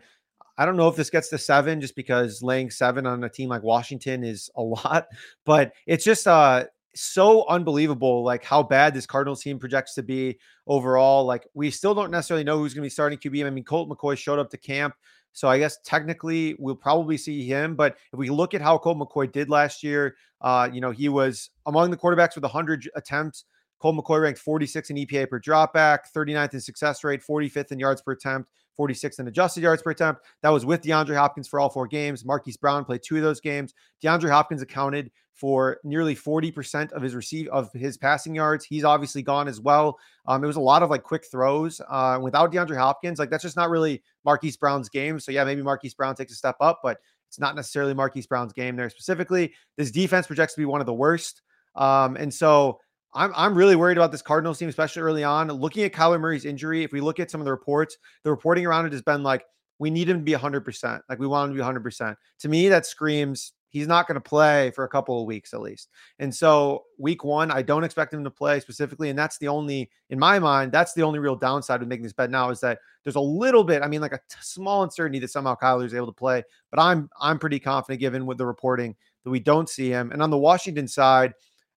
I 0.57 0.65
don't 0.65 0.77
know 0.77 0.89
if 0.89 0.97
this 0.97 1.11
gets 1.11 1.29
to 1.29 1.39
seven 1.39 1.79
just 1.81 1.95
because 1.95 2.43
laying 2.43 2.71
seven 2.71 3.07
on 3.07 3.23
a 3.25 3.29
team 3.29 3.51
like 3.51 3.63
Washington 3.63 4.25
is 4.25 4.51
a 4.57 4.63
lot, 4.63 5.09
but 5.45 5.73
it's 5.87 6.05
just 6.05 6.27
uh 6.27 6.65
so 6.95 7.47
unbelievable 7.49 8.23
like 8.23 8.45
how 8.45 8.63
bad 8.63 8.95
this 8.95 9.07
Cardinals 9.07 9.43
team 9.43 9.59
projects 9.59 9.95
to 9.95 10.03
be 10.03 10.39
overall. 10.67 11.27
Like 11.27 11.47
we 11.53 11.71
still 11.71 11.95
don't 11.95 12.11
necessarily 12.11 12.45
know 12.45 12.59
who's 12.59 12.73
going 12.73 12.83
to 12.83 12.87
be 12.87 12.91
starting 12.91 13.19
QB. 13.19 13.47
I 13.47 13.51
mean, 13.51 13.65
Colt 13.65 13.91
McCoy 13.91 14.17
showed 14.17 14.39
up 14.39 14.51
to 14.51 14.57
camp 14.57 14.95
So 15.33 15.49
I 15.49 15.59
guess 15.59 15.79
technically 15.85 16.57
we'll 16.59 16.77
probably 16.77 17.17
see 17.17 17.47
him. 17.47 17.75
But 17.75 17.97
if 18.13 18.19
we 18.19 18.31
look 18.31 18.55
at 18.55 18.61
how 18.61 18.79
Colt 18.79 18.99
McCoy 18.99 19.31
did 19.31 19.49
last 19.49 19.83
year, 19.83 20.17
uh, 20.41 20.69
you 20.73 20.81
know, 20.81 20.91
he 20.91 21.09
was 21.09 21.51
among 21.67 21.91
the 21.91 21.97
quarterbacks 21.97 22.35
with 22.35 22.45
100 22.45 22.91
attempts. 22.95 23.45
Colt 23.81 23.97
McCoy 23.97 24.23
ranked 24.23 24.39
46 24.39 24.91
in 24.91 24.97
EPA 24.97 25.29
per 25.29 25.41
dropback, 25.41 26.01
39th 26.15 26.55
in 26.55 26.61
success 26.61 27.03
rate, 27.03 27.21
45th 27.29 27.73
in 27.73 27.79
yards 27.79 28.01
per 28.01 28.13
attempt, 28.13 28.49
46th 28.79 29.19
in 29.21 29.29
adjusted 29.29 29.63
yards 29.63 29.83
per 29.83 29.91
attempt. 29.91 30.23
That 30.43 30.51
was 30.51 30.67
with 30.67 30.83
DeAndre 30.83 31.17
Hopkins 31.17 31.49
for 31.49 31.61
all 31.61 31.71
four 31.71 31.87
games. 31.87 32.25
Marquise 32.25 32.57
Brown 32.57 32.85
played 32.85 33.03
two 33.05 33.17
of 33.17 33.23
those 33.23 33.41
games. 33.41 33.75
DeAndre 34.03 34.31
Hopkins 34.31 34.63
accounted 34.63 35.11
for 35.35 35.79
nearly 35.83 36.15
40% 36.15 36.93
of 36.93 37.03
his 37.03 37.15
receive 37.15 37.49
of 37.49 37.73
his 37.73 37.97
passing 37.97 38.35
yards. 38.35 38.65
He's 38.65 38.85
obviously 38.85 39.23
gone 39.23 39.49
as 39.49 39.61
well. 39.61 39.99
Um, 40.27 40.45
it 40.45 40.47
was 40.47 40.57
a 40.57 40.61
lot 40.61 40.83
of 40.83 40.91
like 40.91 41.03
quick 41.03 41.25
throws. 41.31 41.81
Uh, 41.89 42.19
without 42.23 42.53
DeAndre 42.53 42.77
Hopkins, 42.77 43.19
like 43.19 43.31
that's 43.31 43.43
just 43.43 43.57
not 43.57 43.71
really 43.71 44.03
Marquise 44.25 44.57
Brown's 44.57 44.89
game. 44.89 45.19
So 45.19 45.33
yeah, 45.33 45.45
maybe 45.45 45.63
Marquise 45.63 45.95
Brown 45.95 46.15
takes 46.15 46.33
a 46.33 46.37
step 46.37 46.57
up, 46.61 46.81
but 46.83 46.99
it's 47.29 47.41
not 47.41 47.57
necessarily 47.57 47.95
Marquise 47.95 48.27
Brown's 48.27 48.53
game 48.53 48.77
there 48.77 48.91
specifically. 48.91 49.55
This 49.77 49.91
defense 49.91 50.27
projects 50.27 50.55
to 50.55 50.61
be 50.61 50.67
one 50.67 50.81
of 50.81 50.87
the 50.87 50.93
worst. 50.93 51.41
Um, 51.75 52.17
and 52.17 52.33
so 52.33 52.79
I'm 53.15 53.33
I'm 53.35 53.55
really 53.55 53.77
worried 53.77 53.99
about 53.99 54.13
this 54.13 54.23
Cardinals 54.23 54.59
team, 54.59 54.69
especially 54.69 55.03
early 55.03 55.25
on. 55.25 55.49
Looking 55.49 55.85
at 55.85 55.93
Kyler 55.93 56.21
Murray's 56.21 56.45
injury, 56.45 56.83
if 56.83 56.93
we 56.93 57.01
look 57.01 57.21
at 57.21 57.31
some 57.31 57.41
of 57.41 57.45
the 57.45 57.51
reports, 57.51 57.97
the 58.25 58.31
reporting 58.31 58.67
around 58.67 58.87
it 58.87 58.93
has 58.93 59.03
been 59.03 59.23
like 59.23 59.45
we 59.79 59.91
need 59.91 60.09
him 60.09 60.19
to 60.19 60.25
be 60.25 60.33
100%. 60.33 61.01
Like 61.09 61.19
we 61.19 61.27
want 61.27 61.51
him 61.51 61.57
to 61.57 61.63
be 61.63 61.81
100%. 61.81 62.15
To 62.41 62.49
me, 62.49 62.69
that 62.69 62.87
screams 62.87 63.53
he's 63.73 63.89
not 63.89 64.07
going 64.07 64.15
to 64.15 64.21
play 64.21 64.71
for 64.71 64.85
a 64.85 64.89
couple 64.89 65.21
of 65.21 65.27
weeks 65.27 65.53
at 65.55 65.61
least. 65.61 65.89
And 66.19 66.33
so, 66.33 66.85
week 66.99 67.25
one, 67.25 67.51
I 67.51 67.63
don't 67.63 67.85
expect 67.85 68.15
him 68.15 68.23
to 68.23 68.31
play 68.31 68.61
specifically. 68.61 69.09
And 69.11 69.19
that's 69.19 69.39
the 69.39 69.49
only, 69.49 69.91
in 70.11 70.19
my 70.19 70.39
mind, 70.39 70.71
that's 70.71 70.93
the 70.93 71.03
only 71.03 71.19
real 71.19 71.35
downside 71.35 71.83
of 71.83 71.89
making 71.89 72.05
this 72.05 72.13
bet 72.13 72.31
now 72.31 72.51
is 72.51 72.61
that 72.61 72.79
there's 73.03 73.17
a 73.17 73.21
little 73.21 73.65
bit, 73.65 73.83
I 73.83 73.89
mean, 73.89 74.03
like 74.03 74.13
a 74.13 74.21
t- 74.31 74.37
small 74.43 74.83
uncertainty 74.85 75.19
that 75.21 75.31
somehow 75.31 75.57
Kyler 75.57 75.87
is 75.87 75.95
able 75.95 76.07
to 76.07 76.13
play. 76.13 76.45
But 76.71 76.81
I'm 76.81 77.11
I'm 77.21 77.39
pretty 77.39 77.59
confident 77.59 77.99
given 77.99 78.27
with 78.27 78.39
the 78.39 78.47
reporting 78.47 78.95
that 79.25 79.31
we 79.31 79.41
don't 79.41 79.69
see 79.69 79.89
him. 79.89 80.13
And 80.13 80.23
on 80.23 80.31
the 80.31 80.39
Washington 80.39 80.87
side, 80.87 81.33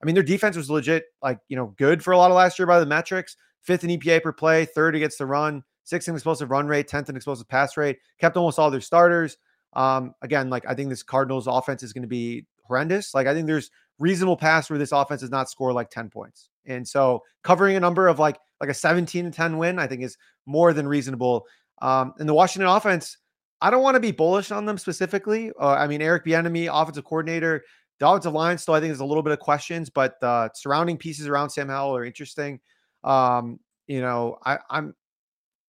I 0.05 0.07
mean, 0.07 0.13
their 0.13 0.23
defense 0.23 0.55
was 0.55 0.69
legit, 0.69 1.05
like, 1.23 1.39
you 1.47 1.55
know, 1.55 1.73
good 1.77 2.03
for 2.03 2.11
a 2.11 2.17
lot 2.19 2.29
of 2.29 2.37
last 2.37 2.59
year 2.59 2.67
by 2.67 2.79
the 2.79 2.85
metrics. 2.85 3.37
Fifth 3.63 3.83
in 3.83 3.89
EPA 3.89 4.21
per 4.21 4.31
play, 4.31 4.63
third 4.63 4.95
against 4.95 5.17
the 5.17 5.25
run, 5.25 5.63
sixth 5.83 6.07
in 6.07 6.13
explosive 6.13 6.51
run 6.51 6.67
rate, 6.67 6.87
10th 6.87 7.09
in 7.09 7.15
explosive 7.15 7.47
pass 7.47 7.75
rate, 7.75 7.97
kept 8.19 8.37
almost 8.37 8.59
all 8.59 8.69
their 8.69 8.81
starters. 8.81 9.37
Um, 9.73 10.13
again, 10.21 10.51
like, 10.51 10.63
I 10.67 10.75
think 10.75 10.89
this 10.89 11.01
Cardinals 11.01 11.47
offense 11.47 11.81
is 11.81 11.91
going 11.91 12.03
to 12.03 12.07
be 12.07 12.45
horrendous. 12.61 13.15
Like, 13.15 13.25
I 13.25 13.33
think 13.33 13.47
there's 13.47 13.71
reasonable 13.97 14.37
pass 14.37 14.69
where 14.69 14.77
this 14.77 14.91
offense 14.91 15.21
does 15.21 15.31
not 15.31 15.49
score 15.49 15.73
like 15.73 15.89
10 15.89 16.11
points. 16.11 16.49
And 16.67 16.87
so 16.87 17.23
covering 17.43 17.75
a 17.75 17.79
number 17.79 18.07
of 18.07 18.19
like, 18.19 18.37
like 18.61 18.69
a 18.69 18.75
17 18.75 19.25
to 19.25 19.31
10 19.31 19.57
win, 19.57 19.79
I 19.79 19.87
think 19.87 20.03
is 20.03 20.19
more 20.45 20.71
than 20.71 20.87
reasonable. 20.87 21.47
Um, 21.81 22.13
and 22.19 22.29
the 22.29 22.33
Washington 22.35 22.69
offense, 22.69 23.17
I 23.59 23.71
don't 23.71 23.81
want 23.81 23.95
to 23.95 23.99
be 23.99 24.11
bullish 24.11 24.51
on 24.51 24.67
them 24.67 24.77
specifically. 24.77 25.51
Uh, 25.59 25.71
I 25.71 25.87
mean, 25.87 26.03
Eric 26.03 26.25
Bieniemy, 26.25 26.69
offensive 26.71 27.05
coordinator, 27.05 27.63
the 27.99 28.07
offensive 28.07 28.33
line 28.33 28.57
still, 28.57 28.73
I 28.73 28.79
think, 28.79 28.91
is 28.91 28.99
a 28.99 29.05
little 29.05 29.23
bit 29.23 29.33
of 29.33 29.39
questions, 29.39 29.89
but 29.89 30.19
the 30.19 30.51
surrounding 30.53 30.97
pieces 30.97 31.27
around 31.27 31.49
Sam 31.49 31.69
Howell 31.69 31.95
are 31.95 32.05
interesting. 32.05 32.59
Um, 33.03 33.59
you 33.87 34.01
know, 34.01 34.37
I, 34.45 34.57
I'm 34.69 34.95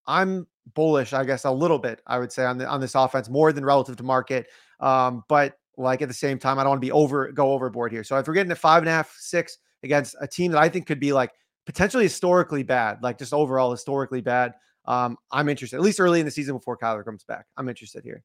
I'm 0.07 0.47
bullish, 0.75 1.13
I 1.13 1.25
guess, 1.25 1.45
a 1.45 1.51
little 1.51 1.79
bit. 1.79 2.01
I 2.07 2.19
would 2.19 2.33
say 2.33 2.45
on 2.45 2.59
the 2.59 2.67
on 2.67 2.81
this 2.81 2.95
offense 2.95 3.29
more 3.29 3.53
than 3.53 3.65
relative 3.65 3.97
to 3.97 4.03
market. 4.03 4.49
Um, 4.81 5.25
but 5.29 5.59
like 5.77 6.03
at 6.03 6.09
the 6.09 6.15
same 6.15 6.39
time, 6.39 6.59
I 6.59 6.63
don't 6.63 6.71
want 6.71 6.83
to 6.83 6.87
be 6.87 6.93
over 6.93 7.31
go 7.33 7.53
overboard 7.53 7.93
here. 7.93 8.05
So 8.05 8.17
if 8.19 8.27
we're 8.27 8.35
getting 8.35 8.53
at 8.53 8.59
five 8.59 8.83
and 8.83 8.89
a 8.89 8.93
half, 8.93 9.15
six 9.19 9.59
against 9.83 10.17
a 10.21 10.27
team 10.27 10.53
that 10.53 10.61
I 10.61 10.69
think 10.69 10.87
could 10.87 11.01
be 11.01 11.13
like 11.13 11.33
potentially 11.65 12.05
historically 12.05 12.63
bad, 12.63 13.03
like 13.03 13.19
just 13.19 13.35
overall 13.35 13.71
historically 13.71 14.21
bad, 14.21 14.55
um, 14.87 15.17
I'm 15.31 15.49
interested. 15.49 15.77
At 15.77 15.83
least 15.83 16.01
early 16.01 16.21
in 16.21 16.27
the 16.27 16.33
season 16.33 16.57
before 16.57 16.79
Kyler 16.79 17.05
comes 17.05 17.25
back, 17.25 17.47
I'm 17.57 17.69
interested 17.69 18.03
here. 18.03 18.23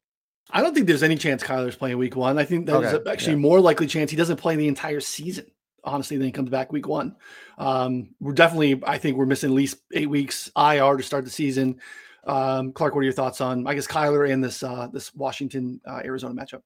I 0.51 0.61
don't 0.61 0.73
think 0.73 0.87
there's 0.87 1.03
any 1.03 1.15
chance 1.15 1.43
Kyler's 1.43 1.75
playing 1.75 1.97
week 1.97 2.15
one. 2.15 2.37
I 2.37 2.45
think 2.45 2.65
there's 2.65 2.93
okay, 2.93 3.09
actually 3.09 3.33
yeah. 3.33 3.39
more 3.39 3.59
likely 3.59 3.87
chance 3.87 4.11
he 4.11 4.17
doesn't 4.17 4.37
play 4.37 4.55
the 4.55 4.67
entire 4.67 4.99
season, 4.99 5.45
honestly, 5.83 6.17
than 6.17 6.25
he 6.25 6.31
comes 6.31 6.49
back 6.49 6.71
week 6.71 6.87
one. 6.87 7.15
Um, 7.57 8.09
we're 8.19 8.33
definitely, 8.33 8.81
I 8.85 8.97
think 8.97 9.17
we're 9.17 9.25
missing 9.25 9.49
at 9.49 9.55
least 9.55 9.77
eight 9.93 10.09
weeks 10.09 10.51
IR 10.57 10.97
to 10.97 11.03
start 11.03 11.23
the 11.23 11.31
season. 11.31 11.79
Um, 12.25 12.73
Clarke, 12.73 12.95
what 12.95 13.01
are 13.01 13.05
your 13.05 13.13
thoughts 13.13 13.41
on, 13.41 13.65
I 13.65 13.73
guess, 13.73 13.87
Kyler 13.87 14.31
and 14.31 14.43
this 14.43 14.61
uh, 14.61 14.87
this 14.91 15.13
Washington 15.15 15.81
uh, 15.87 16.01
Arizona 16.03 16.39
matchup? 16.39 16.61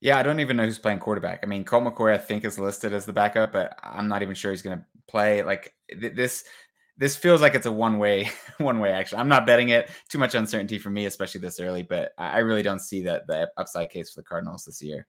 Yeah, 0.00 0.18
I 0.18 0.22
don't 0.22 0.40
even 0.40 0.56
know 0.56 0.64
who's 0.64 0.78
playing 0.78 1.00
quarterback. 1.00 1.40
I 1.42 1.46
mean, 1.46 1.64
Colt 1.64 1.84
McCoy, 1.84 2.14
I 2.14 2.18
think, 2.18 2.44
is 2.44 2.58
listed 2.58 2.94
as 2.94 3.04
the 3.04 3.12
backup, 3.12 3.52
but 3.52 3.78
I'm 3.82 4.08
not 4.08 4.22
even 4.22 4.34
sure 4.34 4.50
he's 4.50 4.62
going 4.62 4.78
to 4.78 4.84
play. 5.08 5.42
Like 5.42 5.74
th- 5.90 6.14
this, 6.14 6.44
this 7.00 7.16
feels 7.16 7.40
like 7.40 7.54
it's 7.54 7.66
a 7.66 7.72
one 7.72 7.98
way 7.98 8.30
one 8.58 8.78
way 8.78 8.92
action. 8.92 9.18
I'm 9.18 9.28
not 9.28 9.46
betting 9.46 9.70
it. 9.70 9.90
Too 10.10 10.18
much 10.18 10.34
uncertainty 10.34 10.78
for 10.78 10.90
me, 10.90 11.06
especially 11.06 11.40
this 11.40 11.58
early. 11.58 11.82
But 11.82 12.12
I 12.18 12.38
really 12.40 12.62
don't 12.62 12.78
see 12.78 13.02
that 13.04 13.26
the 13.26 13.50
upside 13.56 13.90
case 13.90 14.10
for 14.10 14.20
the 14.20 14.26
Cardinals 14.26 14.66
this 14.66 14.82
year. 14.82 15.06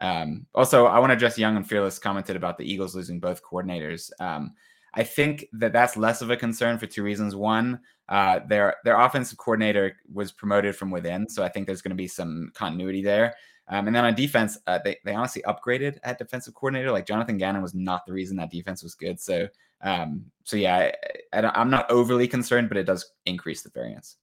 Um, 0.00 0.46
also, 0.54 0.86
I 0.86 0.98
want 0.98 1.10
to 1.10 1.14
address 1.14 1.38
Young 1.38 1.56
and 1.56 1.68
Fearless 1.68 1.98
commented 1.98 2.34
about 2.34 2.56
the 2.56 2.64
Eagles 2.64 2.96
losing 2.96 3.20
both 3.20 3.42
coordinators. 3.44 4.10
Um, 4.18 4.54
I 4.94 5.04
think 5.04 5.46
that 5.52 5.72
that's 5.72 5.96
less 5.98 6.22
of 6.22 6.30
a 6.30 6.36
concern 6.36 6.78
for 6.78 6.86
two 6.86 7.02
reasons. 7.02 7.36
One, 7.36 7.80
uh, 8.08 8.40
their 8.48 8.76
their 8.84 8.98
offensive 9.00 9.38
coordinator 9.38 9.96
was 10.12 10.32
promoted 10.32 10.76
from 10.76 10.90
within, 10.90 11.28
so 11.28 11.42
I 11.42 11.48
think 11.48 11.66
there's 11.66 11.82
going 11.82 11.90
to 11.90 11.96
be 11.96 12.08
some 12.08 12.50
continuity 12.54 13.02
there. 13.02 13.34
Um, 13.68 13.86
and 13.86 13.96
then 13.96 14.04
on 14.04 14.14
defense, 14.14 14.58
uh, 14.66 14.78
they 14.84 14.98
they 15.04 15.14
honestly 15.14 15.42
upgraded 15.46 15.98
at 16.02 16.18
defensive 16.18 16.54
coordinator. 16.54 16.92
Like 16.92 17.06
Jonathan 17.06 17.38
Gannon 17.38 17.62
was 17.62 17.74
not 17.74 18.04
the 18.06 18.12
reason 18.12 18.36
that 18.36 18.50
defense 18.50 18.82
was 18.82 18.94
good. 18.94 19.18
So 19.18 19.48
um, 19.84 20.24
so 20.44 20.56
yeah, 20.56 20.90
I, 21.32 21.38
I 21.38 21.52
I'm 21.54 21.70
not 21.70 21.90
overly 21.90 22.26
concerned, 22.26 22.68
but 22.68 22.78
it 22.78 22.84
does 22.84 23.12
increase 23.26 23.62
the 23.62 23.70
variance. 23.70 24.16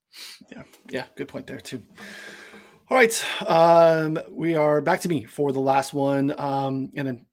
Yeah, 0.52 0.64
yeah, 0.90 1.06
good 1.16 1.28
point 1.28 1.48
there 1.48 1.60
too. 1.60 1.82
All 2.90 2.98
right, 2.98 3.26
um, 3.48 4.20
we 4.30 4.56
are 4.56 4.82
back 4.82 5.00
to 5.02 5.10
me 5.10 5.24
for 5.24 5.54
the 5.54 5.62
last 5.62 5.94
one, 5.94 6.38
um, 6.38 6.92
and 6.96 7.08
then 7.08 7.26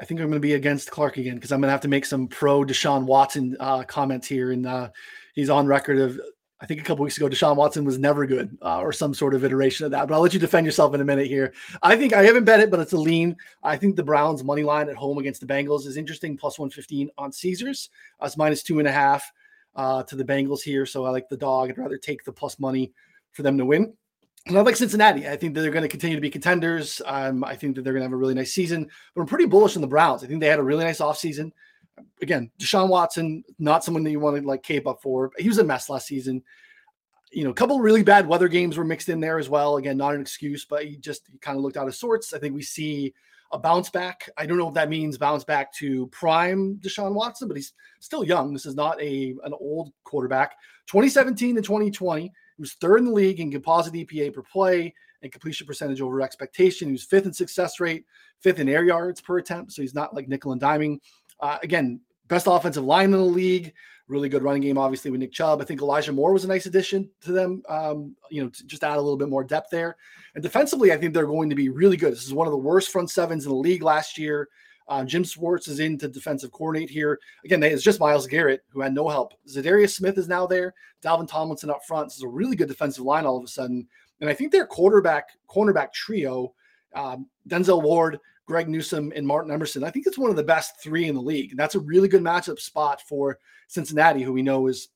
I 0.00 0.04
think 0.04 0.20
I'm 0.20 0.28
going 0.28 0.40
to 0.40 0.40
be 0.40 0.54
against 0.54 0.90
Clarke 0.90 1.18
again 1.18 1.34
because 1.34 1.52
I'm 1.52 1.60
going 1.60 1.68
to 1.68 1.72
have 1.72 1.82
to 1.82 1.88
make 1.88 2.06
some 2.06 2.28
pro 2.28 2.64
Deshaun 2.64 3.04
Watson 3.04 3.56
uh, 3.60 3.82
comments 3.82 4.26
here, 4.26 4.52
and 4.52 4.66
uh, 4.66 4.88
he's 5.32 5.50
on 5.50 5.66
record 5.66 5.98
of 5.98 6.20
I 6.60 6.66
think 6.66 6.80
a 6.80 6.84
couple 6.84 7.02
weeks 7.02 7.16
ago, 7.16 7.28
Deshaun 7.28 7.56
Watson 7.56 7.84
was 7.84 7.98
never 7.98 8.24
good, 8.24 8.56
uh, 8.62 8.78
or 8.78 8.92
some 8.92 9.14
sort 9.14 9.34
of 9.34 9.44
iteration 9.44 9.84
of 9.84 9.90
that. 9.90 10.06
But 10.06 10.14
I'll 10.14 10.20
let 10.20 10.32
you 10.32 10.38
defend 10.38 10.64
yourself 10.64 10.94
in 10.94 11.00
a 11.00 11.04
minute 11.04 11.26
here. 11.26 11.52
I 11.82 11.96
think 11.96 12.12
I 12.12 12.22
haven't 12.22 12.44
bet 12.44 12.60
it, 12.60 12.70
but 12.70 12.78
it's 12.78 12.92
a 12.92 12.96
lean. 12.96 13.36
I 13.64 13.76
think 13.76 13.96
the 13.96 14.04
Browns 14.04 14.44
money 14.44 14.62
line 14.62 14.88
at 14.88 14.94
home 14.94 15.18
against 15.18 15.40
the 15.40 15.46
Bengals 15.46 15.86
is 15.86 15.96
interesting, 15.96 16.36
plus 16.36 16.60
one 16.60 16.70
fifteen 16.70 17.10
on 17.18 17.32
Caesars. 17.32 17.90
Uh, 18.20 18.26
it's 18.26 18.36
minus 18.36 18.62
two 18.62 18.78
and 18.78 18.86
a 18.86 18.92
half 18.92 19.28
uh, 19.74 20.04
to 20.04 20.14
the 20.14 20.24
Bengals 20.24 20.62
here. 20.62 20.86
So 20.86 21.04
I 21.04 21.10
like 21.10 21.28
the 21.28 21.36
dog. 21.36 21.68
I'd 21.68 21.78
rather 21.78 21.98
take 21.98 22.22
the 22.22 22.32
plus 22.32 22.60
money 22.60 22.92
for 23.32 23.42
them 23.42 23.58
to 23.58 23.64
win. 23.64 23.92
And 24.46 24.56
I 24.56 24.60
like 24.60 24.76
Cincinnati. 24.76 25.28
I 25.28 25.36
think 25.36 25.54
that 25.54 25.62
they're 25.62 25.70
going 25.72 25.82
to 25.82 25.88
continue 25.88 26.16
to 26.16 26.22
be 26.22 26.30
contenders. 26.30 27.02
Um, 27.06 27.42
I 27.42 27.56
think 27.56 27.74
that 27.74 27.82
they're 27.82 27.92
going 27.92 28.02
to 28.02 28.06
have 28.06 28.12
a 28.12 28.16
really 28.16 28.34
nice 28.34 28.52
season. 28.52 28.88
But 29.14 29.22
I'm 29.22 29.26
pretty 29.26 29.46
bullish 29.46 29.74
on 29.74 29.82
the 29.82 29.88
Browns. 29.88 30.22
I 30.22 30.28
think 30.28 30.40
they 30.40 30.48
had 30.48 30.60
a 30.60 30.64
really 30.64 30.84
nice 30.84 30.98
offseason 30.98 31.50
again, 32.20 32.50
Deshaun 32.58 32.88
Watson, 32.88 33.44
not 33.58 33.84
someone 33.84 34.04
that 34.04 34.10
you 34.10 34.20
want 34.20 34.40
to 34.40 34.46
like 34.46 34.62
cape 34.62 34.86
up 34.86 35.02
for. 35.02 35.30
He 35.38 35.48
was 35.48 35.58
a 35.58 35.64
mess 35.64 35.88
last 35.88 36.06
season. 36.06 36.42
You 37.32 37.44
know, 37.44 37.50
a 37.50 37.54
couple 37.54 37.80
really 37.80 38.02
bad 38.02 38.26
weather 38.26 38.48
games 38.48 38.76
were 38.76 38.84
mixed 38.84 39.08
in 39.08 39.20
there 39.20 39.38
as 39.38 39.48
well. 39.48 39.76
Again, 39.76 39.96
not 39.96 40.14
an 40.14 40.20
excuse, 40.20 40.64
but 40.64 40.84
he 40.84 40.96
just 40.96 41.28
he 41.30 41.38
kind 41.38 41.56
of 41.56 41.62
looked 41.62 41.76
out 41.76 41.88
of 41.88 41.94
sorts. 41.94 42.32
I 42.32 42.38
think 42.38 42.54
we 42.54 42.62
see 42.62 43.14
a 43.52 43.58
bounce 43.58 43.90
back. 43.90 44.28
I 44.36 44.46
don't 44.46 44.58
know 44.58 44.68
if 44.68 44.74
that 44.74 44.88
means 44.88 45.18
bounce 45.18 45.44
back 45.44 45.72
to 45.74 46.06
prime 46.08 46.76
Deshaun 46.76 47.14
Watson, 47.14 47.48
but 47.48 47.56
he's 47.56 47.72
still 48.00 48.24
young. 48.24 48.52
This 48.52 48.66
is 48.66 48.74
not 48.74 49.00
a 49.00 49.34
an 49.44 49.54
old 49.58 49.92
quarterback. 50.04 50.56
2017 50.88 51.56
to 51.56 51.62
2020, 51.62 52.22
he 52.22 52.30
was 52.58 52.74
third 52.74 52.98
in 52.98 53.06
the 53.06 53.12
league 53.12 53.40
in 53.40 53.50
composite 53.50 53.94
EPA 53.94 54.34
per 54.34 54.42
play 54.42 54.92
and 55.22 55.32
completion 55.32 55.66
percentage 55.66 56.00
over 56.00 56.20
expectation. 56.20 56.88
He 56.88 56.92
was 56.92 57.04
fifth 57.04 57.26
in 57.26 57.32
success 57.32 57.80
rate, 57.80 58.04
fifth 58.40 58.58
in 58.58 58.68
air 58.68 58.84
yards 58.84 59.20
per 59.20 59.38
attempt. 59.38 59.72
So 59.72 59.82
he's 59.82 59.94
not 59.94 60.14
like 60.14 60.28
nickel 60.28 60.52
and 60.52 60.60
diming. 60.60 60.98
Uh, 61.42 61.58
again, 61.62 62.00
best 62.28 62.46
offensive 62.48 62.84
line 62.84 63.06
in 63.06 63.10
the 63.12 63.18
league. 63.18 63.74
Really 64.08 64.28
good 64.28 64.42
running 64.42 64.62
game, 64.62 64.78
obviously, 64.78 65.10
with 65.10 65.20
Nick 65.20 65.32
Chubb. 65.32 65.60
I 65.60 65.64
think 65.64 65.80
Elijah 65.80 66.12
Moore 66.12 66.32
was 66.32 66.44
a 66.44 66.48
nice 66.48 66.66
addition 66.66 67.10
to 67.22 67.32
them. 67.32 67.62
Um, 67.68 68.16
you 68.30 68.42
know, 68.42 68.50
just 68.66 68.84
add 68.84 68.96
a 68.96 69.00
little 69.00 69.16
bit 69.16 69.28
more 69.28 69.44
depth 69.44 69.70
there. 69.70 69.96
And 70.34 70.42
defensively, 70.42 70.92
I 70.92 70.96
think 70.96 71.14
they're 71.14 71.26
going 71.26 71.50
to 71.50 71.56
be 71.56 71.68
really 71.68 71.96
good. 71.96 72.12
This 72.12 72.24
is 72.24 72.34
one 72.34 72.46
of 72.46 72.52
the 72.52 72.58
worst 72.58 72.90
front 72.90 73.10
sevens 73.10 73.44
in 73.44 73.50
the 73.50 73.56
league 73.56 73.82
last 73.82 74.18
year. 74.18 74.48
Uh, 74.88 75.04
Jim 75.04 75.24
Schwartz 75.24 75.68
is 75.68 75.80
in 75.80 75.96
to 75.98 76.08
defensive 76.08 76.52
coordinate 76.52 76.90
here. 76.90 77.18
Again, 77.44 77.62
it's 77.62 77.82
just 77.82 78.00
Myles 78.00 78.26
Garrett 78.26 78.62
who 78.68 78.80
had 78.80 78.94
no 78.94 79.08
help. 79.08 79.32
Za'Darius 79.48 79.94
Smith 79.94 80.18
is 80.18 80.28
now 80.28 80.46
there. 80.46 80.74
Dalvin 81.02 81.28
Tomlinson 81.28 81.70
up 81.70 81.84
front. 81.86 82.08
This 82.08 82.16
is 82.16 82.22
a 82.22 82.28
really 82.28 82.56
good 82.56 82.68
defensive 82.68 83.04
line 83.04 83.24
all 83.24 83.38
of 83.38 83.44
a 83.44 83.48
sudden. 83.48 83.86
And 84.20 84.28
I 84.28 84.34
think 84.34 84.52
their 84.52 84.66
quarterback 84.66 85.28
cornerback 85.48 85.92
trio, 85.92 86.54
um, 86.94 87.28
Denzel 87.48 87.82
Ward, 87.82 88.18
Greg 88.46 88.68
Newsome 88.68 89.12
and 89.14 89.26
Martin 89.26 89.52
Emerson. 89.52 89.84
I 89.84 89.90
think 89.90 90.06
it's 90.06 90.18
one 90.18 90.30
of 90.30 90.36
the 90.36 90.42
best 90.42 90.80
three 90.82 91.08
in 91.08 91.14
the 91.14 91.20
league. 91.20 91.50
And 91.50 91.58
that's 91.58 91.74
a 91.74 91.80
really 91.80 92.08
good 92.08 92.22
matchup 92.22 92.58
spot 92.58 93.00
for 93.02 93.38
Cincinnati, 93.68 94.22
who 94.22 94.32
we 94.32 94.42
know 94.42 94.66
is 94.66 94.88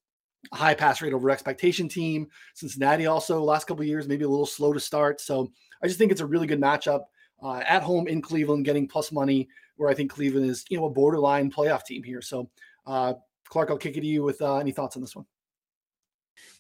a 0.52 0.56
high 0.56 0.74
pass 0.74 1.00
rate 1.00 1.12
over 1.12 1.30
expectation 1.30 1.88
team. 1.88 2.28
Cincinnati 2.54 3.06
also 3.06 3.42
last 3.42 3.66
couple 3.66 3.84
years 3.84 4.08
maybe 4.08 4.24
a 4.24 4.28
little 4.28 4.46
slow 4.46 4.72
to 4.72 4.80
start. 4.80 5.20
So 5.20 5.50
I 5.82 5.86
just 5.86 5.98
think 5.98 6.12
it's 6.12 6.20
a 6.20 6.26
really 6.26 6.46
good 6.46 6.60
matchup 6.60 7.04
uh, 7.42 7.62
at 7.66 7.82
home 7.82 8.08
in 8.08 8.22
Cleveland, 8.22 8.64
getting 8.64 8.88
plus 8.88 9.12
money 9.12 9.48
where 9.76 9.90
I 9.90 9.94
think 9.94 10.10
Cleveland 10.10 10.48
is 10.48 10.64
you 10.68 10.78
know 10.78 10.86
a 10.86 10.90
borderline 10.90 11.50
playoff 11.50 11.84
team 11.84 12.02
here. 12.02 12.22
So 12.22 12.50
uh, 12.86 13.14
Clarke, 13.48 13.70
I'll 13.70 13.78
kick 13.78 13.96
it 13.96 14.00
to 14.00 14.06
you 14.06 14.22
with 14.22 14.40
uh, 14.40 14.56
any 14.56 14.72
thoughts 14.72 14.96
on 14.96 15.02
this 15.02 15.14
one. 15.14 15.26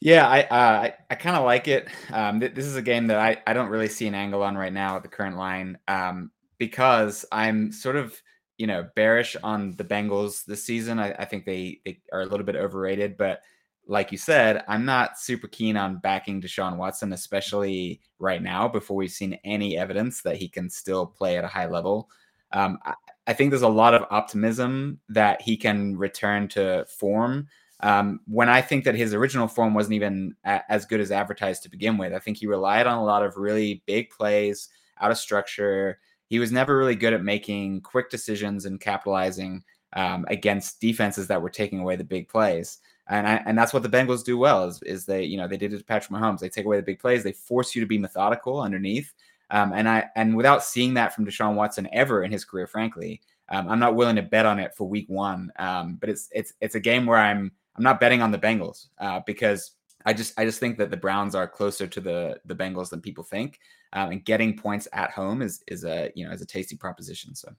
Yeah, 0.00 0.26
I 0.26 0.42
uh, 0.42 0.80
I, 0.82 0.94
I 1.10 1.14
kind 1.14 1.36
of 1.36 1.44
like 1.44 1.68
it. 1.68 1.88
Um, 2.12 2.40
th- 2.40 2.54
this 2.54 2.66
is 2.66 2.76
a 2.76 2.82
game 2.82 3.08
that 3.08 3.18
I, 3.18 3.42
I 3.46 3.52
don't 3.52 3.68
really 3.68 3.88
see 3.88 4.06
an 4.06 4.14
angle 4.14 4.42
on 4.42 4.56
right 4.56 4.72
now 4.72 4.96
at 4.96 5.02
the 5.02 5.08
current 5.08 5.36
line 5.36 5.78
um, 5.88 6.30
because 6.58 7.24
I'm 7.32 7.72
sort 7.72 7.96
of 7.96 8.20
you 8.58 8.66
know 8.66 8.88
bearish 8.94 9.36
on 9.42 9.72
the 9.76 9.84
Bengals 9.84 10.44
this 10.44 10.64
season. 10.64 10.98
I, 10.98 11.12
I 11.12 11.24
think 11.24 11.44
they 11.44 11.80
they 11.84 12.00
are 12.12 12.22
a 12.22 12.26
little 12.26 12.46
bit 12.46 12.56
overrated, 12.56 13.16
but 13.16 13.42
like 13.88 14.10
you 14.10 14.18
said, 14.18 14.64
I'm 14.66 14.84
not 14.84 15.18
super 15.18 15.46
keen 15.46 15.76
on 15.76 15.98
backing 15.98 16.42
Deshaun 16.42 16.76
Watson, 16.76 17.12
especially 17.12 18.00
right 18.18 18.42
now 18.42 18.66
before 18.66 18.96
we've 18.96 19.10
seen 19.10 19.38
any 19.44 19.78
evidence 19.78 20.22
that 20.22 20.36
he 20.36 20.48
can 20.48 20.68
still 20.68 21.06
play 21.06 21.36
at 21.38 21.44
a 21.44 21.48
high 21.48 21.68
level. 21.68 22.10
Um, 22.52 22.78
I, 22.84 22.94
I 23.28 23.32
think 23.32 23.50
there's 23.50 23.62
a 23.62 23.68
lot 23.68 23.94
of 23.94 24.04
optimism 24.10 25.00
that 25.08 25.40
he 25.42 25.56
can 25.56 25.96
return 25.96 26.48
to 26.48 26.84
form 26.88 27.48
um, 27.80 28.20
when 28.26 28.48
I 28.48 28.62
think 28.62 28.84
that 28.84 28.94
his 28.94 29.12
original 29.12 29.48
form 29.48 29.74
wasn't 29.74 29.94
even 29.94 30.34
a- 30.44 30.62
as 30.70 30.86
good 30.86 31.00
as 31.00 31.10
advertised 31.10 31.62
to 31.64 31.70
begin 31.70 31.98
with. 31.98 32.14
I 32.14 32.18
think 32.18 32.38
he 32.38 32.46
relied 32.46 32.86
on 32.86 32.98
a 32.98 33.04
lot 33.04 33.22
of 33.22 33.36
really 33.36 33.82
big 33.86 34.10
plays 34.10 34.68
out 35.00 35.10
of 35.10 35.18
structure. 35.18 35.98
He 36.28 36.38
was 36.38 36.52
never 36.52 36.76
really 36.76 36.96
good 36.96 37.12
at 37.12 37.22
making 37.22 37.82
quick 37.82 38.10
decisions 38.10 38.66
and 38.66 38.80
capitalizing 38.80 39.64
um, 39.92 40.24
against 40.28 40.80
defenses 40.80 41.26
that 41.28 41.40
were 41.40 41.50
taking 41.50 41.80
away 41.80 41.96
the 41.96 42.04
big 42.04 42.28
plays. 42.28 42.78
And 43.08 43.26
I, 43.26 43.42
and 43.46 43.56
that's 43.56 43.72
what 43.72 43.82
the 43.82 43.88
Bengals 43.88 44.24
do 44.24 44.36
well 44.36 44.64
is, 44.64 44.82
is 44.82 45.06
they 45.06 45.22
you 45.22 45.36
know 45.36 45.46
they 45.46 45.56
did 45.56 45.72
it 45.72 45.78
to 45.78 45.84
Patrick 45.84 46.18
Mahomes. 46.18 46.40
They 46.40 46.48
take 46.48 46.66
away 46.66 46.76
the 46.76 46.82
big 46.82 46.98
plays. 46.98 47.22
They 47.22 47.32
force 47.32 47.74
you 47.74 47.80
to 47.80 47.86
be 47.86 47.98
methodical 47.98 48.60
underneath. 48.60 49.12
Um, 49.50 49.72
and 49.72 49.88
I 49.88 50.06
and 50.16 50.36
without 50.36 50.64
seeing 50.64 50.94
that 50.94 51.14
from 51.14 51.24
Deshaun 51.24 51.54
Watson 51.54 51.88
ever 51.92 52.24
in 52.24 52.32
his 52.32 52.44
career, 52.44 52.66
frankly, 52.66 53.22
um, 53.48 53.68
I'm 53.68 53.78
not 53.78 53.94
willing 53.94 54.16
to 54.16 54.22
bet 54.22 54.44
on 54.44 54.58
it 54.58 54.74
for 54.74 54.88
Week 54.88 55.08
One. 55.08 55.52
Um, 55.58 55.96
but 56.00 56.08
it's 56.08 56.28
it's 56.32 56.52
it's 56.60 56.74
a 56.74 56.80
game 56.80 57.06
where 57.06 57.18
I'm 57.18 57.52
I'm 57.76 57.84
not 57.84 58.00
betting 58.00 58.22
on 58.22 58.32
the 58.32 58.38
Bengals 58.38 58.88
uh, 58.98 59.20
because 59.24 59.72
I 60.06 60.12
just 60.12 60.38
I 60.38 60.44
just 60.44 60.60
think 60.60 60.78
that 60.78 60.90
the 60.90 60.96
Browns 60.96 61.34
are 61.34 61.48
closer 61.48 61.86
to 61.86 62.00
the 62.00 62.40
the 62.46 62.54
Bengals 62.54 62.88
than 62.90 63.00
people 63.00 63.24
think, 63.24 63.58
um, 63.92 64.12
and 64.12 64.24
getting 64.24 64.56
points 64.56 64.86
at 64.92 65.10
home 65.10 65.42
is 65.42 65.62
is 65.66 65.84
a 65.84 66.10
you 66.14 66.24
know 66.24 66.32
is 66.32 66.40
a 66.40 66.46
tasty 66.46 66.76
proposition. 66.76 67.34
So, 67.34 67.52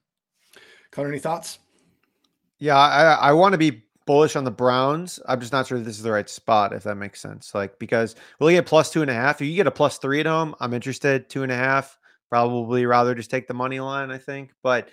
Connor, 0.90 1.10
any 1.10 1.18
thoughts? 1.18 1.58
Yeah, 2.58 2.76
I 2.76 3.12
I 3.12 3.32
want 3.32 3.52
to 3.52 3.58
be 3.58 3.84
bullish 4.06 4.34
on 4.34 4.44
the 4.44 4.50
Browns. 4.50 5.20
I'm 5.28 5.38
just 5.38 5.52
not 5.52 5.66
sure 5.66 5.78
this 5.78 5.98
is 5.98 6.02
the 6.02 6.10
right 6.10 6.28
spot, 6.28 6.72
if 6.72 6.84
that 6.84 6.94
makes 6.94 7.20
sense. 7.20 7.54
Like 7.54 7.78
because 7.78 8.16
we'll 8.40 8.48
get 8.48 8.64
plus 8.64 8.90
two 8.90 9.02
and 9.02 9.10
a 9.10 9.14
half. 9.14 9.42
If 9.42 9.46
you 9.46 9.54
get 9.54 9.66
a 9.66 9.70
plus 9.70 9.98
three 9.98 10.20
at 10.20 10.26
home, 10.26 10.54
I'm 10.58 10.72
interested. 10.72 11.28
Two 11.28 11.42
and 11.42 11.52
a 11.52 11.56
half, 11.56 11.98
probably 12.30 12.86
rather 12.86 13.14
just 13.14 13.30
take 13.30 13.46
the 13.46 13.54
money 13.54 13.78
line. 13.78 14.10
I 14.10 14.16
think, 14.16 14.54
but 14.62 14.88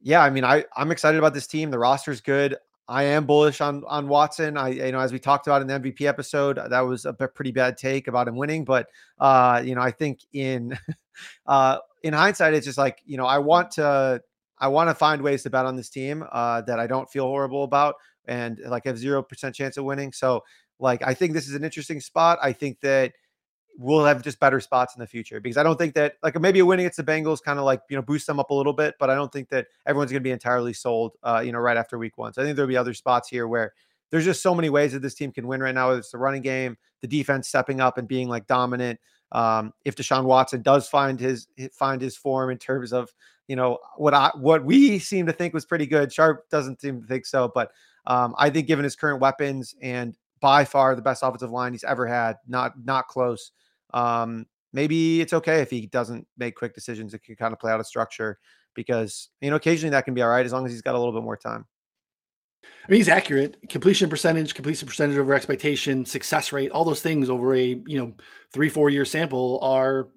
yeah, 0.00 0.20
I 0.20 0.30
mean, 0.30 0.42
I 0.42 0.64
I'm 0.76 0.90
excited 0.90 1.18
about 1.18 1.32
this 1.32 1.46
team. 1.46 1.70
The 1.70 1.78
roster's 1.78 2.20
good. 2.20 2.56
I 2.88 3.02
am 3.04 3.26
bullish 3.26 3.60
on 3.60 3.84
on 3.86 4.08
Watson. 4.08 4.56
I 4.56 4.68
you 4.70 4.92
know 4.92 5.00
as 5.00 5.12
we 5.12 5.18
talked 5.18 5.46
about 5.46 5.60
in 5.60 5.68
the 5.68 5.78
MVP 5.78 6.02
episode, 6.02 6.58
that 6.70 6.80
was 6.80 7.04
a 7.04 7.12
pretty 7.12 7.52
bad 7.52 7.76
take 7.76 8.08
about 8.08 8.26
him 8.26 8.36
winning, 8.36 8.64
but 8.64 8.88
uh 9.18 9.62
you 9.64 9.74
know 9.74 9.82
I 9.82 9.90
think 9.90 10.20
in 10.32 10.76
uh 11.46 11.78
in 12.02 12.14
hindsight 12.14 12.54
it's 12.54 12.66
just 12.66 12.78
like, 12.78 13.02
you 13.04 13.16
know, 13.16 13.26
I 13.26 13.38
want 13.38 13.72
to 13.72 14.22
I 14.58 14.68
want 14.68 14.88
to 14.88 14.94
find 14.94 15.20
ways 15.20 15.42
to 15.42 15.50
bet 15.50 15.66
on 15.66 15.76
this 15.76 15.90
team 15.90 16.24
uh 16.32 16.62
that 16.62 16.80
I 16.80 16.86
don't 16.86 17.10
feel 17.10 17.26
horrible 17.26 17.64
about 17.64 17.96
and 18.26 18.60
like 18.66 18.84
have 18.84 18.96
0% 18.96 19.54
chance 19.54 19.76
of 19.76 19.84
winning. 19.84 20.12
So 20.12 20.42
like 20.78 21.02
I 21.06 21.12
think 21.12 21.34
this 21.34 21.48
is 21.48 21.54
an 21.54 21.64
interesting 21.64 22.00
spot. 22.00 22.38
I 22.42 22.52
think 22.52 22.80
that 22.80 23.12
we'll 23.78 24.04
have 24.04 24.22
just 24.22 24.40
better 24.40 24.58
spots 24.58 24.96
in 24.96 25.00
the 25.00 25.06
future 25.06 25.40
because 25.40 25.56
I 25.56 25.62
don't 25.62 25.78
think 25.78 25.94
that 25.94 26.14
like 26.22 26.38
maybe 26.40 26.58
a 26.58 26.66
win 26.66 26.80
against 26.80 26.96
the 26.96 27.04
Bengals 27.04 27.40
kind 27.40 27.60
of 27.60 27.64
like 27.64 27.80
you 27.88 27.96
know 27.96 28.02
boost 28.02 28.26
them 28.26 28.40
up 28.40 28.50
a 28.50 28.54
little 28.54 28.72
bit, 28.72 28.96
but 28.98 29.08
I 29.08 29.14
don't 29.14 29.32
think 29.32 29.48
that 29.50 29.68
everyone's 29.86 30.10
going 30.10 30.20
to 30.20 30.24
be 30.24 30.32
entirely 30.32 30.72
sold. 30.72 31.12
Uh, 31.22 31.40
you 31.44 31.52
know, 31.52 31.60
right 31.60 31.76
after 31.76 31.96
week 31.96 32.18
one. 32.18 32.32
So 32.32 32.42
I 32.42 32.44
think 32.44 32.56
there'll 32.56 32.68
be 32.68 32.76
other 32.76 32.92
spots 32.92 33.28
here 33.28 33.46
where 33.46 33.72
there's 34.10 34.24
just 34.24 34.42
so 34.42 34.54
many 34.54 34.68
ways 34.68 34.92
that 34.92 35.00
this 35.00 35.14
team 35.14 35.30
can 35.30 35.46
win 35.46 35.62
right 35.62 35.74
now. 35.74 35.88
Whether 35.88 36.00
it's 36.00 36.10
the 36.10 36.18
running 36.18 36.42
game, 36.42 36.76
the 37.02 37.08
defense 37.08 37.48
stepping 37.48 37.80
up 37.80 37.98
and 37.98 38.08
being 38.08 38.28
like 38.28 38.46
dominant. 38.48 38.98
Um, 39.30 39.72
if 39.84 39.94
Deshaun 39.94 40.24
Watson 40.24 40.62
does 40.62 40.88
find 40.88 41.20
his 41.20 41.46
find 41.72 42.02
his 42.02 42.16
form 42.16 42.50
in 42.50 42.58
terms 42.58 42.92
of 42.92 43.14
you 43.46 43.54
know 43.54 43.78
what 43.96 44.12
I 44.12 44.30
what 44.34 44.64
we 44.64 44.98
seem 44.98 45.26
to 45.26 45.32
think 45.32 45.54
was 45.54 45.64
pretty 45.64 45.86
good. 45.86 46.12
Sharp 46.12 46.50
doesn't 46.50 46.80
seem 46.80 47.00
to 47.02 47.06
think 47.06 47.26
so, 47.26 47.50
but 47.54 47.70
um, 48.06 48.34
I 48.38 48.50
think 48.50 48.66
given 48.66 48.82
his 48.82 48.96
current 48.96 49.20
weapons 49.20 49.76
and 49.80 50.16
by 50.40 50.64
far 50.64 50.94
the 50.94 51.02
best 51.02 51.22
offensive 51.22 51.50
line 51.50 51.72
he's 51.72 51.84
ever 51.84 52.06
had, 52.06 52.38
not 52.48 52.72
not 52.84 53.06
close 53.06 53.52
um, 53.94 54.46
maybe 54.72 55.20
it's 55.20 55.32
okay 55.32 55.60
if 55.60 55.70
he 55.70 55.86
doesn't 55.86 56.26
make 56.36 56.56
quick 56.56 56.74
decisions. 56.74 57.14
It 57.14 57.22
can 57.22 57.36
kind 57.36 57.52
of 57.52 57.58
play 57.58 57.72
out 57.72 57.80
of 57.80 57.86
structure 57.86 58.38
because 58.74 59.28
you 59.40 59.50
know 59.50 59.56
occasionally 59.56 59.90
that 59.90 60.04
can 60.04 60.14
be 60.14 60.22
all 60.22 60.28
right 60.28 60.46
as 60.46 60.52
long 60.52 60.66
as 60.66 60.72
he's 60.72 60.82
got 60.82 60.94
a 60.94 60.98
little 60.98 61.12
bit 61.12 61.22
more 61.22 61.36
time. 61.36 61.66
I 62.64 62.90
mean, 62.90 62.98
he's 62.98 63.08
accurate. 63.08 63.56
Completion 63.68 64.10
percentage, 64.10 64.54
completion 64.54 64.88
percentage 64.88 65.16
over 65.16 65.34
expectation, 65.34 66.04
success 66.04 66.52
rate, 66.52 66.70
all 66.70 66.84
those 66.84 67.02
things 67.02 67.30
over 67.30 67.54
a 67.54 67.80
you 67.86 67.98
know 67.98 68.14
three 68.52 68.68
four 68.68 68.90
year 68.90 69.04
sample 69.04 69.58
are 69.62 70.08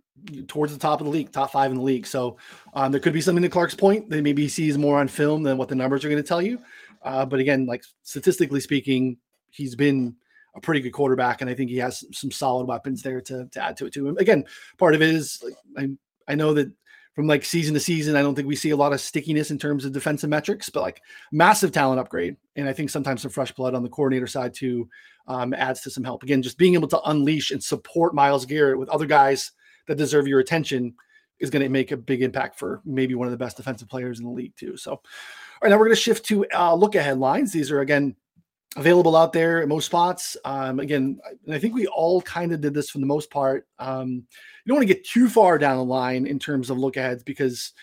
towards 0.47 0.73
the 0.73 0.79
top 0.79 1.01
of 1.01 1.05
the 1.05 1.11
league, 1.11 1.31
top 1.31 1.51
five 1.51 1.71
in 1.71 1.77
the 1.77 1.83
league. 1.83 2.05
So 2.05 2.37
um, 2.73 2.91
there 2.91 3.01
could 3.01 3.13
be 3.13 3.21
something 3.21 3.41
to 3.41 3.49
Clarke's 3.49 3.75
point 3.75 4.09
that 4.09 4.21
maybe 4.21 4.43
he 4.43 4.49
sees 4.49 4.77
more 4.77 4.99
on 4.99 5.07
film 5.07 5.43
than 5.43 5.57
what 5.57 5.67
the 5.67 5.75
numbers 5.75 6.05
are 6.05 6.09
going 6.09 6.21
to 6.21 6.27
tell 6.27 6.41
you. 6.41 6.59
Uh, 7.01 7.25
but 7.25 7.39
again, 7.39 7.65
like 7.65 7.83
statistically 8.03 8.59
speaking, 8.59 9.17
he's 9.49 9.75
been 9.75 10.15
a 10.55 10.61
pretty 10.61 10.81
good 10.81 10.91
quarterback, 10.91 11.41
and 11.41 11.49
I 11.49 11.53
think 11.53 11.69
he 11.69 11.77
has 11.77 12.03
some 12.11 12.31
solid 12.31 12.67
weapons 12.67 13.01
there 13.01 13.21
to, 13.21 13.47
to 13.51 13.63
add 13.63 13.77
to 13.77 13.85
it 13.85 13.93
to 13.93 14.09
And 14.09 14.19
again, 14.19 14.45
part 14.77 14.95
of 14.95 15.01
it 15.01 15.09
is 15.09 15.43
I 15.77 15.89
I 16.27 16.35
know 16.35 16.53
that 16.53 16.71
from 17.13 17.27
like 17.27 17.43
season 17.43 17.73
to 17.73 17.79
season, 17.79 18.15
I 18.15 18.21
don't 18.21 18.35
think 18.35 18.47
we 18.47 18.55
see 18.55 18.69
a 18.69 18.77
lot 18.77 18.93
of 18.93 19.01
stickiness 19.01 19.51
in 19.51 19.59
terms 19.59 19.83
of 19.83 19.91
defensive 19.91 20.29
metrics, 20.29 20.69
but 20.69 20.81
like 20.81 21.01
massive 21.31 21.71
talent 21.71 21.99
upgrade, 21.99 22.37
and 22.55 22.67
I 22.67 22.73
think 22.73 22.89
sometimes 22.89 23.21
some 23.21 23.31
fresh 23.31 23.51
blood 23.51 23.75
on 23.75 23.83
the 23.83 23.89
coordinator 23.89 24.27
side 24.27 24.53
too 24.53 24.89
um, 25.27 25.53
adds 25.53 25.81
to 25.81 25.89
some 25.89 26.03
help. 26.03 26.23
Again, 26.23 26.41
just 26.41 26.57
being 26.57 26.73
able 26.73 26.87
to 26.89 27.01
unleash 27.01 27.51
and 27.51 27.63
support 27.63 28.15
Myles 28.15 28.45
Garrett 28.45 28.79
with 28.79 28.89
other 28.89 29.05
guys 29.05 29.51
that 29.87 29.97
deserve 29.97 30.27
your 30.27 30.39
attention 30.39 30.93
is 31.39 31.49
going 31.49 31.63
to 31.63 31.69
make 31.69 31.91
a 31.91 31.97
big 31.97 32.21
impact 32.21 32.57
for 32.57 32.81
maybe 32.85 33.15
one 33.15 33.27
of 33.27 33.31
the 33.31 33.37
best 33.37 33.57
defensive 33.57 33.89
players 33.89 34.19
in 34.19 34.25
the 34.25 34.31
league 34.31 34.55
too. 34.55 34.77
So, 34.77 34.91
all 34.91 35.01
right, 35.61 35.69
now 35.69 35.77
we're 35.77 35.85
going 35.85 35.95
to 35.95 36.01
shift 36.01 36.25
to 36.27 36.45
uh, 36.53 36.73
look 36.73 36.95
ahead 36.95 37.17
lines. 37.17 37.51
These 37.51 37.71
are 37.71 37.81
again 37.81 38.15
available 38.77 39.15
out 39.15 39.33
there 39.33 39.61
at 39.61 39.67
most 39.67 39.85
spots. 39.85 40.37
Um, 40.45 40.79
again, 40.79 41.19
I 41.49 41.59
think 41.59 41.73
we 41.73 41.87
all 41.87 42.21
kind 42.21 42.53
of 42.53 42.61
did 42.61 42.73
this 42.73 42.89
for 42.89 42.99
the 42.99 43.05
most 43.05 43.29
part. 43.29 43.67
Um, 43.79 44.09
you 44.63 44.69
don't 44.69 44.77
want 44.77 44.87
to 44.87 44.93
get 44.93 45.05
too 45.05 45.27
far 45.27 45.57
down 45.57 45.77
the 45.77 45.83
line 45.83 46.25
in 46.25 46.39
terms 46.39 46.69
of 46.69 46.77
look 46.77 46.97
aheads 46.97 47.23
because 47.23 47.73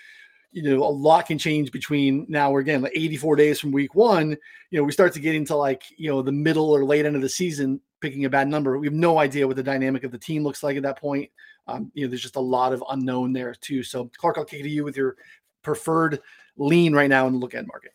you 0.51 0.63
know 0.63 0.83
a 0.83 0.89
lot 0.89 1.27
can 1.27 1.37
change 1.37 1.71
between 1.73 2.25
now 2.29 2.51
or 2.51 2.61
again 2.61 2.81
like 2.81 2.93
84 2.95 3.37
days 3.37 3.61
from 3.61 3.73
week 3.73 3.95
one. 3.95 4.37
You 4.71 4.79
know, 4.79 4.85
we 4.85 4.93
start 4.93 5.13
to 5.15 5.21
get 5.21 5.35
into 5.35 5.57
like 5.57 5.83
you 5.97 6.11
know 6.11 6.23
the 6.23 6.33
middle 6.33 6.71
or 6.71 6.85
late 6.85 7.05
end 7.05 7.17
of 7.17 7.23
the 7.23 7.29
season, 7.29 7.81
picking 8.01 8.25
a 8.25 8.31
bad 8.31 8.49
number. 8.49 8.79
We 8.79 8.87
have 8.87 8.95
no 8.95 9.19
idea 9.19 9.47
what 9.47 9.57
the 9.57 9.63
dynamic 9.63 10.05
of 10.05 10.13
the 10.13 10.19
team 10.19 10.43
looks 10.43 10.63
like 10.63 10.77
at 10.77 10.83
that 10.85 10.99
point. 10.99 11.31
Um, 11.67 11.93
you 11.93 12.05
know, 12.05 12.09
there's 12.09 12.23
just 12.23 12.37
a 12.37 12.41
lot 12.41 12.73
of 12.73 12.83
unknown 12.89 13.35
there 13.35 13.55
too. 13.55 13.83
So, 13.83 14.11
Clarke, 14.17 14.39
I'll 14.39 14.45
kick 14.45 14.61
it 14.61 14.63
to 14.63 14.71
you 14.71 14.85
with 14.85 14.97
your 14.97 15.17
preferred 15.63 16.21
lean 16.57 16.95
right 16.95 17.11
now 17.11 17.27
in 17.27 17.35
the 17.35 17.39
look 17.39 17.53
ahead 17.53 17.67
market. 17.67 17.93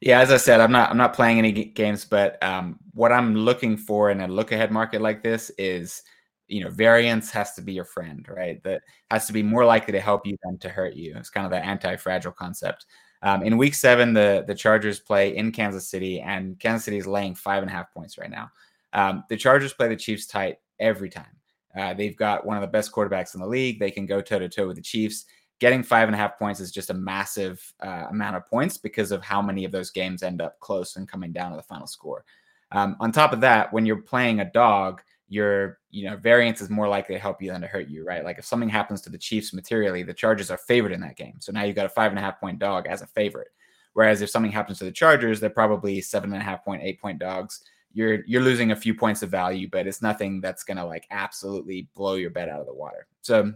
Yeah, 0.00 0.20
as 0.20 0.30
I 0.30 0.38
said, 0.38 0.60
I'm 0.60 0.72
not 0.72 0.90
I'm 0.90 0.96
not 0.96 1.12
playing 1.14 1.38
any 1.38 1.52
games, 1.52 2.04
but 2.06 2.42
um, 2.42 2.78
what 2.94 3.12
I'm 3.12 3.34
looking 3.34 3.76
for 3.76 4.10
in 4.10 4.20
a 4.22 4.28
look 4.28 4.50
ahead 4.52 4.70
market 4.70 5.02
like 5.02 5.22
this 5.22 5.50
is, 5.58 6.02
you 6.48 6.64
know, 6.64 6.70
variance 6.70 7.30
has 7.32 7.52
to 7.54 7.62
be 7.62 7.74
your 7.74 7.84
friend, 7.84 8.26
right? 8.30 8.62
That 8.62 8.82
has 9.10 9.26
to 9.26 9.34
be 9.34 9.42
more 9.42 9.64
likely 9.66 9.92
to 9.92 10.00
help 10.00 10.26
you 10.26 10.38
than 10.42 10.58
to 10.60 10.70
hurt 10.70 10.94
you. 10.94 11.14
It's 11.16 11.28
kind 11.28 11.44
of 11.44 11.52
the 11.52 11.58
anti 11.62 11.96
fragile 11.96 12.32
concept. 12.32 12.86
Um, 13.22 13.42
in 13.42 13.58
week 13.58 13.74
seven, 13.74 14.14
the 14.14 14.44
the 14.46 14.54
Chargers 14.54 15.00
play 15.00 15.36
in 15.36 15.52
Kansas 15.52 15.86
City, 15.90 16.20
and 16.20 16.58
Kansas 16.58 16.86
City 16.86 16.96
is 16.96 17.06
laying 17.06 17.34
five 17.34 17.62
and 17.62 17.70
a 17.70 17.74
half 17.74 17.92
points 17.92 18.16
right 18.16 18.30
now. 18.30 18.50
Um, 18.94 19.24
the 19.28 19.36
Chargers 19.36 19.74
play 19.74 19.88
the 19.88 19.96
Chiefs 19.96 20.26
tight 20.26 20.58
every 20.78 21.10
time. 21.10 21.36
Uh, 21.76 21.92
they've 21.92 22.16
got 22.16 22.46
one 22.46 22.56
of 22.56 22.62
the 22.62 22.66
best 22.68 22.90
quarterbacks 22.90 23.34
in 23.34 23.40
the 23.40 23.46
league. 23.46 23.78
They 23.78 23.90
can 23.90 24.06
go 24.06 24.22
toe 24.22 24.38
to 24.38 24.48
toe 24.48 24.66
with 24.66 24.76
the 24.76 24.82
Chiefs 24.82 25.26
getting 25.60 25.82
five 25.82 26.08
and 26.08 26.14
a 26.14 26.18
half 26.18 26.38
points 26.38 26.58
is 26.58 26.72
just 26.72 26.90
a 26.90 26.94
massive 26.94 27.72
uh, 27.80 28.06
amount 28.10 28.34
of 28.34 28.46
points 28.48 28.78
because 28.78 29.12
of 29.12 29.22
how 29.22 29.40
many 29.40 29.64
of 29.64 29.70
those 29.70 29.90
games 29.90 30.22
end 30.22 30.40
up 30.40 30.58
close 30.58 30.96
and 30.96 31.06
coming 31.06 31.32
down 31.32 31.50
to 31.50 31.56
the 31.56 31.62
final 31.62 31.86
score. 31.86 32.24
Um, 32.72 32.96
on 32.98 33.12
top 33.12 33.32
of 33.32 33.40
that, 33.42 33.72
when 33.72 33.84
you're 33.84 34.02
playing 34.02 34.40
a 34.40 34.50
dog, 34.50 35.02
your 35.28 35.78
you 35.90 36.08
know 36.10 36.16
variance 36.16 36.60
is 36.60 36.70
more 36.70 36.88
likely 36.88 37.14
to 37.14 37.20
help 37.20 37.40
you 37.40 37.52
than 37.52 37.60
to 37.60 37.66
hurt 37.66 37.88
you, 37.88 38.04
right? 38.04 38.24
Like 38.24 38.38
if 38.38 38.44
something 38.44 38.68
happens 38.68 39.00
to 39.02 39.10
the 39.10 39.18
Chiefs 39.18 39.52
materially, 39.52 40.02
the 40.02 40.14
Chargers 40.14 40.50
are 40.50 40.58
favored 40.58 40.92
in 40.92 41.00
that 41.02 41.16
game, 41.16 41.36
so 41.38 41.52
now 41.52 41.62
you've 41.62 41.76
got 41.76 41.86
a 41.86 41.90
five 41.90 42.10
and 42.10 42.18
a 42.18 42.22
half 42.22 42.40
point 42.40 42.58
dog 42.58 42.86
as 42.86 43.02
a 43.02 43.06
favorite. 43.06 43.48
Whereas 43.92 44.22
if 44.22 44.30
something 44.30 44.52
happens 44.52 44.78
to 44.78 44.84
the 44.84 44.92
Chargers, 44.92 45.40
they're 45.40 45.50
probably 45.50 46.00
seven 46.00 46.32
and 46.32 46.40
a 46.40 46.44
half 46.44 46.64
point, 46.64 46.82
eight 46.82 47.00
point 47.00 47.18
dogs. 47.18 47.62
You're 47.92 48.24
you're 48.26 48.42
losing 48.42 48.72
a 48.72 48.76
few 48.76 48.94
points 48.94 49.22
of 49.22 49.30
value, 49.30 49.68
but 49.70 49.86
it's 49.86 50.02
nothing 50.02 50.40
that's 50.40 50.64
gonna 50.64 50.86
like 50.86 51.06
absolutely 51.10 51.88
blow 51.94 52.14
your 52.14 52.30
bet 52.30 52.48
out 52.48 52.60
of 52.60 52.66
the 52.66 52.74
water. 52.74 53.06
So 53.20 53.52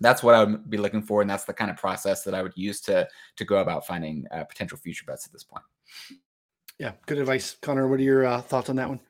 that's 0.00 0.22
what 0.22 0.34
I 0.34 0.44
would 0.44 0.70
be 0.70 0.78
looking 0.78 1.02
for, 1.02 1.20
and 1.20 1.30
that's 1.30 1.44
the 1.44 1.52
kind 1.52 1.70
of 1.70 1.76
process 1.76 2.24
that 2.24 2.34
I 2.34 2.42
would 2.42 2.56
use 2.56 2.80
to 2.82 3.08
to 3.36 3.44
go 3.44 3.58
about 3.58 3.86
finding 3.86 4.26
uh, 4.30 4.44
potential 4.44 4.78
future 4.78 5.04
bets 5.06 5.26
at 5.26 5.32
this 5.32 5.44
point. 5.44 5.64
Yeah, 6.78 6.92
good 7.06 7.18
advice, 7.18 7.56
Connor. 7.60 7.88
What 7.88 8.00
are 8.00 8.02
your 8.02 8.26
uh, 8.26 8.40
thoughts 8.40 8.70
on 8.70 8.76
that 8.76 8.88
one? 8.88 9.00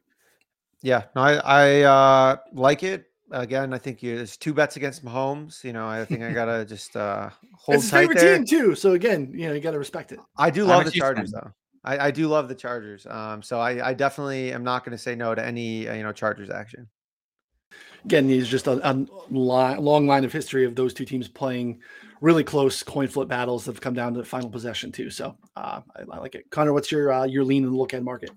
Yeah, 0.83 1.05
no, 1.15 1.23
I 1.23 1.35
I 1.35 1.83
uh, 1.83 2.37
like 2.53 2.83
it. 2.83 3.07
Again, 3.33 3.73
I 3.73 3.79
think 3.79 4.03
you, 4.03 4.17
there's 4.17 4.37
two 4.37 4.53
bets 4.53 4.77
against 4.77 5.05
Mahomes. 5.05 5.63
You 5.63 5.73
know, 5.73 5.87
I 5.87 6.05
think 6.05 6.23
I 6.23 6.33
gotta 6.33 6.65
just 6.69 6.97
uh, 6.97 7.31
hold 7.55 7.77
it's 7.77 7.85
his 7.85 7.91
tight 7.93 8.01
favorite 8.01 8.19
there. 8.19 8.37
team 8.37 8.45
too. 8.45 8.75
So 8.75 8.93
again, 8.93 9.31
you 9.33 9.47
know, 9.47 9.55
you 9.55 9.61
gotta 9.61 9.79
respect 9.79 10.11
it. 10.11 10.19
I 10.37 10.51
do 10.51 10.65
love 10.65 10.85
the 10.85 10.91
Chargers 10.91 11.33
fan. 11.33 11.43
though. 11.45 11.53
I, 11.85 12.09
I 12.09 12.11
do 12.11 12.29
love 12.29 12.49
the 12.49 12.55
Chargers. 12.55 13.07
Um, 13.07 13.43
so 13.43 13.59
I, 13.59 13.91
I 13.91 13.95
definitely 13.95 14.53
am 14.53 14.63
not 14.63 14.85
going 14.85 14.97
to 14.97 15.03
say 15.03 15.15
no 15.15 15.35
to 15.35 15.45
any 15.45 15.89
uh, 15.89 15.95
you 15.95 16.03
know 16.03 16.13
Chargers 16.13 16.51
action. 16.51 16.89
Again, 18.05 18.29
there's 18.29 18.49
just 18.49 18.67
a, 18.67 18.91
a 18.91 18.95
li- 19.31 19.77
long 19.77 20.07
line 20.07 20.25
of 20.25 20.33
history 20.33 20.65
of 20.65 20.75
those 20.75 20.95
two 20.95 21.05
teams 21.05 21.29
playing 21.29 21.81
really 22.21 22.45
close 22.45 22.83
coin 22.83 23.09
flip 23.09 23.29
battles 23.29 23.65
that 23.65 23.73
have 23.73 23.81
come 23.81 23.95
down 23.95 24.13
to 24.15 24.19
the 24.19 24.25
final 24.25 24.51
possession 24.51 24.93
too. 24.93 25.11
So 25.11 25.37
uh, 25.57 25.81
I, 25.97 26.03
I, 26.11 26.19
like 26.19 26.35
it. 26.35 26.51
Connor, 26.51 26.73
what's 26.73 26.93
your 26.93 27.13
uh, 27.13 27.25
your 27.25 27.45
lean 27.45 27.65
and 27.65 27.75
look 27.75 27.93
ahead 27.93 28.05
market? 28.05 28.31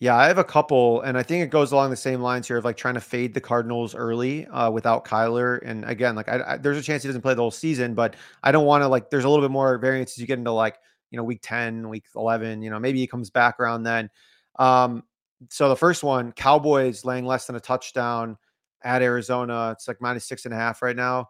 Yeah, 0.00 0.14
I 0.14 0.28
have 0.28 0.38
a 0.38 0.44
couple, 0.44 1.00
and 1.00 1.18
I 1.18 1.24
think 1.24 1.42
it 1.42 1.50
goes 1.50 1.72
along 1.72 1.90
the 1.90 1.96
same 1.96 2.20
lines 2.20 2.46
here 2.46 2.56
of 2.56 2.64
like 2.64 2.76
trying 2.76 2.94
to 2.94 3.00
fade 3.00 3.34
the 3.34 3.40
Cardinals 3.40 3.96
early 3.96 4.46
uh, 4.46 4.70
without 4.70 5.04
Kyler. 5.04 5.58
And 5.64 5.84
again, 5.84 6.14
like 6.14 6.28
I, 6.28 6.40
I, 6.46 6.56
there's 6.56 6.78
a 6.78 6.82
chance 6.82 7.02
he 7.02 7.08
doesn't 7.08 7.22
play 7.22 7.34
the 7.34 7.42
whole 7.42 7.50
season, 7.50 7.94
but 7.94 8.14
I 8.44 8.52
don't 8.52 8.64
want 8.64 8.82
to 8.82 8.88
like. 8.88 9.10
There's 9.10 9.24
a 9.24 9.28
little 9.28 9.44
bit 9.44 9.50
more 9.50 9.76
variance 9.78 10.12
as 10.12 10.18
you 10.18 10.26
get 10.26 10.38
into 10.38 10.52
like 10.52 10.76
you 11.10 11.16
know 11.16 11.24
week 11.24 11.40
ten, 11.42 11.88
week 11.88 12.04
eleven. 12.14 12.62
You 12.62 12.70
know 12.70 12.78
maybe 12.78 12.98
he 12.98 13.06
comes 13.06 13.30
back 13.30 13.58
around 13.58 13.82
then. 13.82 14.08
Um, 14.58 15.02
so 15.50 15.68
the 15.68 15.76
first 15.76 16.02
one, 16.02 16.32
Cowboys 16.32 17.04
laying 17.04 17.24
less 17.24 17.46
than 17.46 17.56
a 17.56 17.60
touchdown 17.60 18.36
at 18.82 19.02
Arizona. 19.02 19.70
It's 19.72 19.88
like 19.88 20.00
minus 20.00 20.24
six 20.24 20.44
and 20.44 20.54
a 20.54 20.56
half 20.56 20.82
right 20.82 20.96
now. 20.96 21.28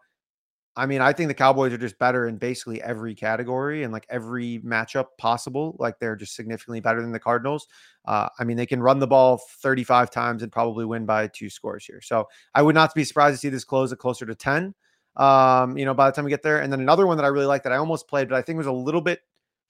I 0.78 0.86
mean, 0.86 1.00
I 1.00 1.12
think 1.12 1.26
the 1.26 1.34
Cowboys 1.34 1.72
are 1.72 1.78
just 1.78 1.98
better 1.98 2.28
in 2.28 2.36
basically 2.36 2.80
every 2.80 3.12
category 3.16 3.82
and 3.82 3.92
like 3.92 4.06
every 4.08 4.60
matchup 4.60 5.06
possible. 5.18 5.74
Like 5.80 5.98
they're 5.98 6.14
just 6.14 6.36
significantly 6.36 6.78
better 6.78 7.02
than 7.02 7.10
the 7.10 7.18
Cardinals. 7.18 7.66
Uh, 8.04 8.28
I 8.38 8.44
mean, 8.44 8.56
they 8.56 8.64
can 8.64 8.80
run 8.80 9.00
the 9.00 9.06
ball 9.08 9.40
35 9.60 10.08
times 10.12 10.44
and 10.44 10.52
probably 10.52 10.84
win 10.84 11.04
by 11.04 11.26
two 11.26 11.50
scores 11.50 11.84
here. 11.84 12.00
So 12.00 12.28
I 12.54 12.62
would 12.62 12.76
not 12.76 12.94
be 12.94 13.02
surprised 13.02 13.34
to 13.34 13.38
see 13.40 13.48
this 13.48 13.64
close 13.64 13.92
at 13.92 13.98
closer 13.98 14.24
to 14.24 14.36
10. 14.36 14.72
Um, 15.16 15.76
you 15.76 15.84
know, 15.84 15.94
by 15.94 16.08
the 16.08 16.14
time 16.14 16.24
we 16.24 16.30
get 16.30 16.44
there. 16.44 16.60
And 16.60 16.72
then 16.72 16.78
another 16.80 17.08
one 17.08 17.16
that 17.16 17.24
I 17.24 17.28
really 17.28 17.46
like 17.46 17.64
that 17.64 17.72
I 17.72 17.76
almost 17.78 18.06
played, 18.06 18.28
but 18.28 18.38
I 18.38 18.42
think 18.42 18.56
was 18.56 18.68
a 18.68 18.72
little 18.72 19.00
bit 19.00 19.20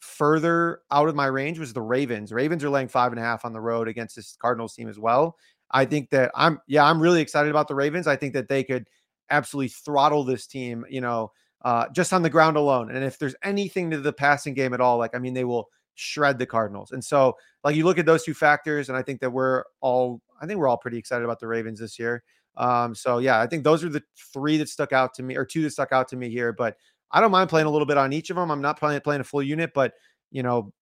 further 0.01 0.83
out 0.91 1.09
of 1.09 1.15
my 1.15 1.27
range 1.27 1.59
was 1.59 1.73
the 1.73 1.81
Ravens. 1.81 2.33
Ravens 2.33 2.63
are 2.65 2.71
laying 2.71 2.89
five 2.89 3.13
and 3.13 3.19
a 3.19 3.23
half 3.23 3.47
on 3.47 3.55
the 3.55 3.61
road 3.61 3.89
against 3.89 4.15
this 4.15 4.37
Cardinals 4.37 4.75
team 4.75 4.89
as 4.89 4.99
well. 4.99 5.37
I 5.71 5.85
think 5.85 6.11
that 6.11 6.31
I'm, 6.35 6.61
yeah, 6.67 6.85
I'm 6.85 7.01
really 7.01 7.21
excited 7.21 7.51
about 7.51 7.69
the 7.69 7.75
Ravens. 7.75 8.07
I 8.07 8.17
think 8.17 8.35
that 8.35 8.49
they 8.49 8.65
could 8.65 8.89
absolutely 9.31 9.69
throttle 9.69 10.25
this 10.25 10.47
team, 10.47 10.85
you 10.89 11.01
know, 11.01 11.33
uh, 11.63 11.87
just 11.91 12.13
on 12.13 12.23
the 12.23 12.31
ground 12.31 12.57
alone. 12.57 12.91
And 12.91 13.05
if 13.05 13.19
there's 13.19 13.35
anything 13.43 13.91
to 13.91 14.01
the 14.01 14.13
passing 14.13 14.55
game 14.55 14.73
at 14.75 14.81
all, 14.81 14.99
like, 14.99 15.15
I 15.15 15.19
mean, 15.19 15.35
they 15.35 15.45
will 15.45 15.69
shred 15.95 16.39
the 16.39 16.47
Cardinals. 16.47 16.93
And 16.93 17.05
so, 17.05 17.37
like, 17.65 17.77
you 17.77 17.85
look 17.85 17.99
at 17.99 18.07
those 18.07 18.25
two 18.25 18.35
factors, 18.35 18.89
and 18.89 18.97
I 18.97 19.03
think 19.03 19.21
that 19.21 19.31
we're 19.31 19.65
all, 19.81 20.23
I 20.41 20.47
think 20.47 20.59
we're 20.59 20.69
all 20.69 20.79
pretty 20.79 20.99
excited 20.99 21.25
about 21.25 21.41
the 21.41 21.49
Ravens 21.49 21.81
this 21.81 21.99
year. 21.99 22.23
Um, 22.57 22.95
so 22.95 23.19
yeah, 23.19 23.41
I 23.41 23.47
think 23.47 23.65
those 23.65 23.85
are 23.85 23.89
the 23.89 24.03
three 24.33 24.57
that 24.59 24.69
stuck 24.69 24.93
out 24.93 25.15
to 25.15 25.23
me, 25.23 25.37
or 25.37 25.45
two 25.45 25.63
that 25.63 25.71
stuck 25.71 25.93
out 25.93 26.09
to 26.09 26.17
me 26.17 26.29
here. 26.29 26.53
But 26.53 26.77
I 27.11 27.21
don't 27.21 27.31
mind 27.31 27.49
playing 27.49 27.67
a 27.67 27.71
little 27.71 27.87
bit 27.87 27.97
on 27.97 28.13
each 28.13 28.31
of 28.31 28.37
them. 28.37 28.51
I'm 28.51 28.61
not 28.61 28.79
playing 28.79 29.01
playing 29.01 29.21
a 29.21 29.25
full 29.25 29.43
unit, 29.43 29.71
but 29.75 29.95
you 30.31 30.43
know, 30.43 30.73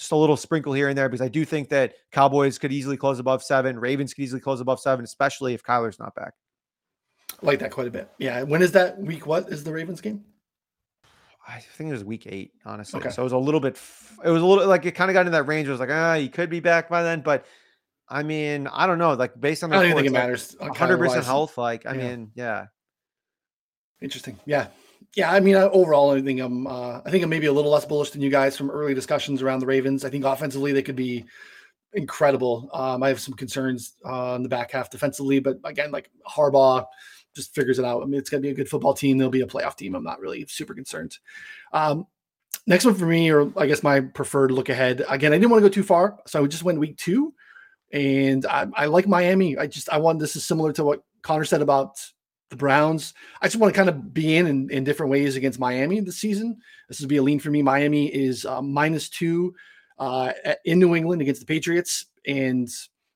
just 0.00 0.12
a 0.12 0.16
little 0.16 0.36
sprinkle 0.36 0.72
here 0.72 0.88
and 0.88 0.96
there 0.96 1.10
because 1.10 1.20
I 1.20 1.28
do 1.28 1.44
think 1.44 1.68
that 1.68 1.92
Cowboys 2.10 2.58
could 2.58 2.72
easily 2.72 2.96
close 2.96 3.18
above 3.18 3.42
seven, 3.42 3.78
Ravens 3.78 4.14
could 4.14 4.22
easily 4.22 4.40
close 4.40 4.60
above 4.60 4.80
seven, 4.80 5.04
especially 5.04 5.52
if 5.52 5.62
Kyler's 5.62 5.98
not 5.98 6.14
back. 6.14 6.32
I 7.30 7.46
like 7.46 7.58
that 7.58 7.70
quite 7.70 7.86
a 7.86 7.90
bit. 7.90 8.10
Yeah. 8.18 8.42
When 8.42 8.62
is 8.62 8.72
that 8.72 8.98
week? 8.98 9.26
What 9.26 9.50
is 9.50 9.62
the 9.62 9.72
Ravens 9.72 10.00
game? 10.00 10.24
I 11.46 11.58
think 11.58 11.88
it 11.90 11.92
was 11.92 12.02
week 12.02 12.26
eight, 12.26 12.52
honestly. 12.64 12.98
Okay. 12.98 13.10
So 13.10 13.20
it 13.22 13.24
was 13.24 13.34
a 13.34 13.38
little 13.38 13.60
bit, 13.60 13.78
it 14.24 14.30
was 14.30 14.40
a 14.40 14.46
little 14.46 14.66
like 14.66 14.86
it 14.86 14.92
kind 14.92 15.10
of 15.10 15.14
got 15.14 15.26
in 15.26 15.32
that 15.32 15.44
range. 15.44 15.68
It 15.68 15.72
was 15.72 15.80
like, 15.80 15.90
ah, 15.90 16.14
he 16.14 16.30
could 16.30 16.48
be 16.48 16.60
back 16.60 16.88
by 16.88 17.02
then. 17.02 17.20
But 17.20 17.44
I 18.08 18.22
mean, 18.22 18.68
I 18.68 18.86
don't 18.86 18.98
know. 18.98 19.12
Like 19.12 19.38
based 19.38 19.62
on 19.62 19.68
the 19.68 19.76
I 19.76 19.82
don't 19.82 19.96
think 19.96 20.06
it 20.06 20.12
matters. 20.12 20.56
100% 20.60 21.24
health. 21.24 21.58
Like, 21.58 21.84
I 21.84 21.92
yeah. 21.92 22.08
mean, 22.08 22.30
yeah. 22.34 22.66
Interesting. 24.00 24.38
Yeah. 24.46 24.68
Yeah. 25.16 25.32
I 25.32 25.40
mean, 25.40 25.56
overall, 25.56 26.12
I 26.12 26.22
think 26.22 26.40
I'm, 26.40 26.66
uh, 26.66 27.00
I 27.04 27.10
think 27.10 27.24
I'm 27.24 27.30
maybe 27.30 27.46
a 27.46 27.52
little 27.52 27.72
less 27.72 27.84
bullish 27.84 28.10
than 28.10 28.22
you 28.22 28.30
guys 28.30 28.56
from 28.56 28.70
early 28.70 28.94
discussions 28.94 29.42
around 29.42 29.60
the 29.60 29.66
Ravens. 29.66 30.04
I 30.04 30.10
think 30.10 30.24
offensively 30.24 30.72
they 30.72 30.82
could 30.82 30.96
be 30.96 31.24
incredible. 31.92 32.70
Um, 32.72 33.02
I 33.02 33.08
have 33.08 33.20
some 33.20 33.34
concerns 33.34 33.94
uh, 34.04 34.34
on 34.34 34.42
the 34.42 34.48
back 34.48 34.70
half 34.70 34.90
defensively, 34.90 35.40
but 35.40 35.58
again, 35.64 35.90
like 35.90 36.10
Harbaugh, 36.28 36.86
just 37.34 37.54
figures 37.54 37.78
it 37.78 37.84
out. 37.84 38.02
I 38.02 38.06
mean, 38.06 38.18
it's 38.18 38.30
going 38.30 38.42
to 38.42 38.46
be 38.46 38.52
a 38.52 38.56
good 38.56 38.68
football 38.68 38.94
team. 38.94 39.18
They'll 39.18 39.30
be 39.30 39.42
a 39.42 39.46
playoff 39.46 39.76
team. 39.76 39.94
I'm 39.94 40.04
not 40.04 40.20
really 40.20 40.44
super 40.48 40.74
concerned. 40.74 41.18
Um, 41.72 42.06
next 42.66 42.84
one 42.84 42.94
for 42.94 43.06
me, 43.06 43.30
or 43.30 43.52
I 43.56 43.66
guess 43.66 43.82
my 43.82 44.00
preferred 44.00 44.50
look 44.50 44.68
ahead. 44.68 45.04
Again, 45.08 45.32
I 45.32 45.36
didn't 45.36 45.50
want 45.50 45.62
to 45.62 45.68
go 45.68 45.72
too 45.72 45.82
far, 45.82 46.18
so 46.26 46.42
I 46.42 46.46
just 46.46 46.64
went 46.64 46.80
week 46.80 46.96
two, 46.96 47.32
and 47.92 48.44
I, 48.46 48.66
I 48.74 48.86
like 48.86 49.06
Miami. 49.06 49.56
I 49.58 49.66
just 49.66 49.88
I 49.90 49.98
want 49.98 50.18
this 50.18 50.36
is 50.36 50.44
similar 50.44 50.72
to 50.74 50.84
what 50.84 51.04
Connor 51.22 51.44
said 51.44 51.62
about 51.62 52.00
the 52.50 52.56
Browns. 52.56 53.14
I 53.40 53.46
just 53.46 53.56
want 53.56 53.72
to 53.72 53.78
kind 53.78 53.88
of 53.88 54.12
be 54.12 54.36
in, 54.36 54.46
in, 54.46 54.70
in 54.70 54.84
different 54.84 55.10
ways 55.10 55.36
against 55.36 55.58
Miami 55.58 56.00
this 56.00 56.18
season. 56.18 56.58
This 56.88 57.00
would 57.00 57.08
be 57.08 57.16
a 57.16 57.22
lean 57.22 57.38
for 57.38 57.50
me. 57.50 57.62
Miami 57.62 58.08
is 58.08 58.44
uh, 58.44 58.60
minus 58.60 59.08
two 59.08 59.54
uh, 59.98 60.32
in 60.64 60.78
New 60.78 60.94
England 60.94 61.22
against 61.22 61.40
the 61.40 61.46
Patriots, 61.46 62.06
and 62.26 62.68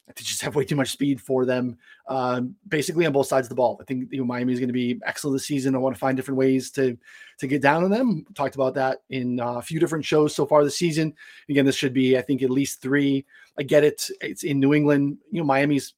they 0.06 0.22
just 0.22 0.42
have 0.42 0.54
way 0.54 0.64
too 0.64 0.76
much 0.76 0.90
speed 0.90 1.20
for 1.20 1.46
them, 1.46 1.78
um, 2.08 2.54
basically 2.68 3.06
on 3.06 3.12
both 3.12 3.26
sides 3.26 3.46
of 3.46 3.48
the 3.48 3.54
ball. 3.54 3.78
I 3.80 3.84
think 3.84 4.12
you 4.12 4.18
know, 4.18 4.24
Miami 4.24 4.52
is 4.52 4.60
going 4.60 4.68
to 4.68 4.74
be 4.74 5.00
excellent 5.04 5.34
this 5.34 5.46
season. 5.46 5.74
I 5.74 5.78
want 5.78 5.94
to 5.96 5.98
find 5.98 6.16
different 6.16 6.38
ways 6.38 6.70
to 6.72 6.96
to 7.38 7.46
get 7.46 7.62
down 7.62 7.84
on 7.84 7.90
them. 7.90 8.26
Talked 8.34 8.54
about 8.54 8.74
that 8.74 8.98
in 9.10 9.40
uh, 9.40 9.54
a 9.54 9.62
few 9.62 9.80
different 9.80 10.04
shows 10.04 10.34
so 10.34 10.46
far 10.46 10.62
this 10.62 10.78
season. 10.78 11.14
Again, 11.48 11.64
this 11.64 11.76
should 11.76 11.94
be, 11.94 12.18
I 12.18 12.22
think, 12.22 12.42
at 12.42 12.50
least 12.50 12.82
three. 12.82 13.24
I 13.58 13.62
get 13.62 13.82
it. 13.82 14.08
It's 14.20 14.44
in 14.44 14.60
New 14.60 14.74
England. 14.74 15.18
You 15.30 15.40
know, 15.40 15.46
Miami's 15.46 15.94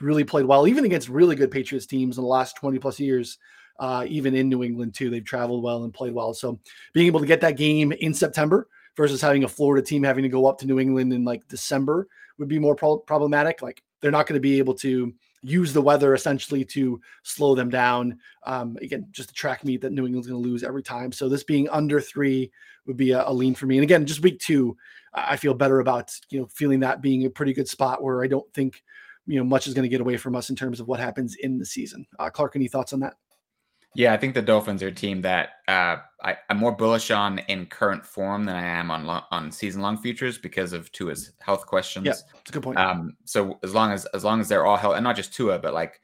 really 0.00 0.24
played 0.24 0.46
well, 0.46 0.66
even 0.66 0.84
against 0.84 1.08
really 1.08 1.36
good 1.36 1.50
Patriots 1.50 1.86
teams 1.86 2.18
in 2.18 2.22
the 2.22 2.28
last 2.28 2.56
20 2.56 2.78
plus 2.78 3.00
years. 3.00 3.38
Uh, 3.78 4.06
even 4.08 4.34
in 4.34 4.48
New 4.48 4.62
England 4.62 4.94
too, 4.94 5.10
they've 5.10 5.24
traveled 5.24 5.62
well 5.62 5.84
and 5.84 5.92
played 5.92 6.14
well. 6.14 6.32
So 6.32 6.58
being 6.94 7.06
able 7.06 7.20
to 7.20 7.26
get 7.26 7.42
that 7.42 7.58
game 7.58 7.92
in 7.92 8.14
September 8.14 8.68
versus 8.96 9.20
having 9.20 9.44
a 9.44 9.48
Florida 9.48 9.86
team 9.86 10.02
having 10.02 10.22
to 10.22 10.30
go 10.30 10.46
up 10.46 10.58
to 10.58 10.66
New 10.66 10.80
England 10.80 11.12
in 11.12 11.24
like 11.24 11.46
December 11.48 12.08
would 12.38 12.48
be 12.48 12.58
more 12.58 12.74
pro- 12.74 12.98
problematic. 12.98 13.60
Like 13.60 13.82
they're 14.00 14.10
not 14.10 14.26
going 14.26 14.36
to 14.36 14.40
be 14.40 14.58
able 14.58 14.74
to 14.74 15.12
use 15.42 15.72
the 15.72 15.82
weather 15.82 16.14
essentially 16.14 16.64
to 16.64 17.00
slow 17.22 17.54
them 17.54 17.68
down. 17.68 18.18
Um, 18.44 18.76
again, 18.80 19.06
just 19.10 19.30
a 19.30 19.34
track 19.34 19.64
meet 19.64 19.80
that 19.82 19.92
New 19.92 20.06
England's 20.06 20.26
going 20.26 20.42
to 20.42 20.48
lose 20.48 20.64
every 20.64 20.82
time. 20.82 21.12
So 21.12 21.28
this 21.28 21.44
being 21.44 21.68
under 21.68 22.00
three 22.00 22.50
would 22.86 22.96
be 22.96 23.12
a, 23.12 23.28
a, 23.28 23.32
lean 23.32 23.54
for 23.54 23.66
me. 23.66 23.76
And 23.76 23.84
again, 23.84 24.06
just 24.06 24.22
week 24.22 24.38
two, 24.40 24.76
I 25.12 25.36
feel 25.36 25.54
better 25.54 25.80
about 25.80 26.12
you 26.30 26.40
know 26.40 26.46
feeling 26.46 26.80
that 26.80 27.00
being 27.00 27.24
a 27.24 27.30
pretty 27.30 27.52
good 27.52 27.68
spot 27.68 28.02
where 28.02 28.22
I 28.22 28.26
don't 28.26 28.52
think 28.54 28.82
you 29.26 29.38
know 29.38 29.44
much 29.44 29.66
is 29.66 29.74
going 29.74 29.82
to 29.82 29.88
get 29.88 30.00
away 30.00 30.16
from 30.16 30.34
us 30.36 30.50
in 30.50 30.56
terms 30.56 30.80
of 30.80 30.88
what 30.88 31.00
happens 31.00 31.36
in 31.36 31.58
the 31.58 31.66
season. 31.66 32.06
Uh, 32.18 32.30
Clarke, 32.30 32.56
any 32.56 32.68
thoughts 32.68 32.92
on 32.92 33.00
that? 33.00 33.14
Yeah, 33.94 34.12
I 34.12 34.18
think 34.18 34.34
the 34.34 34.42
Dolphins 34.42 34.82
are 34.82 34.88
a 34.88 34.92
team 34.92 35.22
that 35.22 35.52
uh, 35.68 35.96
I, 36.22 36.36
am 36.50 36.58
more 36.58 36.72
bullish 36.72 37.10
on 37.10 37.38
in 37.38 37.64
current 37.64 38.04
form 38.04 38.44
than 38.44 38.54
I 38.54 38.62
am 38.62 38.90
on 38.90 39.06
lo- 39.06 39.22
on 39.30 39.50
season 39.50 39.80
long 39.80 39.96
futures 39.96 40.36
because 40.36 40.74
of 40.74 40.92
Tua's 40.92 41.32
health 41.40 41.64
questions. 41.64 42.04
Yeah, 42.04 42.12
that's 42.12 42.50
a 42.50 42.52
good 42.52 42.62
point. 42.62 42.78
Um, 42.78 43.16
so 43.24 43.58
as 43.62 43.72
long 43.72 43.92
as 43.92 44.04
as 44.06 44.22
long 44.22 44.40
as 44.40 44.48
they're 44.48 44.66
all 44.66 44.76
healthy, 44.76 44.96
and 44.96 45.04
not 45.04 45.16
just 45.16 45.32
Tua, 45.32 45.58
but 45.58 45.72
like 45.72 46.00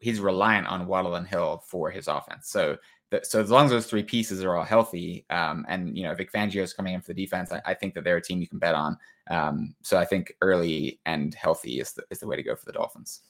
he's 0.00 0.20
reliant 0.20 0.66
on 0.66 0.86
Waddle 0.86 1.14
and 1.14 1.26
Hill 1.26 1.62
for 1.66 1.90
his 1.90 2.08
offense. 2.08 2.48
So 2.50 2.76
so 3.22 3.40
as 3.40 3.50
long 3.50 3.66
as 3.66 3.70
those 3.70 3.86
three 3.86 4.02
pieces 4.02 4.42
are 4.42 4.56
all 4.56 4.64
healthy, 4.64 5.24
um, 5.30 5.64
and 5.68 5.96
you 5.96 6.04
know 6.04 6.14
Vic 6.14 6.32
Fangio 6.32 6.62
is 6.62 6.72
coming 6.72 6.94
in 6.94 7.00
for 7.00 7.12
the 7.12 7.22
defense, 7.22 7.52
I, 7.52 7.60
I, 7.64 7.74
think 7.74 7.94
that 7.94 8.04
they're 8.04 8.16
a 8.16 8.22
team 8.22 8.40
you 8.40 8.48
can 8.48 8.58
bet 8.58 8.74
on. 8.74 8.96
Um, 9.30 9.74
so 9.82 9.98
I 9.98 10.04
think 10.04 10.34
early 10.40 11.00
and 11.06 11.34
healthy 11.34 11.80
is 11.80 11.92
the 11.92 12.04
is 12.10 12.18
the 12.18 12.26
way 12.26 12.36
to 12.36 12.42
go 12.42 12.56
for 12.56 12.64
the 12.64 12.72
Dolphins. 12.72 13.20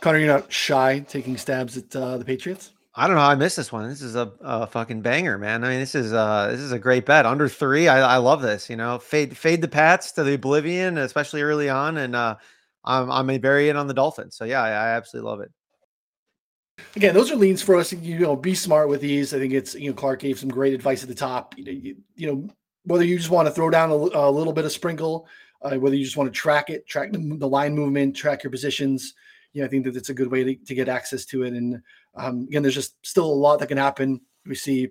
Connor, 0.00 0.18
you're 0.18 0.28
not 0.28 0.52
shy 0.52 1.00
taking 1.00 1.36
stabs 1.36 1.76
at 1.76 1.94
uh, 1.96 2.18
the 2.18 2.24
Patriots. 2.24 2.72
I 2.96 3.06
don't 3.06 3.16
know 3.16 3.22
how 3.22 3.30
I 3.30 3.34
missed 3.34 3.56
this 3.56 3.72
one. 3.72 3.88
This 3.88 4.02
is 4.02 4.14
a, 4.14 4.32
a, 4.40 4.66
fucking 4.68 5.02
banger, 5.02 5.36
man. 5.36 5.64
I 5.64 5.70
mean, 5.70 5.80
this 5.80 5.96
is 5.96 6.12
uh 6.12 6.48
this 6.50 6.60
is 6.60 6.72
a 6.72 6.78
great 6.78 7.06
bet. 7.06 7.26
Under 7.26 7.48
three, 7.48 7.88
I, 7.88 8.14
I 8.14 8.16
love 8.18 8.40
this. 8.40 8.70
You 8.70 8.76
know, 8.76 8.98
fade 8.98 9.36
fade 9.36 9.60
the 9.60 9.68
Pats 9.68 10.12
to 10.12 10.22
the 10.22 10.34
oblivion, 10.34 10.98
especially 10.98 11.42
early 11.42 11.68
on, 11.68 11.98
and 11.98 12.14
uh, 12.14 12.36
I'm 12.84 13.10
I'm 13.10 13.30
a 13.30 13.38
very 13.38 13.68
in 13.68 13.76
on 13.76 13.88
the 13.88 13.94
Dolphins. 13.94 14.36
So 14.36 14.44
yeah, 14.44 14.62
I, 14.62 14.68
I 14.68 14.88
absolutely 14.90 15.28
love 15.28 15.40
it. 15.40 15.50
Again, 16.96 17.14
those 17.14 17.30
are 17.30 17.36
leans 17.36 17.62
for 17.62 17.76
us. 17.76 17.92
You 17.92 18.18
know, 18.20 18.36
be 18.36 18.54
smart 18.54 18.88
with 18.88 19.00
these. 19.00 19.32
I 19.32 19.38
think 19.38 19.52
it's 19.52 19.74
you 19.74 19.90
know 19.90 19.94
Clarke 19.94 20.20
gave 20.20 20.38
some 20.38 20.48
great 20.48 20.74
advice 20.74 21.02
at 21.02 21.08
the 21.08 21.14
top. 21.14 21.56
You 21.56 21.64
know, 21.64 21.72
you, 21.72 21.96
you 22.16 22.26
know 22.26 22.48
whether 22.84 23.04
you 23.04 23.16
just 23.16 23.30
want 23.30 23.48
to 23.48 23.54
throw 23.54 23.70
down 23.70 23.90
a, 23.90 23.94
a 23.94 24.30
little 24.30 24.52
bit 24.52 24.64
of 24.64 24.72
sprinkle, 24.72 25.26
uh, 25.62 25.76
whether 25.76 25.96
you 25.96 26.04
just 26.04 26.16
want 26.16 26.32
to 26.32 26.38
track 26.38 26.68
it, 26.68 26.86
track 26.86 27.12
the, 27.12 27.36
the 27.38 27.48
line 27.48 27.74
movement, 27.74 28.14
track 28.16 28.42
your 28.42 28.50
positions 28.50 29.14
you 29.54 29.62
know, 29.62 29.66
I 29.66 29.70
think 29.70 29.84
that 29.84 29.96
it's 29.96 30.10
a 30.10 30.14
good 30.14 30.30
way 30.30 30.44
to, 30.44 30.54
to 30.56 30.74
get 30.74 30.88
access 30.88 31.24
to 31.26 31.44
it. 31.44 31.54
And 31.54 31.80
um, 32.16 32.42
again, 32.48 32.62
there's 32.62 32.74
just 32.74 32.94
still 33.06 33.26
a 33.26 33.32
lot 33.32 33.60
that 33.60 33.68
can 33.68 33.78
happen. 33.78 34.20
We 34.44 34.56
see 34.56 34.90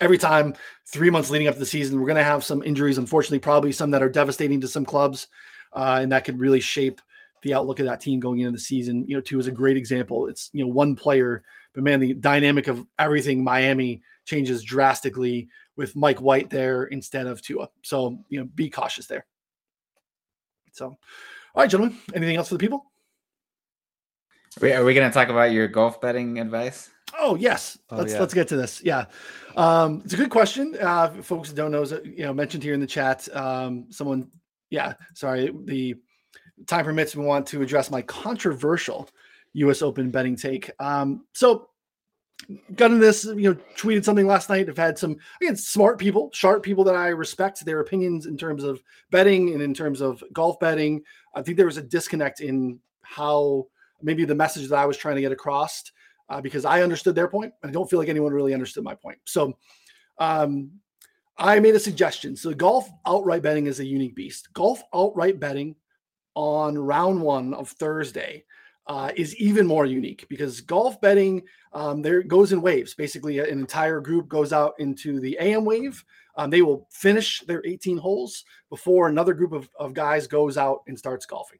every 0.00 0.18
time 0.18 0.54
three 0.86 1.10
months 1.10 1.30
leading 1.30 1.48
up 1.48 1.54
to 1.54 1.60
the 1.60 1.66
season, 1.66 2.00
we're 2.00 2.06
going 2.06 2.16
to 2.16 2.24
have 2.24 2.44
some 2.44 2.62
injuries, 2.62 2.96
unfortunately, 2.96 3.40
probably 3.40 3.72
some 3.72 3.90
that 3.90 4.02
are 4.02 4.08
devastating 4.08 4.60
to 4.60 4.68
some 4.68 4.84
clubs. 4.84 5.26
Uh, 5.72 5.98
and 6.00 6.12
that 6.12 6.24
could 6.24 6.38
really 6.38 6.60
shape 6.60 7.00
the 7.42 7.54
outlook 7.54 7.80
of 7.80 7.86
that 7.86 8.00
team 8.00 8.20
going 8.20 8.40
into 8.40 8.52
the 8.52 8.58
season. 8.58 9.04
You 9.06 9.16
know, 9.16 9.20
Tua 9.20 9.40
is 9.40 9.46
a 9.46 9.52
great 9.52 9.76
example. 9.76 10.28
It's, 10.28 10.50
you 10.52 10.64
know, 10.64 10.70
one 10.70 10.94
player, 10.96 11.42
but 11.74 11.84
man, 11.84 12.00
the 12.00 12.14
dynamic 12.14 12.68
of 12.68 12.84
everything 12.98 13.42
Miami 13.42 14.02
changes 14.24 14.62
drastically 14.62 15.48
with 15.76 15.96
Mike 15.96 16.20
White 16.20 16.50
there 16.50 16.84
instead 16.84 17.26
of 17.26 17.42
Tua. 17.42 17.68
So, 17.82 18.18
you 18.28 18.40
know, 18.40 18.48
be 18.54 18.70
cautious 18.70 19.06
there. 19.06 19.26
So, 20.72 20.86
all 20.86 20.96
right, 21.56 21.70
gentlemen, 21.70 21.98
anything 22.14 22.36
else 22.36 22.48
for 22.48 22.54
the 22.54 22.60
people? 22.60 22.86
Are 24.60 24.84
we 24.84 24.94
going 24.94 25.08
to 25.08 25.14
talk 25.14 25.28
about 25.28 25.52
your 25.52 25.66
golf 25.68 26.00
betting 26.00 26.38
advice? 26.38 26.90
Oh 27.18 27.34
yes, 27.36 27.78
Oh, 27.90 27.96
let's 27.96 28.12
yeah. 28.12 28.20
let's 28.20 28.32
get 28.34 28.48
to 28.48 28.56
this. 28.56 28.82
Yeah, 28.82 29.04
um, 29.56 30.00
it's 30.04 30.14
a 30.14 30.16
good 30.16 30.30
question. 30.30 30.76
Uh, 30.80 31.08
folks 31.22 31.50
who 31.50 31.56
don't 31.56 31.70
know, 31.70 31.84
you 32.04 32.24
know, 32.24 32.32
mentioned 32.32 32.62
here 32.62 32.72
in 32.72 32.80
the 32.80 32.86
chat. 32.86 33.28
Um, 33.36 33.86
someone, 33.90 34.30
yeah, 34.70 34.94
sorry, 35.14 35.52
the 35.64 35.96
time 36.66 36.84
permits. 36.84 37.16
We 37.16 37.24
want 37.24 37.46
to 37.48 37.62
address 37.62 37.90
my 37.90 38.02
controversial 38.02 39.08
U.S. 39.54 39.82
Open 39.82 40.10
betting 40.10 40.36
take. 40.36 40.70
Um, 40.78 41.26
so, 41.32 41.68
got 42.74 42.90
into 42.90 43.04
this. 43.04 43.24
You 43.24 43.54
know, 43.54 43.56
tweeted 43.76 44.04
something 44.04 44.26
last 44.26 44.48
night. 44.48 44.68
I've 44.68 44.76
had 44.76 44.98
some 44.98 45.16
again 45.40 45.56
smart 45.56 45.98
people, 45.98 46.30
sharp 46.32 46.62
people 46.62 46.84
that 46.84 46.96
I 46.96 47.08
respect 47.08 47.64
their 47.64 47.80
opinions 47.80 48.26
in 48.26 48.36
terms 48.36 48.64
of 48.64 48.82
betting 49.10 49.52
and 49.52 49.62
in 49.62 49.74
terms 49.74 50.00
of 50.00 50.22
golf 50.32 50.58
betting. 50.60 51.02
I 51.34 51.42
think 51.42 51.56
there 51.56 51.66
was 51.66 51.76
a 51.76 51.82
disconnect 51.82 52.40
in 52.40 52.78
how 53.02 53.66
maybe 54.02 54.24
the 54.24 54.34
message 54.34 54.68
that 54.68 54.76
I 54.76 54.86
was 54.86 54.96
trying 54.96 55.16
to 55.16 55.20
get 55.20 55.32
across 55.32 55.84
uh, 56.28 56.40
because 56.40 56.64
I 56.64 56.82
understood 56.82 57.14
their 57.14 57.28
point, 57.28 57.52
and 57.62 57.70
I 57.70 57.72
don't 57.72 57.88
feel 57.88 57.98
like 57.98 58.08
anyone 58.08 58.32
really 58.32 58.54
understood 58.54 58.84
my 58.84 58.94
point. 58.94 59.18
So, 59.24 59.56
um, 60.18 60.70
I 61.38 61.60
made 61.60 61.74
a 61.74 61.80
suggestion. 61.80 62.36
So, 62.36 62.52
golf 62.54 62.88
outright 63.06 63.42
betting 63.42 63.66
is 63.66 63.80
a 63.80 63.84
unique 63.84 64.14
beast. 64.14 64.52
Golf 64.52 64.82
outright 64.94 65.40
betting 65.40 65.76
on 66.34 66.78
round 66.78 67.20
one 67.20 67.54
of 67.54 67.68
Thursday 67.68 68.44
uh, 68.86 69.12
is 69.16 69.36
even 69.36 69.66
more 69.66 69.86
unique 69.86 70.26
because 70.28 70.60
golf 70.60 71.00
betting 71.00 71.42
um, 71.72 72.02
there 72.02 72.22
goes 72.22 72.52
in 72.52 72.60
waves. 72.60 72.94
Basically, 72.94 73.38
an 73.38 73.46
entire 73.46 74.00
group 74.00 74.28
goes 74.28 74.52
out 74.52 74.74
into 74.78 75.20
the 75.20 75.36
AM 75.40 75.64
wave. 75.64 76.04
Um, 76.36 76.50
they 76.50 76.62
will 76.62 76.88
finish 76.90 77.40
their 77.40 77.62
18 77.64 77.98
holes 77.98 78.44
before 78.70 79.08
another 79.08 79.34
group 79.34 79.52
of, 79.52 79.68
of 79.78 79.94
guys 79.94 80.26
goes 80.26 80.56
out 80.56 80.80
and 80.88 80.98
starts 80.98 81.26
golfing. 81.26 81.58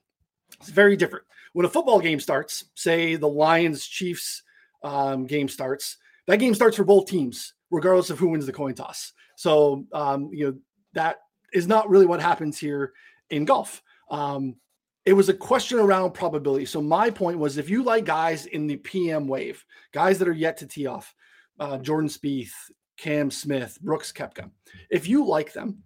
It's 0.61 0.71
very 0.71 0.97
different. 0.97 1.25
When 1.53 1.67
a 1.67 1.69
football 1.69 2.01
game 2.01 2.21
starts, 2.21 2.65
say 2.75 3.17
the 3.17 3.29
Lions 3.29 3.87
Chiefs 3.87 4.43
um, 4.83 5.27
game 5.27 5.49
starts, 5.49 5.99
that 6.27 6.39
game 6.39 6.55
starts 6.55 6.77
for 6.77 6.85
both 6.85 7.07
teams, 7.07 7.55
regardless 7.71 8.11
of 8.11 8.19
who 8.19 8.29
wins 8.29 8.47
the 8.47 8.53
coin 8.53 8.75
toss. 8.75 9.13
So, 9.37 9.87
um, 9.93 10.31
you 10.33 10.47
know, 10.47 10.59
that 10.95 11.17
is 11.53 11.67
not 11.67 11.89
really 11.91 12.07
what 12.07 12.21
happens 12.21 12.59
here 12.59 12.93
in 13.31 13.45
golf. 13.45 13.83
Um, 14.11 14.57
it 15.05 15.13
was 15.13 15.29
a 15.29 15.35
question 15.35 15.79
around 15.79 16.13
probability. 16.13 16.67
So, 16.67 16.81
my 16.81 17.11
point 17.11 17.39
was 17.39 17.59
if 17.59 17.71
you 17.71 17.83
like 17.83 18.05
guys 18.05 18.47
in 18.47 18.67
the 18.67 18.77
PM 18.77 19.27
wave, 19.29 19.65
guys 19.93 20.19
that 20.19 20.29
are 20.29 20.33
yet 20.33 20.57
to 20.59 20.67
tee 20.67 20.87
off, 20.87 21.15
uh, 21.59 21.79
Jordan 21.79 22.09
Spieth, 22.09 22.53
Cam 22.97 23.31
Smith, 23.31 23.79
Brooks 23.83 24.13
Koepka, 24.13 24.51
if 24.91 25.09
you 25.09 25.27
like 25.27 25.53
them, 25.53 25.83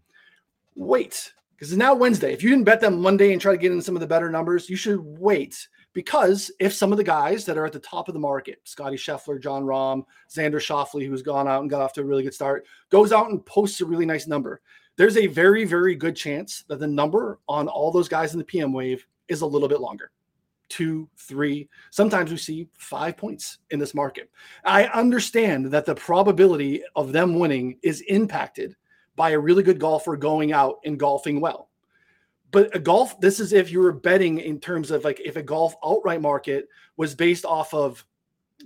wait 0.75 1.33
because 1.57 1.73
it's 1.73 1.79
now 1.79 1.95
Wednesday. 1.95 2.33
If 2.33 2.43
you 2.43 2.51
didn't 2.51 2.65
bet 2.65 2.81
them 2.81 3.01
Monday 3.01 3.33
and 3.33 3.41
try 3.41 3.53
to 3.53 3.59
get 3.59 3.73
in 3.73 3.81
some 3.81 3.97
of 3.97 4.01
the 4.01 4.07
better 4.07 4.31
numbers, 4.31 4.69
you 4.69 4.77
should 4.77 5.01
wait 5.03 5.69
because 5.95 6.51
if 6.61 6.75
some 6.75 6.93
of 6.93 6.99
the 6.99 7.05
guys 7.05 7.47
that 7.47 7.57
are 7.57 7.65
at 7.65 7.73
the 7.73 7.79
top 7.79 8.09
of 8.09 8.15
the 8.15 8.21
market, 8.21 8.61
Scotty 8.65 8.97
Scheffler, 8.97 9.41
Jon 9.41 9.65
Rahm, 9.65 10.05
Xander 10.31 10.57
Schauffele, 10.57 11.07
who's 11.07 11.23
gone 11.23 11.49
out 11.49 11.63
and 11.63 11.71
got 11.71 11.81
off 11.81 11.95
to 11.95 12.03
a 12.03 12.05
really 12.05 12.23
good 12.23 12.35
start, 12.35 12.67
goes 12.91 13.11
out 13.11 13.31
and 13.31 13.45
posts 13.47 13.81
a 13.81 13.87
really 13.87 14.05
nice 14.05 14.27
number, 14.27 14.61
there's 14.97 15.17
a 15.17 15.27
very, 15.27 15.65
very 15.65 15.95
good 15.95 16.17
chance 16.17 16.65
that 16.69 16.81
the 16.81 16.87
number 16.87 17.39
on 17.49 17.69
all 17.69 17.93
those 17.93 18.09
guys 18.09 18.33
in 18.33 18.39
the 18.39 18.45
PM 18.45 18.73
wave 18.73 19.07
is 19.29 19.43
a 19.43 19.47
little 19.47 19.69
bit 19.69 19.81
longer. 19.81 20.11
Two, 20.69 21.09
three, 21.17 21.69
sometimes 21.91 22.31
we 22.31 22.37
see 22.39 22.69
five 22.77 23.17
points 23.17 23.59
in 23.71 23.79
this 23.79 23.95
market. 23.95 24.31
I 24.65 24.87
understand 24.87 25.67
that 25.67 25.87
the 25.87 25.95
probability 25.95 26.83
of 26.97 27.13
them 27.13 27.39
winning 27.39 27.79
is 27.83 28.01
impacted 28.03 28.75
by 29.15 29.31
a 29.31 29.39
really 29.39 29.63
good 29.63 29.79
golfer 29.79 30.17
going 30.17 30.53
out 30.53 30.79
and 30.85 30.99
golfing 30.99 31.41
well. 31.41 31.69
But 32.51 32.75
a 32.75 32.79
golf, 32.79 33.21
this 33.21 33.39
is 33.39 33.53
if 33.53 33.71
you 33.71 33.81
were 33.81 33.93
betting 33.93 34.39
in 34.39 34.61
terms 34.61 34.91
of 34.91 35.05
like 35.05 35.21
if 35.21 35.37
a 35.37 35.43
golf 35.43 35.75
outright 35.85 36.21
market 36.21 36.69
was 36.97 37.15
based 37.15 37.45
off 37.45 37.75
of 37.75 38.05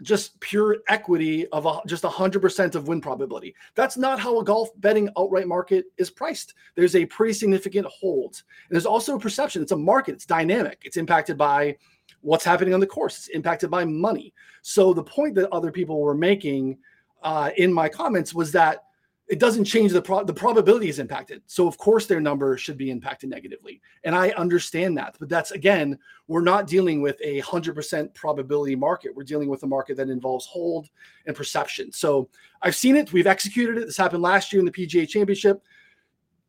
just 0.03 0.39
pure 0.41 0.79
equity 0.89 1.47
of 1.49 1.67
a, 1.67 1.81
just 1.87 2.05
100% 2.05 2.75
of 2.75 2.89
win 2.89 3.01
probability. 3.01 3.55
That's 3.75 3.97
not 3.97 4.21
how 4.21 4.41
a 4.41 4.45
golf 4.45 4.71
betting 4.77 5.09
outright 5.19 5.47
market 5.47 5.87
is 5.99 6.11
priced. 6.11 6.55
There's 6.75 6.97
a 6.97 7.07
pretty 7.07 7.35
significant 7.35 7.87
hold. 7.87 8.43
And 8.69 8.75
there's 8.75 8.87
also 8.87 9.17
a 9.17 9.21
perception. 9.21 9.63
It's 9.63 9.73
a 9.73 9.77
market, 9.77 10.13
it's 10.15 10.27
dynamic, 10.27 10.81
it's 10.85 10.97
impacted 10.97 11.37
by 11.37 11.77
what's 12.23 12.45
happening 12.45 12.75
on 12.75 12.81
the 12.81 12.87
course, 12.87 13.17
it's 13.19 13.29
impacted 13.29 13.71
by 13.71 13.85
money. 13.85 14.35
So 14.63 14.93
the 14.93 15.05
point 15.05 15.35
that 15.37 15.51
other 15.51 15.73
people 15.73 16.01
were 16.01 16.15
making 16.15 16.79
uh, 17.23 17.51
in 17.57 17.73
my 17.73 17.89
comments 17.89 18.35
was 18.35 18.53
that 18.53 18.85
it 19.31 19.39
doesn't 19.39 19.65
change 19.65 19.93
the 19.93 20.03
pro- 20.03 20.25
the 20.25 20.35
probability 20.35 20.89
is 20.89 20.99
impacted. 20.99 21.41
So 21.47 21.69
of 21.69 21.79
course 21.79 22.07
their 22.07 22.21
number 22.21 22.57
should 22.59 22.77
be 22.77 22.91
impacted 22.91 23.31
negatively. 23.31 23.81
And 24.03 24.13
I 24.13 24.31
understand 24.31 24.99
that. 24.99 25.17
But 25.21 25.29
that's 25.29 25.53
again, 25.53 25.97
we're 26.27 26.41
not 26.41 26.67
dealing 26.67 27.01
with 27.01 27.17
a 27.23 27.41
100% 27.41 28.13
probability 28.13 28.75
market. 28.75 29.15
We're 29.15 29.23
dealing 29.23 29.49
with 29.49 29.63
a 29.63 29.69
market 29.69 29.97
that 29.99 30.11
involves 30.11 30.47
hold 30.47 30.89
and 31.27 31.37
perception. 31.37 31.93
So 31.93 32.29
I've 32.63 32.75
seen 32.75 32.97
it, 32.97 33.13
we've 33.13 33.29
executed 33.29 33.79
it. 33.79 33.87
This 33.87 33.97
happened 33.97 34.23
last 34.23 34.53
year 34.53 34.59
in 34.59 34.67
the 34.67 34.73
PGA 34.73 35.09
Championship. 35.09 35.63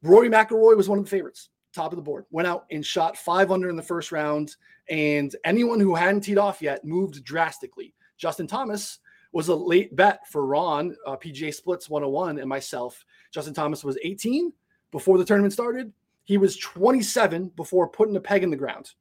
Rory 0.02 0.30
McIlroy 0.30 0.76
was 0.76 0.90
one 0.90 0.98
of 0.98 1.06
the 1.06 1.12
favorites, 1.12 1.50
top 1.76 1.92
of 1.92 1.98
the 1.98 2.04
board. 2.04 2.26
Went 2.32 2.48
out 2.48 2.66
and 2.72 2.84
shot 2.84 3.16
5 3.16 3.52
under 3.52 3.70
in 3.70 3.76
the 3.76 3.84
first 3.84 4.12
round 4.12 4.56
and 4.90 5.36
anyone 5.46 5.80
who 5.80 5.94
hadn't 5.94 6.22
teed 6.22 6.40
off 6.40 6.64
yet 6.64 6.84
moved 6.84 7.24
drastically. 7.24 7.94
Justin 8.18 8.48
Thomas 8.48 8.98
was 9.32 9.48
a 9.48 9.56
late 9.56 9.96
bet 9.96 10.28
for 10.28 10.46
Ron, 10.46 10.96
uh, 11.06 11.16
PGA 11.16 11.54
Splits 11.54 11.90
101, 11.90 12.40
and 12.40 12.50
myself. 12.50 13.06
Justin 13.32 13.54
Thomas 13.54 13.84
was 13.84 13.98
18 14.04 14.52
before 14.92 15.18
the 15.18 15.26
tournament 15.26 15.54
started. 15.54 15.92
He 16.24 16.38
was 16.38 16.58
27 16.58 17.50
before 17.56 17.88
putting 17.88 18.16
a 18.16 18.20
peg 18.20 18.44
in 18.44 18.50
the 18.50 18.58
ground. 18.58 18.92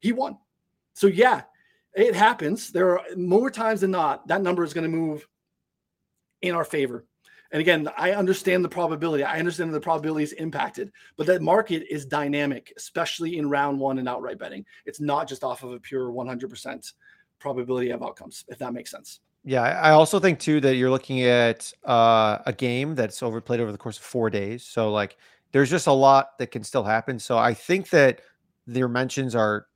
He 0.00 0.12
won. 0.12 0.38
So, 0.94 1.06
yeah, 1.06 1.42
it 1.94 2.14
happens. 2.14 2.70
There 2.70 2.98
are 2.98 3.16
more 3.16 3.50
times 3.50 3.82
than 3.82 3.90
not 3.90 4.26
that 4.28 4.42
number 4.42 4.64
is 4.64 4.74
going 4.74 4.90
to 4.90 4.96
move 4.96 5.26
in 6.42 6.54
our 6.54 6.64
favor. 6.64 7.04
And 7.52 7.60
again, 7.60 7.88
I 7.96 8.12
understand 8.12 8.64
the 8.64 8.68
probability. 8.68 9.22
I 9.22 9.38
understand 9.38 9.70
that 9.70 9.74
the 9.74 9.80
probability 9.80 10.24
is 10.24 10.32
impacted, 10.32 10.90
but 11.16 11.26
that 11.28 11.40
market 11.40 11.86
is 11.88 12.04
dynamic, 12.04 12.72
especially 12.76 13.38
in 13.38 13.48
round 13.48 13.78
one 13.78 13.98
and 13.98 14.08
outright 14.08 14.38
betting. 14.38 14.66
It's 14.86 15.00
not 15.00 15.28
just 15.28 15.44
off 15.44 15.62
of 15.62 15.72
a 15.72 15.78
pure 15.78 16.10
100% 16.10 16.92
probability 17.38 17.90
of 17.90 18.02
outcomes, 18.02 18.44
if 18.48 18.58
that 18.58 18.72
makes 18.72 18.90
sense. 18.90 19.20
Yeah, 19.44 19.62
I 19.62 19.90
also 19.90 20.18
think 20.18 20.38
too 20.38 20.60
that 20.62 20.76
you're 20.76 20.90
looking 20.90 21.22
at 21.22 21.70
uh, 21.84 22.38
a 22.46 22.52
game 22.52 22.94
that's 22.94 23.22
overplayed 23.22 23.60
over 23.60 23.72
the 23.72 23.78
course 23.78 23.98
of 23.98 24.04
four 24.04 24.30
days. 24.30 24.64
So 24.64 24.90
like, 24.90 25.16
there's 25.52 25.68
just 25.70 25.86
a 25.86 25.92
lot 25.92 26.38
that 26.38 26.50
can 26.50 26.64
still 26.64 26.82
happen. 26.82 27.18
So 27.18 27.36
I 27.38 27.52
think 27.54 27.90
that 27.90 28.22
their 28.66 28.88
mentions 28.88 29.34
are 29.34 29.66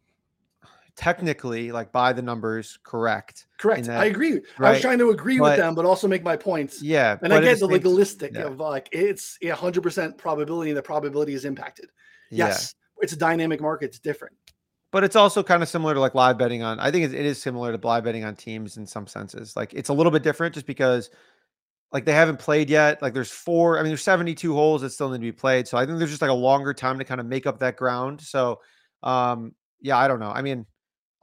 technically 0.97 1.71
like 1.71 1.93
by 1.93 2.13
the 2.13 2.23
numbers 2.23 2.79
correct. 2.83 3.47
Correct. 3.59 3.85
that- 3.87 4.01
I 4.01 4.07
agree. 4.07 4.41
I 4.59 4.73
was 4.73 4.81
trying 4.81 4.99
to 4.99 5.11
agree 5.11 5.39
But- 5.39 5.51
with 5.51 5.59
them, 5.59 5.75
but 5.75 5.85
also 5.85 6.09
make 6.09 6.25
my 6.25 6.37
points. 6.37 6.83
Yeah, 6.83 7.19
And 7.23 7.33
I 7.33 7.41
get 7.41 7.61
the 7.61 7.67
legalistic 7.67 8.33
yeah. 8.35 8.47
of 8.47 8.59
like 8.59 8.89
it's 8.91 9.39
a 9.43 9.51
hundred 9.51 9.83
percent 9.83 10.19
probability, 10.19 10.71
and 10.71 10.77
the 10.77 10.83
probability 10.83 11.35
is 11.35 11.45
impacted. 11.45 11.91
Yes, 12.31 12.75
it's 12.99 13.13
a 13.13 13.17
dynamic 13.17 13.61
market. 13.61 13.87
It's 13.87 14.01
different. 14.01 14.35
But 14.91 15.05
it's 15.05 15.17
also 15.17 15.43
kind 15.43 15.63
of 15.63 15.69
similar 15.69 15.95
to 15.95 16.01
like 16.01 16.15
live 16.15 16.39
betting 16.39 16.63
on. 16.63 16.81
I 16.81 16.91
think 16.91 17.13
it, 17.13 17.15
is 17.15 17.41
similar 17.41 17.77
to 17.77 17.87
live 17.87 18.05
betting 18.05 18.25
on 18.25 18.37
teams 18.37 18.77
in 18.77 18.87
some 18.87 19.07
senses. 19.07 19.55
Like 19.55 19.75
it's 19.75 19.91
a 19.91 19.93
little 19.93 20.13
bit 20.13 20.23
different 20.23 20.55
just 20.55 20.67
because 20.67 21.11
like 21.93 22.05
they 22.05 22.13
haven't 22.13 22.39
played 22.39 22.71
yet. 22.71 23.03
Like 23.03 23.15
there's 23.15 23.31
four. 23.31 23.79
I 23.79 23.83
mean, 23.83 23.91
there's 23.91 24.03
72 24.03 24.53
holes 24.55 24.83
that 24.83 24.91
still 24.91 25.11
need 25.11 25.19
to 25.19 25.23
be 25.23 25.33
played. 25.33 25.69
So 25.69 25.77
I 25.77 25.87
think 25.87 25.99
there's 25.99 26.11
just 26.11 26.23
like 26.23 26.31
a 26.31 26.35
longer 26.35 26.73
time 26.75 26.99
to 26.99 27.05
kind 27.05 27.21
of 27.21 27.27
make 27.27 27.47
up 27.47 27.59
that 27.61 27.77
ground. 27.77 28.21
So 28.21 28.61
um 29.03 29.55
yeah, 29.81 29.97
I 29.97 30.09
don't 30.09 30.21
know. 30.21 30.31
I 30.31 30.43
mean, 30.43 30.67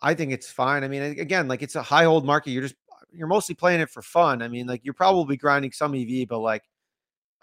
I 0.02 0.14
think 0.14 0.32
it's 0.32 0.50
fine. 0.50 0.84
I 0.84 0.88
mean, 0.88 1.02
again, 1.02 1.48
like 1.48 1.62
it's 1.62 1.76
a 1.76 1.82
high 1.82 2.06
hold 2.06 2.26
market. 2.26 2.52
You're 2.52 2.64
just 2.64 2.76
you're 3.12 3.28
mostly 3.28 3.56
playing 3.56 3.82
it 3.82 3.90
for 3.90 4.02
fun. 4.02 4.42
I 4.42 4.48
mean, 4.48 4.68
like 4.68 4.82
you're 4.84 4.94
probably 4.94 5.38
grinding 5.38 5.72
some 5.72 5.96
EV, 5.96 6.28
but 6.28 6.40
like 6.40 6.64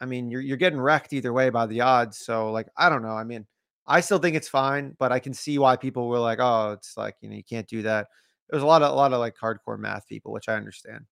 I 0.01 0.07
mean, 0.07 0.31
you're 0.31 0.41
you're 0.41 0.57
getting 0.57 0.81
wrecked 0.81 1.13
either 1.13 1.33
way 1.33 1.51
by 1.51 1.67
the 1.67 1.81
odds. 1.83 2.19
So 2.19 2.51
like 2.51 2.69
I 2.77 2.89
don't 2.89 3.03
know. 3.03 3.15
I 3.17 3.25
mean, 3.25 3.47
I 3.87 4.01
still 4.01 4.19
think 4.19 4.37
it's 4.37 4.49
fine, 4.49 4.97
but 4.99 5.13
I 5.13 5.19
can 5.19 5.35
see 5.35 5.59
why 5.59 5.77
people 5.77 6.09
were 6.09 6.19
like, 6.19 6.39
"Oh, 6.41 6.73
it's 6.73 6.97
like 6.97 7.17
you 7.21 7.29
know 7.29 7.37
you 7.37 7.45
can't 7.45 7.67
do 7.69 7.83
that." 7.83 8.09
There's 8.51 8.63
a 8.63 8.67
lot 8.67 8.83
of 8.83 8.93
a 8.93 8.95
lot 8.95 9.13
of 9.13 9.19
like 9.19 9.35
hardcore 9.43 9.79
math 9.79 10.07
people, 10.07 10.33
which 10.33 10.49
I 10.49 10.55
understand. 10.55 11.05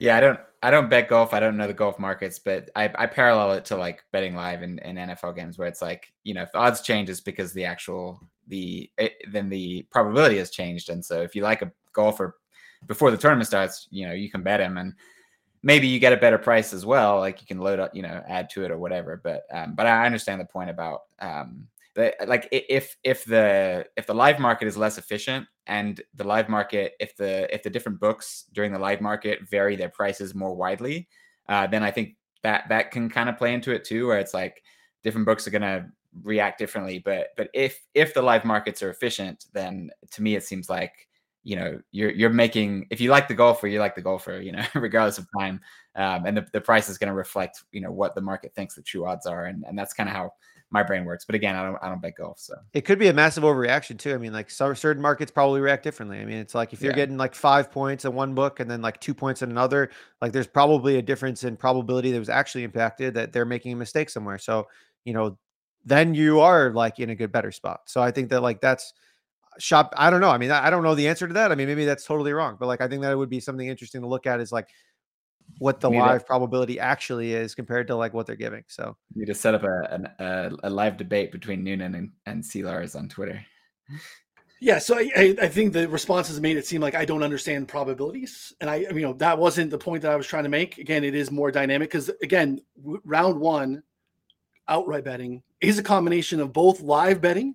Yeah, 0.00 0.16
I 0.16 0.20
don't 0.20 0.40
I 0.62 0.70
don't 0.70 0.88
bet 0.88 1.08
golf. 1.08 1.34
I 1.34 1.40
don't 1.40 1.56
know 1.56 1.66
the 1.66 1.74
golf 1.74 1.98
markets, 1.98 2.38
but 2.38 2.70
I, 2.74 2.90
I 2.94 3.06
parallel 3.06 3.52
it 3.52 3.66
to 3.66 3.76
like 3.76 4.02
betting 4.12 4.34
live 4.34 4.62
in, 4.62 4.78
in 4.80 4.96
NFL 4.96 5.36
games 5.36 5.58
where 5.58 5.68
it's 5.68 5.82
like, 5.82 6.12
you 6.24 6.32
know, 6.32 6.42
if 6.42 6.52
the 6.52 6.58
odds 6.58 6.80
change 6.80 7.10
because 7.22 7.52
the 7.52 7.66
actual 7.66 8.20
the 8.48 8.90
it, 8.96 9.12
then 9.30 9.50
the 9.50 9.86
probability 9.90 10.38
has 10.38 10.50
changed. 10.50 10.88
And 10.88 11.04
so 11.04 11.20
if 11.20 11.34
you 11.34 11.42
like 11.42 11.60
a 11.62 11.70
golfer 11.92 12.38
before 12.86 13.10
the 13.10 13.16
tournament 13.18 13.46
starts, 13.46 13.88
you 13.90 14.06
know, 14.06 14.14
you 14.14 14.30
can 14.30 14.42
bet 14.42 14.60
him 14.60 14.78
and 14.78 14.94
maybe 15.62 15.86
you 15.86 15.98
get 15.98 16.12
a 16.12 16.16
better 16.16 16.38
price 16.38 16.72
as 16.72 16.86
well. 16.86 17.18
Like 17.18 17.40
you 17.40 17.46
can 17.46 17.58
load 17.58 17.78
up, 17.78 17.94
you 17.94 18.02
know, 18.02 18.22
add 18.28 18.50
to 18.50 18.64
it 18.64 18.70
or 18.70 18.78
whatever. 18.78 19.20
But 19.22 19.42
um, 19.52 19.74
but 19.74 19.86
I 19.86 20.06
understand 20.06 20.40
the 20.40 20.46
point 20.46 20.70
about 20.70 21.02
um 21.20 21.68
the, 21.94 22.14
like 22.26 22.48
if 22.52 22.96
if 23.02 23.24
the 23.24 23.86
if 23.96 24.06
the 24.06 24.14
live 24.14 24.38
market 24.38 24.68
is 24.68 24.76
less 24.76 24.98
efficient 24.98 25.46
and 25.66 26.00
the 26.14 26.24
live 26.24 26.48
market 26.48 26.94
if 27.00 27.16
the 27.16 27.52
if 27.54 27.62
the 27.62 27.70
different 27.70 27.98
books 27.98 28.44
during 28.52 28.72
the 28.72 28.78
live 28.78 29.00
market 29.00 29.48
vary 29.48 29.76
their 29.76 29.88
prices 29.88 30.34
more 30.34 30.54
widely 30.54 31.08
uh, 31.48 31.66
then 31.66 31.82
i 31.82 31.90
think 31.90 32.16
that 32.42 32.64
that 32.68 32.90
can 32.90 33.08
kind 33.08 33.28
of 33.28 33.36
play 33.36 33.54
into 33.54 33.72
it 33.72 33.84
too 33.84 34.06
where 34.06 34.18
it's 34.18 34.34
like 34.34 34.62
different 35.02 35.26
books 35.26 35.46
are 35.46 35.50
going 35.50 35.62
to 35.62 35.84
react 36.22 36.58
differently 36.58 36.98
but 36.98 37.28
but 37.36 37.48
if 37.54 37.80
if 37.94 38.14
the 38.14 38.22
live 38.22 38.44
markets 38.44 38.82
are 38.82 38.90
efficient 38.90 39.46
then 39.52 39.90
to 40.10 40.22
me 40.22 40.36
it 40.36 40.44
seems 40.44 40.68
like 40.68 41.08
you 41.42 41.56
know 41.56 41.80
you're 41.90 42.10
you're 42.10 42.30
making 42.30 42.86
if 42.90 43.00
you 43.00 43.10
like 43.10 43.28
the 43.28 43.34
golfer 43.34 43.66
you 43.66 43.78
like 43.78 43.94
the 43.94 44.02
golfer 44.02 44.40
you 44.40 44.52
know 44.52 44.64
regardless 44.74 45.18
of 45.18 45.26
time 45.38 45.60
um, 45.96 46.24
and 46.26 46.36
the, 46.36 46.46
the 46.52 46.60
price 46.60 46.88
is 46.88 46.98
going 46.98 47.08
to 47.08 47.14
reflect 47.14 47.64
you 47.72 47.80
know 47.80 47.90
what 47.90 48.14
the 48.14 48.20
market 48.20 48.54
thinks 48.54 48.74
the 48.74 48.82
true 48.82 49.06
odds 49.06 49.26
are 49.26 49.46
and, 49.46 49.64
and 49.66 49.78
that's 49.78 49.94
kind 49.94 50.08
of 50.08 50.14
how 50.14 50.32
my 50.72 50.82
brain 50.82 51.04
works 51.04 51.24
but 51.24 51.34
again 51.34 51.56
i 51.56 51.62
don't 51.62 51.78
i 51.82 51.88
don't 51.88 52.00
bet 52.02 52.14
golf 52.16 52.38
so 52.38 52.54
it 52.74 52.82
could 52.82 52.98
be 52.98 53.08
a 53.08 53.12
massive 53.12 53.42
overreaction 53.42 53.98
too 53.98 54.14
i 54.14 54.18
mean 54.18 54.32
like 54.32 54.50
some 54.50 54.74
certain 54.76 55.02
markets 55.02 55.30
probably 55.30 55.60
react 55.60 55.82
differently 55.82 56.20
i 56.20 56.24
mean 56.24 56.36
it's 56.36 56.54
like 56.54 56.72
if 56.72 56.80
you're 56.80 56.92
yeah. 56.92 56.96
getting 56.96 57.16
like 57.16 57.34
five 57.34 57.70
points 57.72 58.04
in 58.04 58.12
one 58.12 58.34
book 58.34 58.60
and 58.60 58.70
then 58.70 58.82
like 58.82 59.00
two 59.00 59.14
points 59.14 59.42
in 59.42 59.50
another 59.50 59.90
like 60.20 60.32
there's 60.32 60.46
probably 60.46 60.96
a 60.96 61.02
difference 61.02 61.42
in 61.42 61.56
probability 61.56 62.12
that 62.12 62.18
was 62.18 62.28
actually 62.28 62.62
impacted 62.62 63.14
that 63.14 63.32
they're 63.32 63.44
making 63.44 63.72
a 63.72 63.76
mistake 63.76 64.10
somewhere 64.10 64.38
so 64.38 64.66
you 65.04 65.12
know 65.12 65.36
then 65.84 66.14
you 66.14 66.38
are 66.40 66.70
like 66.72 67.00
in 67.00 67.10
a 67.10 67.16
good 67.16 67.32
better 67.32 67.50
spot 67.50 67.80
so 67.86 68.00
i 68.00 68.10
think 68.10 68.28
that 68.28 68.42
like 68.42 68.60
that's 68.60 68.92
shop 69.58 69.92
i 69.96 70.10
don't 70.10 70.20
know 70.20 70.30
i 70.30 70.38
mean 70.38 70.50
i 70.50 70.70
don't 70.70 70.82
know 70.82 70.94
the 70.94 71.08
answer 71.08 71.26
to 71.26 71.34
that 71.34 71.50
i 71.50 71.54
mean 71.54 71.66
maybe 71.66 71.84
that's 71.84 72.04
totally 72.04 72.32
wrong 72.32 72.56
but 72.58 72.66
like 72.66 72.80
i 72.80 72.88
think 72.88 73.02
that 73.02 73.12
it 73.12 73.16
would 73.16 73.30
be 73.30 73.40
something 73.40 73.68
interesting 73.68 74.00
to 74.00 74.06
look 74.06 74.26
at 74.26 74.40
is 74.40 74.52
like 74.52 74.68
what 75.58 75.80
the 75.80 75.90
live 75.90 76.26
probability 76.26 76.78
actually 76.78 77.32
is 77.32 77.54
compared 77.54 77.86
to 77.88 77.96
like 77.96 78.14
what 78.14 78.26
they're 78.26 78.36
giving 78.36 78.64
so. 78.68 78.96
You 79.14 79.20
need 79.20 79.26
to 79.26 79.34
set 79.34 79.54
up 79.54 79.64
a, 79.64 80.12
a, 80.18 80.68
a 80.68 80.70
live 80.70 80.96
debate 80.96 81.32
between 81.32 81.64
noonan 81.64 81.94
and, 81.94 82.10
and 82.26 82.44
c 82.44 82.62
lars 82.62 82.94
on 82.94 83.08
twitter. 83.08 83.44
Yeah 84.60 84.78
so 84.78 84.98
I, 84.98 85.34
I 85.40 85.48
think 85.48 85.72
the 85.72 85.88
responses 85.88 86.40
made 86.40 86.56
it 86.56 86.66
seem 86.66 86.80
like 86.80 86.94
i 86.94 87.04
don't 87.04 87.22
understand 87.22 87.66
probabilities 87.66 88.52
and 88.60 88.70
i 88.70 88.76
you 88.76 89.00
know 89.00 89.14
that 89.14 89.38
wasn't 89.38 89.70
the 89.70 89.78
point 89.78 90.02
that 90.02 90.12
i 90.12 90.16
was 90.16 90.26
trying 90.26 90.44
to 90.44 90.50
make 90.50 90.78
again 90.78 91.02
it 91.02 91.14
is 91.14 91.30
more 91.30 91.50
dynamic 91.50 91.90
because 91.90 92.10
again 92.22 92.60
round 93.04 93.40
one 93.40 93.82
outright 94.68 95.04
betting 95.04 95.42
is 95.60 95.78
a 95.78 95.82
combination 95.82 96.40
of 96.40 96.52
both 96.52 96.80
live 96.80 97.20
betting 97.20 97.54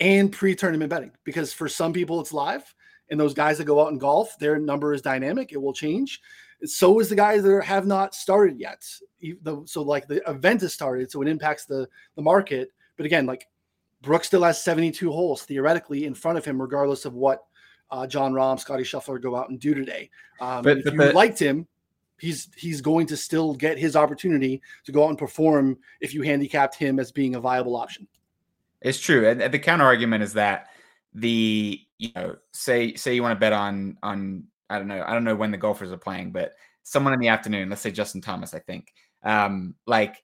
and 0.00 0.32
pre-tournament 0.32 0.90
betting 0.90 1.12
because 1.24 1.52
for 1.52 1.68
some 1.68 1.92
people 1.92 2.20
it's 2.20 2.32
live 2.32 2.74
and 3.10 3.20
those 3.20 3.34
guys 3.34 3.58
that 3.58 3.64
go 3.64 3.80
out 3.80 3.92
and 3.92 4.00
golf 4.00 4.36
their 4.38 4.58
number 4.58 4.94
is 4.94 5.02
dynamic 5.02 5.52
it 5.52 5.60
will 5.60 5.72
change. 5.72 6.20
So 6.64 7.00
is 7.00 7.08
the 7.08 7.16
guys 7.16 7.42
that 7.42 7.64
have 7.64 7.86
not 7.86 8.14
started 8.14 8.58
yet. 8.58 8.84
So 9.66 9.82
like 9.82 10.06
the 10.06 10.22
event 10.28 10.62
has 10.62 10.74
started 10.74 11.10
so 11.10 11.22
it 11.22 11.28
impacts 11.28 11.66
the 11.66 11.88
the 12.16 12.22
market. 12.22 12.70
But 12.96 13.06
again 13.06 13.26
like 13.26 13.46
brooks 14.02 14.26
still 14.26 14.42
has 14.42 14.62
72 14.62 15.10
holes 15.12 15.42
theoretically 15.42 16.06
in 16.06 16.14
front 16.14 16.38
of 16.38 16.44
him 16.44 16.60
regardless 16.60 17.04
of 17.04 17.14
what 17.14 17.44
uh, 17.90 18.06
jon 18.06 18.32
rahm 18.32 18.58
scotty 18.58 18.84
scheffler 18.84 19.20
go 19.20 19.36
out 19.36 19.50
and 19.50 19.60
do 19.60 19.74
today. 19.74 20.10
Um, 20.40 20.62
but, 20.62 20.78
if 20.78 20.84
but, 20.84 20.92
you 20.92 20.98
but, 20.98 21.14
liked 21.14 21.38
him 21.38 21.66
he's 22.18 22.48
he's 22.56 22.80
going 22.80 23.06
to 23.06 23.16
still 23.16 23.54
get 23.54 23.78
his 23.78 23.96
opportunity 23.96 24.62
to 24.84 24.92
go 24.92 25.04
out 25.04 25.08
and 25.08 25.18
perform 25.18 25.76
if 26.00 26.14
you 26.14 26.22
handicapped 26.22 26.76
him 26.76 27.00
as 27.00 27.10
being 27.10 27.34
a 27.34 27.40
viable 27.40 27.76
option 27.76 28.06
it's 28.82 29.00
true, 29.00 29.28
and 29.28 29.52
the 29.52 29.58
counter 29.58 29.84
argument 29.84 30.22
is 30.22 30.34
that 30.34 30.68
the 31.12 31.80
you 31.98 32.10
know 32.14 32.36
say 32.52 32.94
say 32.94 33.14
you 33.14 33.22
want 33.22 33.36
to 33.36 33.40
bet 33.40 33.52
on 33.52 33.98
on 34.02 34.44
I 34.68 34.78
don't 34.78 34.88
know 34.88 35.02
I 35.06 35.12
don't 35.12 35.24
know 35.24 35.36
when 35.36 35.50
the 35.50 35.58
golfers 35.58 35.92
are 35.92 35.98
playing, 35.98 36.32
but 36.32 36.52
someone 36.82 37.12
in 37.12 37.20
the 37.20 37.28
afternoon, 37.28 37.68
let's 37.68 37.82
say 37.82 37.90
Justin 37.90 38.20
Thomas, 38.20 38.54
I 38.54 38.58
think, 38.60 38.92
um, 39.22 39.74
like 39.86 40.22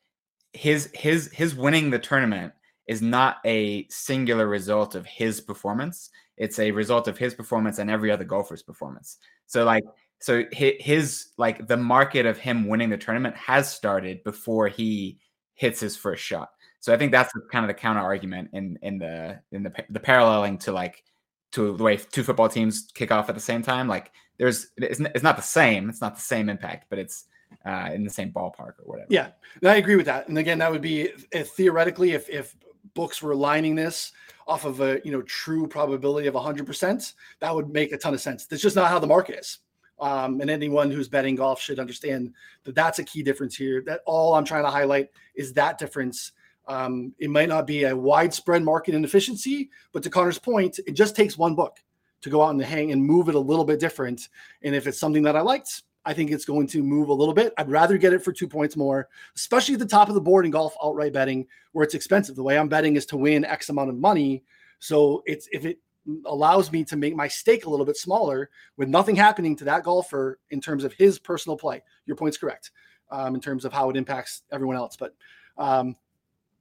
his 0.52 0.90
his 0.94 1.30
his 1.32 1.54
winning 1.54 1.90
the 1.90 1.98
tournament 1.98 2.52
is 2.86 3.02
not 3.02 3.38
a 3.44 3.86
singular 3.88 4.46
result 4.46 4.94
of 4.94 5.04
his 5.06 5.40
performance. 5.40 6.10
It's 6.36 6.58
a 6.58 6.70
result 6.70 7.08
of 7.08 7.18
his 7.18 7.34
performance 7.34 7.78
and 7.78 7.90
every 7.90 8.10
other 8.10 8.24
golfer's 8.24 8.62
performance. 8.62 9.18
So 9.46 9.64
like 9.64 9.84
so 10.20 10.44
his 10.52 11.28
like 11.36 11.66
the 11.66 11.76
market 11.76 12.26
of 12.26 12.38
him 12.38 12.68
winning 12.68 12.90
the 12.90 12.96
tournament 12.96 13.36
has 13.36 13.70
started 13.70 14.24
before 14.24 14.68
he 14.68 15.18
hits 15.54 15.80
his 15.80 15.96
first 15.96 16.22
shot. 16.22 16.50
So 16.80 16.92
I 16.92 16.96
think 16.96 17.12
that's 17.12 17.32
kind 17.50 17.64
of 17.64 17.68
the 17.68 17.74
counter 17.74 18.00
argument 18.00 18.50
in 18.52 18.78
in 18.82 18.98
the 18.98 19.40
in 19.52 19.62
the 19.62 19.72
the 19.90 20.00
paralleling 20.00 20.58
to 20.58 20.72
like 20.72 21.04
to 21.52 21.76
the 21.76 21.82
way 21.82 21.96
two 21.96 22.22
football 22.22 22.48
teams 22.48 22.88
kick 22.94 23.10
off 23.10 23.28
at 23.28 23.34
the 23.34 23.40
same 23.40 23.62
time. 23.62 23.88
Like 23.88 24.12
there's 24.38 24.68
it's, 24.76 25.00
it's 25.00 25.22
not 25.22 25.36
the 25.36 25.42
same. 25.42 25.88
It's 25.88 26.00
not 26.00 26.14
the 26.14 26.22
same 26.22 26.48
impact, 26.48 26.86
but 26.90 26.98
it's 26.98 27.24
uh, 27.64 27.90
in 27.92 28.04
the 28.04 28.10
same 28.10 28.32
ballpark 28.32 28.74
or 28.78 28.84
whatever. 28.84 29.06
Yeah, 29.10 29.28
I 29.64 29.76
agree 29.76 29.96
with 29.96 30.06
that. 30.06 30.28
And 30.28 30.38
again, 30.38 30.58
that 30.58 30.70
would 30.70 30.82
be 30.82 31.10
if, 31.32 31.48
theoretically 31.50 32.12
if 32.12 32.28
if 32.28 32.56
books 32.94 33.22
were 33.22 33.34
lining 33.34 33.74
this 33.74 34.12
off 34.46 34.64
of 34.64 34.80
a 34.80 35.00
you 35.04 35.12
know 35.12 35.22
true 35.22 35.66
probability 35.66 36.28
of 36.28 36.34
100%, 36.34 37.14
that 37.40 37.54
would 37.54 37.70
make 37.70 37.92
a 37.92 37.98
ton 37.98 38.14
of 38.14 38.20
sense. 38.20 38.46
That's 38.46 38.62
just 38.62 38.76
not 38.76 38.88
how 38.88 38.98
the 38.98 39.06
market 39.06 39.38
is. 39.40 39.58
Um, 39.98 40.42
and 40.42 40.50
anyone 40.50 40.90
who's 40.90 41.08
betting 41.08 41.36
golf 41.36 41.60
should 41.60 41.78
understand 41.78 42.34
that 42.64 42.74
that's 42.74 42.98
a 42.98 43.04
key 43.04 43.22
difference 43.22 43.56
here. 43.56 43.82
That 43.86 44.02
all 44.04 44.34
I'm 44.34 44.44
trying 44.44 44.64
to 44.64 44.70
highlight 44.70 45.10
is 45.34 45.54
that 45.54 45.78
difference 45.78 46.32
um, 46.68 47.14
it 47.18 47.30
might 47.30 47.48
not 47.48 47.66
be 47.66 47.84
a 47.84 47.96
widespread 47.96 48.62
market 48.62 48.94
inefficiency, 48.94 49.70
but 49.92 50.02
to 50.02 50.10
Connor's 50.10 50.38
point, 50.38 50.78
it 50.86 50.92
just 50.92 51.14
takes 51.14 51.38
one 51.38 51.54
book 51.54 51.78
to 52.22 52.30
go 52.30 52.42
out 52.42 52.50
and 52.50 52.62
hang 52.62 52.92
and 52.92 53.04
move 53.04 53.28
it 53.28 53.34
a 53.34 53.40
little 53.40 53.64
bit 53.64 53.78
different. 53.78 54.28
And 54.62 54.74
if 54.74 54.86
it's 54.86 54.98
something 54.98 55.22
that 55.24 55.36
I 55.36 55.40
liked, 55.40 55.82
I 56.04 56.12
think 56.12 56.30
it's 56.30 56.44
going 56.44 56.68
to 56.68 56.82
move 56.82 57.08
a 57.08 57.12
little 57.12 57.34
bit. 57.34 57.52
I'd 57.58 57.70
rather 57.70 57.98
get 57.98 58.12
it 58.12 58.22
for 58.22 58.32
two 58.32 58.48
points 58.48 58.76
more, 58.76 59.08
especially 59.34 59.74
at 59.74 59.80
the 59.80 59.86
top 59.86 60.08
of 60.08 60.14
the 60.14 60.20
board 60.20 60.44
in 60.44 60.52
golf 60.52 60.74
outright 60.82 61.12
betting 61.12 61.46
where 61.72 61.84
it's 61.84 61.94
expensive. 61.94 62.36
The 62.36 62.42
way 62.42 62.58
I'm 62.58 62.68
betting 62.68 62.96
is 62.96 63.06
to 63.06 63.16
win 63.16 63.44
X 63.44 63.68
amount 63.68 63.90
of 63.90 63.96
money. 63.96 64.44
So 64.78 65.22
it's 65.26 65.48
if 65.52 65.66
it 65.66 65.78
allows 66.24 66.70
me 66.70 66.84
to 66.84 66.96
make 66.96 67.16
my 67.16 67.26
stake 67.26 67.66
a 67.66 67.70
little 67.70 67.86
bit 67.86 67.96
smaller 67.96 68.50
with 68.76 68.88
nothing 68.88 69.16
happening 69.16 69.56
to 69.56 69.64
that 69.64 69.82
golfer 69.82 70.38
in 70.50 70.60
terms 70.60 70.84
of 70.84 70.92
his 70.92 71.18
personal 71.18 71.56
play. 71.56 71.82
Your 72.06 72.16
point's 72.16 72.36
correct 72.36 72.70
um, 73.10 73.34
in 73.34 73.40
terms 73.40 73.64
of 73.64 73.72
how 73.72 73.90
it 73.90 73.96
impacts 73.96 74.42
everyone 74.52 74.76
else. 74.76 74.96
But 74.96 75.14
um, 75.58 75.96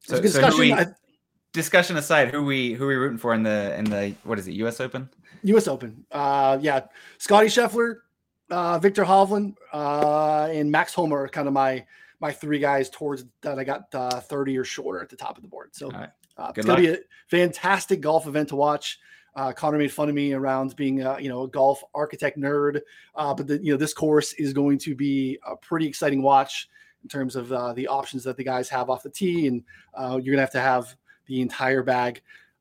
so, 0.08 0.22
discussion. 0.22 0.52
So 0.52 0.60
we, 0.60 0.74
I, 0.74 0.88
discussion 1.54 1.98
aside, 1.98 2.30
who 2.30 2.44
we 2.44 2.74
who 2.74 2.88
we 2.88 2.96
rooting 2.96 3.18
for 3.18 3.34
in 3.34 3.44
the 3.44 3.76
in 3.78 3.86
the 3.86 4.14
what 4.24 4.38
is 4.38 4.48
it? 4.48 4.54
U.S. 4.54 4.80
Open. 4.80 5.10
U.S. 5.44 5.68
Open. 5.68 6.06
Uh, 6.12 6.58
yeah, 6.62 6.82
Scotty 7.18 7.48
Scheffler, 7.48 7.98
uh, 8.52 8.78
Viktor 8.80 9.04
Hovland, 9.04 9.56
uh, 9.74 10.48
and 10.52 10.72
Max 10.72 10.94
Homa 10.94 11.16
are 11.16 11.28
kind 11.28 11.48
of 11.48 11.54
my 11.54 11.86
my 12.20 12.32
three 12.32 12.60
guys 12.60 12.90
towards 12.90 13.26
that 13.42 13.58
I 13.58 13.64
got 13.64 13.94
uh, 13.94 14.20
30 14.20 14.58
or 14.58 14.64
shorter 14.64 15.02
at 15.02 15.10
the 15.10 15.16
top 15.16 15.38
of 15.38 15.44
the 15.44 15.50
board. 15.50 15.70
So 15.74 15.90
right. 15.90 16.10
uh, 16.38 16.52
it's 16.56 16.66
gonna 16.66 16.82
be 16.82 16.90
a 16.90 16.98
fantastic 17.28 18.02
golf 18.02 18.28
event 18.28 18.50
to 18.50 18.56
watch. 18.56 19.00
Uh, 19.36 19.52
Connor 19.52 19.78
made 19.78 19.92
fun 19.92 20.08
of 20.08 20.16
me 20.16 20.32
around 20.32 20.76
being 20.78 21.02
a, 21.02 21.20
you 21.20 21.30
know 21.30 21.44
a 21.44 21.48
golf 21.48 21.84
architect 21.94 22.38
nerd, 22.38 22.82
uh, 23.16 23.34
but 23.34 23.48
the, 23.48 23.58
you 23.64 23.72
know 23.72 23.78
this 23.78 23.94
course 23.94 24.34
is 24.34 24.54
going 24.54 24.78
to 24.80 24.96
be 24.96 25.38
a 25.46 25.56
pretty 25.56 25.88
exciting 25.88 26.22
watch 26.22 26.70
in 27.06 27.10
terms 27.10 27.36
of 27.36 27.52
uh, 27.52 27.72
the 27.74 27.88
options 27.88 28.24
that 28.24 28.36
the 28.36 28.44
guys 28.44 28.68
have 28.68 28.90
off 28.90 29.04
the 29.04 29.12
tee, 29.12 29.46
and 29.46 29.64
uh, 29.94 30.20
you're 30.22 30.34
gonna 30.34 30.42
have 30.42 30.52
to 30.52 30.60
have 30.60 30.96
the 31.28 31.40
entire 31.40 31.84
bag 31.84 32.20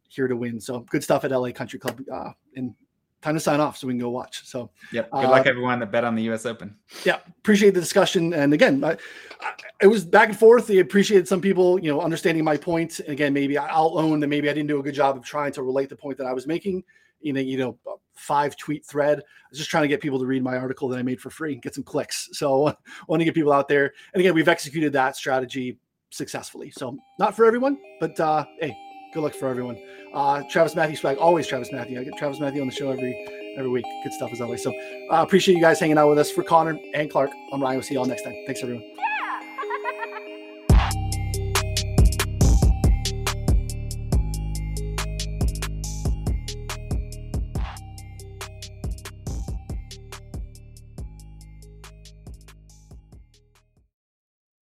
here 0.09 0.28
to 0.28 0.36
win. 0.36 0.61
So 0.61 0.80
good 0.80 1.03
stuff 1.03 1.24
at 1.24 1.30
LA 1.30 1.51
Country 1.51 1.78
Club, 1.78 1.99
uh, 2.12 2.32
and 2.55 2.74
time 3.22 3.32
to 3.32 3.40
sign 3.40 3.59
off 3.59 3.78
so 3.78 3.86
we 3.86 3.95
can 3.95 4.01
go 4.01 4.11
watch. 4.11 4.47
So 4.47 4.70
yep, 4.92 5.11
good 5.11 5.30
luck 5.30 5.47
uh, 5.47 5.49
everyone 5.49 5.80
that 5.80 5.90
bet 5.90 6.05
on 6.05 6.14
the 6.14 6.24
U.S. 6.24 6.45
Open. 6.45 6.76
Yeah, 7.07 7.20
appreciate 7.38 7.72
the 7.72 7.80
discussion, 7.80 8.34
and 8.34 8.53
again, 8.53 8.84
I, 8.84 8.99
I, 9.40 9.55
it 9.80 9.86
was 9.86 10.05
back 10.05 10.28
and 10.28 10.38
forth. 10.38 10.70
I 10.70 10.74
appreciated 10.74 11.26
some 11.26 11.40
people, 11.40 11.80
you 11.80 11.90
know, 11.90 12.03
understanding 12.03 12.45
my 12.45 12.59
point. 12.59 13.01
And 13.01 13.09
again, 13.09 13.32
maybe 13.32 13.57
I'll 13.57 13.99
own 13.99 14.20
that 14.20 14.28
maybe 14.28 14.51
I 14.51 14.53
didn't 14.53 14.68
do 14.68 14.78
a 14.78 14.82
good 14.82 14.95
job 14.95 15.16
of 15.16 15.24
trying 15.24 15.53
to 15.53 15.62
relate 15.62 15.88
the 15.88 15.97
point 15.97 16.18
that 16.18 16.26
I 16.26 16.34
was 16.34 16.47
making 16.47 16.84
in 17.22 17.38
a 17.38 17.40
you 17.40 17.57
know 17.57 17.78
five 18.15 18.57
tweet 18.57 18.85
thread. 18.85 19.19
I 19.19 19.23
was 19.51 19.59
just 19.59 19.71
trying 19.71 19.83
to 19.83 19.89
get 19.89 20.01
people 20.01 20.19
to 20.19 20.27
read 20.27 20.43
my 20.43 20.57
article 20.57 20.89
that 20.89 20.99
I 20.99 21.03
made 21.03 21.21
for 21.21 21.31
free 21.31 21.55
and 21.55 21.62
get 21.62 21.75
some 21.75 21.85
clicks. 21.85 22.29
So 22.33 22.69
I 22.69 22.77
want 23.09 23.21
to 23.21 23.25
get 23.25 23.35
people 23.35 23.53
out 23.53 23.69
there. 23.69 23.93
And 24.12 24.21
again, 24.21 24.35
we've 24.35 24.49
executed 24.49 24.93
that 24.93 25.17
strategy 25.17 25.79
successfully. 26.11 26.71
So 26.71 26.97
not 27.19 27.35
for 27.35 27.45
everyone, 27.45 27.79
but 28.01 28.19
uh, 28.21 28.45
hey, 28.61 28.77
good 29.12 29.21
luck 29.21 29.35
for 29.35 29.49
everyone. 29.49 29.79
Uh, 30.12 30.43
Travis 30.51 30.75
Mathew 30.75 30.97
swag, 30.97 31.19
always 31.19 31.47
Travis 31.47 31.73
Mathew. 31.73 32.01
I 32.01 32.05
get 32.05 32.17
Travis 32.17 32.41
Mathew 32.41 32.61
on 32.61 32.69
the 32.69 32.75
show 32.75 32.91
every 32.91 33.15
every 33.57 33.71
week. 33.71 33.85
Good 34.03 34.12
stuff 34.12 34.31
as 34.33 34.41
always. 34.41 34.62
So 34.62 34.73
uh, 35.11 35.23
appreciate 35.23 35.55
you 35.55 35.61
guys 35.61 35.79
hanging 35.79 35.99
out 35.99 36.09
with 36.09 36.19
us. 36.19 36.31
For 36.31 36.43
Connor 36.43 36.79
and 36.93 37.11
Clarke, 37.11 37.31
I'm 37.53 37.62
Ryan. 37.62 37.77
We'll 37.77 37.83
see 37.85 37.95
you 37.95 38.01
all 38.01 38.07
next 38.07 38.23
time. 38.23 38.35
Thanks 38.47 38.62
everyone. 38.62 39.14